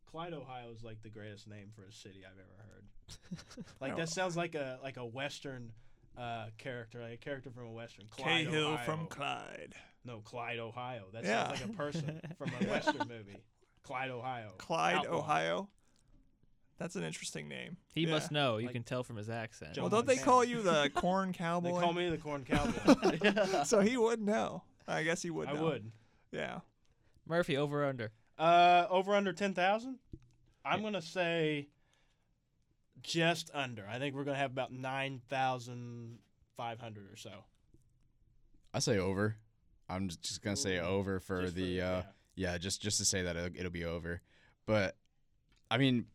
Clyde, 0.09 0.33
Ohio 0.33 0.71
is 0.71 0.83
like 0.83 1.01
the 1.01 1.09
greatest 1.09 1.47
name 1.47 1.69
for 1.75 1.83
a 1.83 1.91
city 1.91 2.19
I've 2.25 2.37
ever 2.39 2.69
heard. 2.69 3.65
Like 3.81 3.97
that 3.97 4.09
sounds 4.09 4.35
like 4.37 4.55
a 4.55 4.79
like 4.81 4.97
a 4.97 5.05
western 5.05 5.71
uh, 6.17 6.45
character, 6.57 7.01
like 7.01 7.13
a 7.13 7.17
character 7.17 7.49
from 7.51 7.65
a 7.67 7.71
western. 7.71 8.05
Clyde, 8.09 8.45
Cahill 8.47 8.67
Ohio. 8.67 8.85
from 8.85 9.07
Clyde. 9.07 9.73
no 10.05 10.19
Clyde, 10.21 10.59
Ohio. 10.59 11.03
That 11.13 11.23
Yeah. 11.23 11.47
sounds 11.47 11.61
like 11.61 11.69
a 11.69 11.73
person 11.73 12.21
from 12.37 12.51
a 12.61 12.65
western 12.69 13.07
movie. 13.07 13.37
Clyde, 13.83 14.09
Ohio. 14.09 14.53
Clyde, 14.57 14.95
Outlaw. 14.97 15.17
Ohio. 15.19 15.69
That's 16.79 16.95
an 16.95 17.03
interesting 17.03 17.47
name. 17.47 17.77
He 17.93 18.01
Yeah. 18.01 18.11
must 18.11 18.31
know. 18.31 18.57
You 18.57 18.67
Like 18.67 18.73
can 18.73 18.83
tell 18.83 19.03
from 19.03 19.17
his 19.17 19.29
accent. 19.29 19.73
Joe 19.75 19.81
Well, 19.83 19.89
don't 19.89 20.07
they 20.07 20.17
call 20.17 20.43
you 20.43 20.61
the 20.61 20.89
corn 20.95 21.31
cowboy? 21.33 21.67
They 21.67 21.73
cowboy? 21.73 21.81
call 21.83 21.93
me 21.93 22.09
the 22.09 22.17
Corn 22.17 22.43
Cowboy. 22.45 23.63
so 23.65 23.81
he 23.81 23.97
would 23.97 24.21
know. 24.21 24.63
I 24.87 25.03
guess 25.03 25.21
he 25.21 25.29
would. 25.29 25.47
I 25.49 25.53
know. 25.53 25.63
would. 25.65 25.91
Yeah. 26.31 26.59
Murphy 27.27 27.57
over 27.57 27.83
or 27.83 27.87
under. 27.87 28.11
Uh, 28.37 28.85
over 28.89 29.15
under 29.15 29.33
ten 29.33 29.53
thousand. 29.53 29.97
I'm 30.63 30.81
gonna 30.81 31.01
say 31.01 31.67
just 33.01 33.49
under. 33.53 33.85
I 33.87 33.99
think 33.99 34.15
we're 34.15 34.23
gonna 34.23 34.37
have 34.37 34.51
about 34.51 34.71
nine 34.71 35.21
thousand 35.29 36.19
five 36.57 36.79
hundred 36.79 37.11
or 37.11 37.15
so. 37.15 37.31
I 38.73 38.79
say 38.79 38.97
over. 38.97 39.37
I'm 39.87 40.07
just- 40.09 40.21
just 40.21 40.41
gonna 40.41 40.55
say 40.55 40.79
over 40.79 41.19
for 41.19 41.43
Just 41.43 41.55
the 41.55 41.81
uh, 41.81 41.97
yeah. 41.97 42.03
yeah, 42.35 42.57
just 42.57 42.81
just 42.81 42.97
to 42.97 43.05
say 43.05 43.21
that 43.23 43.35
it'll, 43.35 43.55
it'll 43.59 43.71
be 43.71 43.85
over. 43.85 44.21
But 44.65 44.97
I 45.69 45.77
mean, 45.77 46.05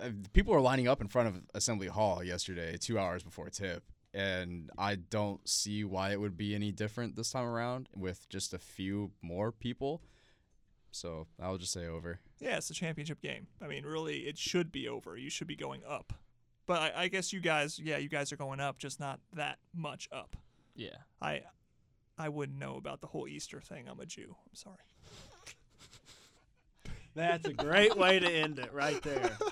uh, 0.00 0.10
people 0.32 0.52
were 0.54 0.60
lining 0.60 0.86
up 0.88 1.00
in 1.00 1.08
front 1.08 1.28
of 1.28 1.42
Assembly 1.54 1.88
Hall 1.88 2.22
yesterday, 2.22 2.76
two 2.78 2.98
hours 2.98 3.22
before 3.22 3.48
tip, 3.50 3.82
and 4.14 4.70
I 4.78 4.96
don't 4.96 5.46
see 5.48 5.84
why 5.84 6.12
it 6.12 6.20
would 6.20 6.36
be 6.36 6.54
any 6.54 6.72
different 6.72 7.16
this 7.16 7.32
time 7.32 7.44
around 7.44 7.88
with 7.94 8.28
just 8.28 8.54
a 8.54 8.58
few 8.58 9.12
more 9.22 9.52
people. 9.52 10.02
So 10.90 11.26
I'll 11.40 11.58
just 11.58 11.72
say 11.72 11.86
over. 11.86 12.20
Yeah, 12.40 12.56
it's 12.56 12.70
a 12.70 12.74
championship 12.74 13.20
game. 13.20 13.46
I 13.62 13.66
mean, 13.66 13.84
really, 13.84 14.20
it 14.20 14.38
should 14.38 14.72
be 14.72 14.88
over. 14.88 15.16
You 15.16 15.30
should 15.30 15.46
be 15.46 15.56
going 15.56 15.82
up. 15.86 16.12
But 16.66 16.94
I, 16.94 17.04
I 17.04 17.08
guess 17.08 17.32
you 17.32 17.40
guys, 17.40 17.78
yeah, 17.78 17.98
you 17.98 18.08
guys 18.08 18.32
are 18.32 18.36
going 18.36 18.60
up, 18.60 18.78
just 18.78 19.00
not 19.00 19.20
that 19.34 19.58
much 19.74 20.08
up. 20.12 20.36
Yeah. 20.74 20.96
I, 21.20 21.42
I 22.18 22.28
wouldn't 22.28 22.58
know 22.58 22.76
about 22.76 23.00
the 23.00 23.06
whole 23.06 23.28
Easter 23.28 23.60
thing. 23.60 23.86
I'm 23.88 24.00
a 24.00 24.06
Jew. 24.06 24.34
I'm 24.46 24.54
sorry. 24.54 24.76
That's 27.14 27.48
a 27.48 27.52
great 27.52 27.96
way 27.96 28.18
to 28.18 28.30
end 28.30 28.58
it 28.58 28.72
right 28.72 29.02
there. 29.02 29.36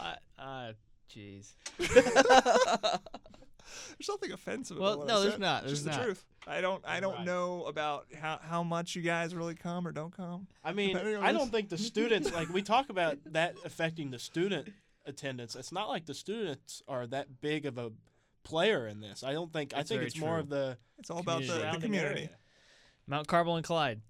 Uh, 0.00 0.14
uh, 0.40 0.72
jeez. 1.12 1.54
There's 4.08 4.16
nothing 4.20 4.32
offensive. 4.32 4.78
Well, 4.78 4.88
about 4.94 4.98
what 4.98 5.06
no, 5.08 5.16
I 5.16 5.20
there's 5.20 5.32
said. 5.32 5.40
not, 5.40 5.62
It's 5.64 5.72
just 5.72 5.84
there's 5.84 5.96
the 5.96 6.02
truth. 6.04 6.24
I 6.46 6.60
don't. 6.60 6.82
I 6.86 7.00
don't 7.00 7.14
Right. 7.16 7.26
know 7.26 7.64
about 7.64 8.06
how 8.18 8.38
how 8.42 8.62
much 8.62 8.94
you 8.96 9.02
guys 9.02 9.34
really 9.34 9.54
come 9.54 9.86
or 9.86 9.92
don't 9.92 10.16
come. 10.16 10.46
I 10.64 10.72
mean, 10.72 10.96
I 11.20 11.32
don't 11.32 11.50
think 11.52 11.68
the 11.68 11.78
students 11.92 12.32
like 12.32 12.48
we 12.48 12.62
talk 12.62 12.88
about 12.90 13.18
that 13.32 13.56
affecting 13.64 14.10
the 14.10 14.18
student 14.18 14.72
attendance. 15.06 15.54
It's 15.56 15.72
not 15.72 15.88
like 15.88 16.06
the 16.06 16.14
students 16.14 16.82
are 16.88 17.06
that 17.08 17.40
big 17.40 17.66
of 17.66 17.76
a 17.78 17.92
player 18.44 18.86
in 18.86 19.00
this. 19.00 19.22
I 19.22 19.32
don't 19.32 19.52
think. 19.52 19.72
I 19.74 19.78
think 19.82 19.98
very 20.00 20.06
it's 20.06 20.18
more 20.18 20.38
of 20.38 20.48
the 20.48 20.78
It's 20.98 21.10
all 21.10 21.18
about 21.20 21.40
the, 21.42 21.46
Community. 21.48 21.76
the 21.76 21.80
community. 21.86 22.14
area. 22.20 22.30
Mount 23.06 23.26
Carmel 23.28 23.56
and 23.56 23.64
Clyde. 23.64 24.00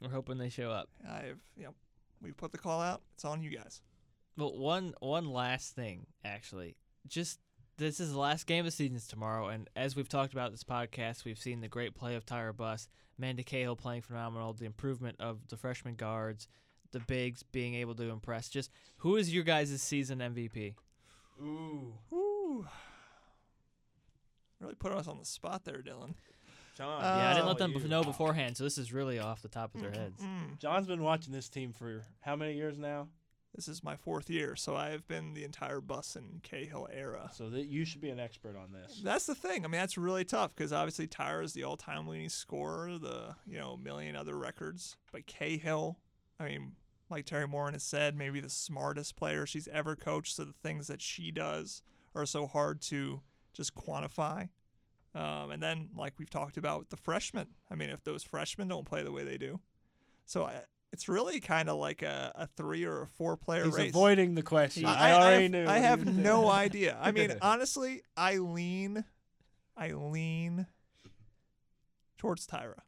We're 0.00 0.10
hoping 0.10 0.38
they 0.38 0.48
show 0.48 0.70
up. 0.70 0.88
I've 1.08 1.38
yep. 1.56 1.74
We 2.20 2.32
put 2.32 2.50
the 2.52 2.58
call 2.58 2.80
out. 2.80 3.02
It's 3.14 3.24
on 3.24 3.40
you 3.42 3.50
guys. 3.50 3.80
Well, 4.36 4.56
one 4.56 4.94
one 5.00 5.30
last 5.30 5.74
thing, 5.76 6.06
actually. 6.24 6.76
Just 7.06 7.38
this 7.78 8.00
is 8.00 8.12
the 8.12 8.18
last 8.18 8.46
game 8.46 8.60
of 8.60 8.64
the 8.66 8.70
season 8.72 9.00
tomorrow, 9.08 9.48
and 9.48 9.70
as 9.76 9.94
we've 9.96 10.08
talked 10.08 10.32
about 10.32 10.50
this 10.50 10.64
podcast, 10.64 11.24
we've 11.24 11.38
seen 11.38 11.60
the 11.60 11.68
great 11.68 11.94
play 11.94 12.16
of 12.16 12.26
Tyra 12.26 12.54
Buss, 12.54 12.88
Amanda 13.18 13.44
Cahill 13.44 13.76
playing 13.76 14.02
phenomenal, 14.02 14.52
the 14.52 14.66
improvement 14.66 15.16
of 15.20 15.48
the 15.48 15.56
freshman 15.56 15.94
guards, 15.94 16.48
the 16.90 17.00
bigs 17.00 17.42
being 17.44 17.74
able 17.74 17.94
to 17.94 18.10
impress. 18.10 18.48
Just 18.48 18.70
who 18.98 19.16
is 19.16 19.32
your 19.32 19.44
guys' 19.44 19.80
season 19.80 20.18
MVP? 20.18 20.74
Ooh, 21.40 21.94
Ooh. 22.12 22.66
Really 24.60 24.74
put 24.74 24.90
us 24.92 25.06
on 25.06 25.18
the 25.18 25.24
spot 25.24 25.64
there, 25.64 25.80
Dylan. 25.80 26.14
John. 26.76 27.00
Uh, 27.00 27.18
yeah, 27.18 27.30
I 27.30 27.34
didn't 27.34 27.46
let 27.46 27.58
them 27.58 27.72
you. 27.72 27.88
know 27.88 28.02
beforehand, 28.02 28.56
so 28.56 28.64
this 28.64 28.76
is 28.76 28.92
really 28.92 29.20
off 29.20 29.40
the 29.40 29.48
top 29.48 29.74
of 29.74 29.80
their 29.80 29.92
heads. 29.92 30.20
John's 30.58 30.88
been 30.88 31.02
watching 31.02 31.32
this 31.32 31.48
team 31.48 31.72
for 31.72 32.04
how 32.20 32.34
many 32.34 32.54
years 32.54 32.76
now? 32.76 33.08
This 33.54 33.66
is 33.66 33.82
my 33.82 33.96
fourth 33.96 34.30
year, 34.30 34.54
so 34.54 34.76
I 34.76 34.90
have 34.90 35.08
been 35.08 35.34
the 35.34 35.42
entire 35.42 35.80
Buss 35.80 36.16
and 36.16 36.42
Cahill 36.42 36.86
era. 36.92 37.30
So 37.34 37.50
that 37.50 37.66
you 37.66 37.84
should 37.84 38.00
be 38.00 38.10
an 38.10 38.20
expert 38.20 38.56
on 38.56 38.72
this. 38.72 39.00
That's 39.02 39.26
the 39.26 39.34
thing. 39.34 39.64
I 39.64 39.68
mean, 39.68 39.80
that's 39.80 39.98
really 39.98 40.24
tough 40.24 40.54
because 40.54 40.72
obviously 40.72 41.08
Tyra 41.08 41.44
is 41.44 41.54
the 41.54 41.64
all-time 41.64 42.06
leading 42.06 42.28
scorer, 42.28 42.98
the 42.98 43.34
you 43.46 43.58
know 43.58 43.76
million 43.76 44.14
other 44.14 44.36
records. 44.36 44.96
But 45.12 45.26
Cahill, 45.26 45.98
I 46.38 46.44
mean, 46.44 46.72
like 47.10 47.26
Teri 47.26 47.48
Moren 47.48 47.72
has 47.72 47.82
said, 47.82 48.16
maybe 48.16 48.40
the 48.40 48.50
smartest 48.50 49.16
player 49.16 49.46
she's 49.46 49.68
ever 49.68 49.96
coached. 49.96 50.36
So 50.36 50.44
the 50.44 50.54
things 50.62 50.86
that 50.86 51.00
she 51.00 51.30
does 51.30 51.82
are 52.14 52.26
so 52.26 52.46
hard 52.46 52.80
to 52.82 53.22
just 53.52 53.74
quantify. 53.74 54.50
Um, 55.14 55.50
and 55.50 55.62
then, 55.62 55.88
like 55.96 56.14
we've 56.18 56.30
talked 56.30 56.58
about 56.58 56.90
the 56.90 56.96
freshmen, 56.96 57.48
I 57.70 57.74
mean, 57.74 57.90
if 57.90 58.04
those 58.04 58.22
freshmen 58.22 58.68
don't 58.68 58.84
play 58.84 59.02
the 59.02 59.10
way 59.10 59.24
they 59.24 59.38
do, 59.38 59.58
so 60.26 60.44
I, 60.44 60.62
it's 60.92 61.08
really 61.08 61.40
kind 61.40 61.68
of 61.68 61.76
like 61.76 62.02
a, 62.02 62.32
a 62.34 62.46
three 62.46 62.84
or 62.84 63.02
a 63.02 63.06
four-player 63.06 63.64
He's 63.64 63.74
race. 63.74 63.90
avoiding 63.90 64.34
the 64.34 64.42
question. 64.42 64.86
I, 64.86 65.10
I, 65.10 65.12
already 65.12 65.42
have, 65.42 65.52
knew. 65.52 65.66
I 65.66 65.78
have 65.78 66.06
no 66.06 66.50
idea. 66.50 66.96
I 67.00 67.12
mean, 67.12 67.34
honestly, 67.42 68.02
I 68.16 68.38
lean, 68.38 69.04
I 69.76 69.92
lean 69.92 70.66
towards 72.16 72.46
Tyra. 72.46 72.80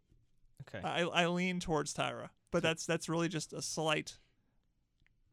Okay, 0.63 0.87
I, 0.87 1.03
I 1.03 1.27
lean 1.27 1.61
towards 1.61 1.93
Tyra, 1.93 2.29
but 2.51 2.63
that's 2.63 2.87
that's 2.87 3.09
really 3.09 3.29
just 3.29 3.53
a 3.53 3.63
slight, 3.63 4.19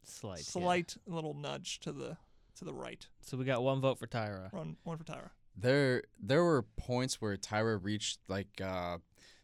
slight, 0.04 0.40
yeah. 0.40 0.44
slight 0.44 0.98
little 1.06 1.34
nudge 1.34 1.80
to 1.82 1.92
the 1.92 2.18
to 2.58 2.66
the 2.66 2.74
right. 2.74 3.08
So 3.22 3.38
we 3.38 3.46
got 3.46 3.64
one 3.64 3.82
vote 3.82 4.00
for 4.00 4.08
Tyra. 4.08 4.52
One 4.52 4.78
one 4.84 4.98
for 4.98 5.04
Tyra. 5.04 5.30
There 5.56 6.04
there 6.22 6.44
were 6.44 6.64
points 6.76 7.22
where 7.22 7.36
Tyra 7.38 7.80
reached 7.82 8.20
like 8.28 8.62
uh, 8.64 8.98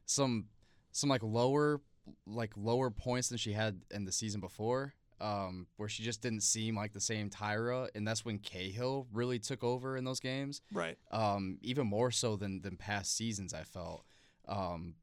some 0.06 0.46
some 0.92 1.10
like 1.10 1.24
lower 1.24 1.82
like 2.26 2.52
lower 2.56 2.90
points 2.90 3.30
than 3.30 3.38
she 3.38 3.54
had 3.54 3.82
in 3.92 4.06
the 4.06 4.12
season 4.12 4.42
before. 4.42 4.94
Um, 5.22 5.68
where 5.78 5.88
she 5.88 6.04
just 6.04 6.22
didn't 6.22 6.42
seem 6.42 6.76
like 6.76 6.92
the 6.92 7.00
same 7.00 7.30
Tyra, 7.30 7.88
and 7.96 8.06
that's 8.06 8.26
when 8.26 8.40
Cahill 8.40 9.08
really 9.14 9.40
took 9.40 9.64
over 9.64 9.96
in 9.96 10.04
those 10.04 10.20
games. 10.20 10.62
Right. 10.74 10.98
Um, 11.12 11.60
even 11.62 11.88
more 11.88 12.12
so 12.12 12.36
than 12.36 12.62
than 12.62 12.76
past 12.76 13.16
seasons, 13.16 13.54
I 13.54 13.64
felt. 13.64 14.04
Um, 14.50 14.96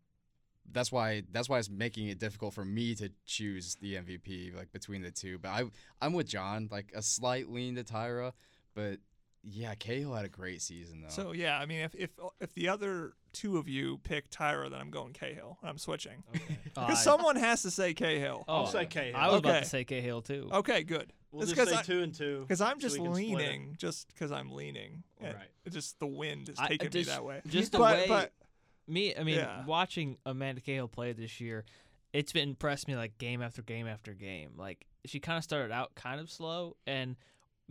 that's 0.73 0.93
why 0.93 1.23
that's 1.33 1.49
why 1.49 1.59
it's 1.59 1.71
making 1.71 2.09
it 2.09 2.19
difficult 2.19 2.55
for 2.55 2.65
me 2.65 2.95
to 2.97 3.11
choose 3.25 3.77
the 3.81 3.95
MVP 3.95 4.55
like 4.55 4.73
between 4.73 5.03
the 5.03 5.11
two. 5.11 5.39
But 5.39 5.49
I 5.51 5.65
I'm 6.01 6.13
with 6.13 6.27
John, 6.27 6.69
like 6.71 6.93
a 6.95 7.03
slight 7.03 7.49
lean 7.49 7.77
to 7.77 7.85
Tyra, 7.85 8.33
but 8.75 8.99
yeah, 9.43 9.75
Cahill 9.75 10.13
had 10.15 10.25
a 10.25 10.29
great 10.29 10.61
season 10.63 11.03
though. 11.03 11.09
So 11.09 11.33
yeah, 11.33 11.59
I 11.59 11.67
mean, 11.67 11.81
if 11.81 11.95
if 11.95 12.11
if 12.41 12.53
the 12.55 12.69
other 12.69 13.13
two 13.33 13.57
of 13.59 13.69
you 13.69 13.99
pick 14.05 14.29
Tyra, 14.31 14.71
then 14.71 14.81
I'm 14.81 14.91
going 14.91 15.13
Cahill. 15.13 15.59
I'm 15.63 15.79
switching 15.79 16.23
Okay. 16.35 16.59
Because 16.65 16.91
I- 16.91 16.95
someone 17.03 17.37
has 17.37 17.63
to 17.63 17.71
say 17.71 17.95
Cahill. 17.95 18.45
oh, 18.49 18.55
I'll 18.57 18.67
say 18.67 18.87
Cahill. 18.87 19.17
I 19.17 19.29
was 19.29 19.39
about 19.39 19.63
to 19.63 19.69
say 19.69 19.85
Cahill 19.85 20.23
too. 20.23 20.49
Okay, 20.53 20.83
good. 20.83 21.13
We'll 21.33 21.43
It's 21.43 21.53
just 21.53 21.61
'cause 21.61 21.71
say 21.71 21.79
I- 21.79 21.83
two 21.83 22.03
and 22.03 22.15
two. 22.15 22.41
Because 22.41 22.61
I'm 22.61 22.79
just 22.81 22.99
we 22.99 23.05
can 23.05 23.15
split 23.15 23.29
it. 23.31 23.37
leaning, 23.37 23.75
just 23.79 24.09
because 24.09 24.33
I'm 24.33 24.51
leaning. 24.53 25.05
All 25.21 25.27
and 25.29 25.37
right. 25.37 25.73
Just 25.73 25.99
the 26.01 26.07
wind 26.07 26.49
is 26.49 26.59
I- 26.59 26.69
taking 26.69 26.91
me 26.93 27.05
that 27.05 27.25
way. 27.25 27.41
Just 27.47 27.73
the 27.73 27.79
but, 27.79 27.97
way 27.99 28.09
but 28.09 28.33
me, 28.89 29.15
I 29.17 29.23
mean, 29.23 29.37
Yeah. 29.37 29.65
watching 29.67 30.17
Amanda 30.27 30.61
Cahill 30.61 30.89
play 30.89 31.13
this 31.13 31.41
year, 31.41 31.65
it's 32.13 32.33
been 32.33 32.49
impressed 32.51 32.89
me 32.89 32.97
like 32.97 33.17
game 33.19 33.41
after 33.43 33.63
game 33.63 33.87
after 33.87 34.13
game. 34.13 34.55
Like 34.57 34.87
she 35.07 35.21
kind 35.21 35.39
of 35.39 35.45
started 35.45 35.71
out 35.73 35.95
kind 35.95 36.21
of 36.21 36.29
slow, 36.31 36.77
and 36.87 37.15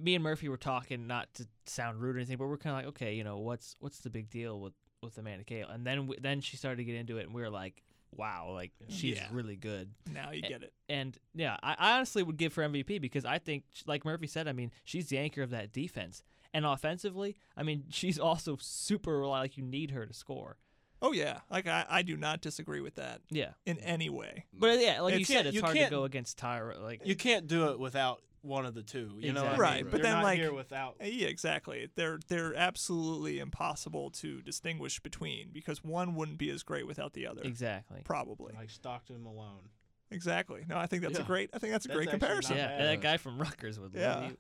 me 0.02 0.16
and 0.16 0.24
Murphy 0.24 0.50
were 0.50 0.58
talking, 0.58 1.08
not 1.08 1.34
to 1.36 1.48
sound 1.66 2.02
rude 2.02 2.16
or 2.16 2.20
anything, 2.20 2.38
but 2.38 2.48
we're 2.48 2.58
kind 2.58 2.76
of 2.76 2.78
like, 2.80 2.88
okay, 2.96 3.14
you 3.16 3.24
know, 3.24 3.38
what's 3.38 3.76
what's 3.80 4.00
the 4.00 4.10
big 4.10 4.30
deal 4.30 4.60
with 4.60 4.74
with 5.04 5.18
Amanda 5.18 5.44
Cahill? 5.44 5.70
And 5.70 5.86
then 5.86 5.98
w- 6.00 6.20
then 6.22 6.42
she 6.42 6.58
started 6.58 6.78
to 6.78 6.84
get 6.84 6.96
into 6.96 7.18
it, 7.18 7.26
and 7.26 7.34
we 7.34 7.42
were 7.42 7.50
like, 7.50 7.82
wow, 8.16 8.52
like 8.54 8.72
she's 8.88 9.18
Yeah. 9.18 9.28
really 9.32 9.56
good. 9.56 9.92
now 10.14 10.32
you 10.32 10.42
get 10.42 10.64
it. 10.64 10.74
And 10.90 11.18
yeah, 11.36 11.58
I, 11.62 11.76
I 11.78 11.92
honestly 11.98 12.24
would 12.24 12.38
give 12.38 12.56
her 12.56 12.64
MVP 12.64 13.00
because 13.00 13.24
I 13.26 13.38
think, 13.40 13.64
like 13.86 14.04
Murphy 14.06 14.28
said, 14.28 14.48
I 14.48 14.54
mean, 14.54 14.72
she's 14.84 15.08
the 15.10 15.18
anchor 15.18 15.42
of 15.44 15.52
that 15.52 15.72
defense. 15.72 16.24
And 16.54 16.66
offensively, 16.66 17.36
I 17.56 17.62
mean, 17.64 17.84
she's 17.92 18.18
also 18.20 18.58
super 18.60 19.26
like 19.28 19.58
you 19.58 19.64
need 19.64 19.92
her 19.92 20.06
to 20.06 20.14
score. 20.14 20.58
Oh 21.02 21.14
yeah, 21.14 21.40
like 21.50 21.66
I, 21.66 21.86
I 21.90 22.02
do 22.02 22.18
not 22.18 22.42
disagree 22.42 22.82
with 22.82 22.96
that 22.96 23.22
Yeah. 23.30 23.52
in 23.66 23.78
any 23.80 24.10
way. 24.10 24.46
But 24.52 24.80
yeah, 24.82 25.00
like 25.00 25.18
you 25.18 25.24
said, 25.24 25.46
it's 25.46 25.56
you 25.56 25.62
hard 25.62 25.78
to 25.78 25.88
go 25.90 26.04
against 26.04 26.38
Tyra. 26.38 26.82
Like 26.82 27.02
You 27.06 27.16
can't 27.16 27.48
do 27.48 27.70
it 27.70 27.80
without 27.80 28.22
one 28.42 28.66
of 28.66 28.74
the 28.74 28.84
two. 28.84 29.18
You 29.20 29.34
know, 29.34 29.44
what 29.44 29.50
I 29.50 29.54
Exactly. 29.54 29.62
Right, 29.64 29.76
mean? 29.84 29.92
but 29.92 29.98
You're 29.98 30.04
then, 30.04 30.14
not 30.14 30.24
like- 30.24 30.40
here 30.40 30.54
without. 30.54 30.96
Uh, 31.02 31.06
Yeah, 31.06 31.28
exactly. 31.28 31.90
They're 31.96 32.20
they're 32.28 32.56
absolutely 32.56 33.40
impossible 33.40 34.12
to 34.12 34.42
distinguish 34.42 35.00
between 35.00 35.50
because 35.52 35.84
one 35.84 36.16
wouldn't 36.16 36.38
be 36.38 36.50
as 36.50 36.64
great 36.64 36.88
without 36.88 37.14
the 37.14 37.28
other. 37.28 37.42
exactly. 37.44 38.02
Probably. 38.04 38.54
Like 38.56 38.70
Stockton 38.70 39.24
Malone. 39.24 39.70
Exactly. 40.12 40.66
No, 40.68 40.78
I 40.78 40.88
think 40.88 41.04
that's 41.04 41.20
a 41.20 41.24
great. 41.24 41.50
I 41.54 41.60
think 41.60 41.72
that's 41.72 41.86
a 41.86 41.90
That's 41.90 41.98
great 41.98 42.10
comparison. 42.10 42.58
Yeah, 42.58 42.68
bad. 42.70 42.88
that 42.90 43.02
guy 43.02 43.18
from 43.18 43.38
Rutgers 43.40 43.80
would 43.80 43.94
Yeah. 43.94 44.16
love 44.16 44.32
you. 44.32 44.38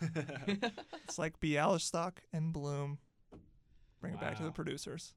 It's 1.04 1.18
like 1.18 1.38
Bialystok 1.40 2.12
and 2.32 2.52
Bloom. 2.52 2.98
Bring 4.00 4.14
it 4.14 4.20
back 4.20 4.36
to 4.38 4.42
the 4.44 4.50
producers. 4.50 5.12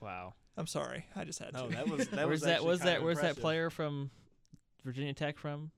wow. 0.00 0.34
I'm 0.56 0.66
sorry, 0.68 1.06
I 1.16 1.24
just 1.24 1.38
had 1.38 1.52
no, 1.54 1.68
to. 1.68 1.74
that 1.74 1.88
was 1.88 2.08
that 2.08 2.26
where's 2.26 2.28
was 2.28 2.40
that? 2.42 2.64
Was 2.64 2.80
that? 2.80 3.02
Where's 3.02 3.20
that 3.20 3.36
player 3.36 3.70
from 3.70 4.10
Virginia 4.84 5.14
Tech 5.14 5.38
from? 5.38 5.70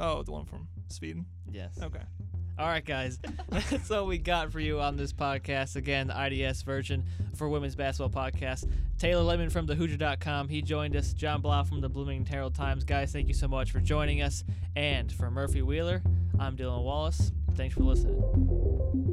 Oh, 0.00 0.22
the 0.22 0.32
one 0.32 0.44
from 0.44 0.68
Sweden. 0.88 1.26
Yes. 1.50 1.78
Okay. 1.82 2.00
All 2.56 2.66
right, 2.66 2.84
guys. 2.84 3.18
That's 3.48 3.90
all 3.90 4.06
we 4.06 4.18
got 4.18 4.52
for 4.52 4.60
you 4.60 4.80
on 4.80 4.96
this 4.96 5.12
podcast. 5.12 5.74
Again, 5.74 6.06
the 6.06 6.26
IDS 6.26 6.62
version 6.62 7.04
for 7.34 7.48
Women's 7.48 7.74
Basketball 7.74 8.24
Podcast. 8.24 8.70
Taylor 8.96 9.22
Lemon 9.22 9.50
from 9.50 9.66
thehoosier.com. 9.66 10.48
He 10.48 10.62
joined 10.62 10.94
us. 10.94 11.12
John 11.12 11.40
Blau 11.40 11.64
from 11.64 11.80
the 11.80 11.88
Bloomington 11.88 12.26
Herald 12.32 12.54
Times. 12.54 12.84
Guys, 12.84 13.12
thank 13.12 13.26
you 13.26 13.34
so 13.34 13.48
much 13.48 13.72
for 13.72 13.80
joining 13.80 14.22
us. 14.22 14.44
And 14.76 15.12
for 15.12 15.30
Murphy 15.30 15.62
Wheeler, 15.62 16.02
I'm 16.38 16.56
Dylan 16.56 16.84
Wallace. 16.84 17.32
Thanks 17.56 17.74
for 17.74 17.82
listening. 17.82 19.03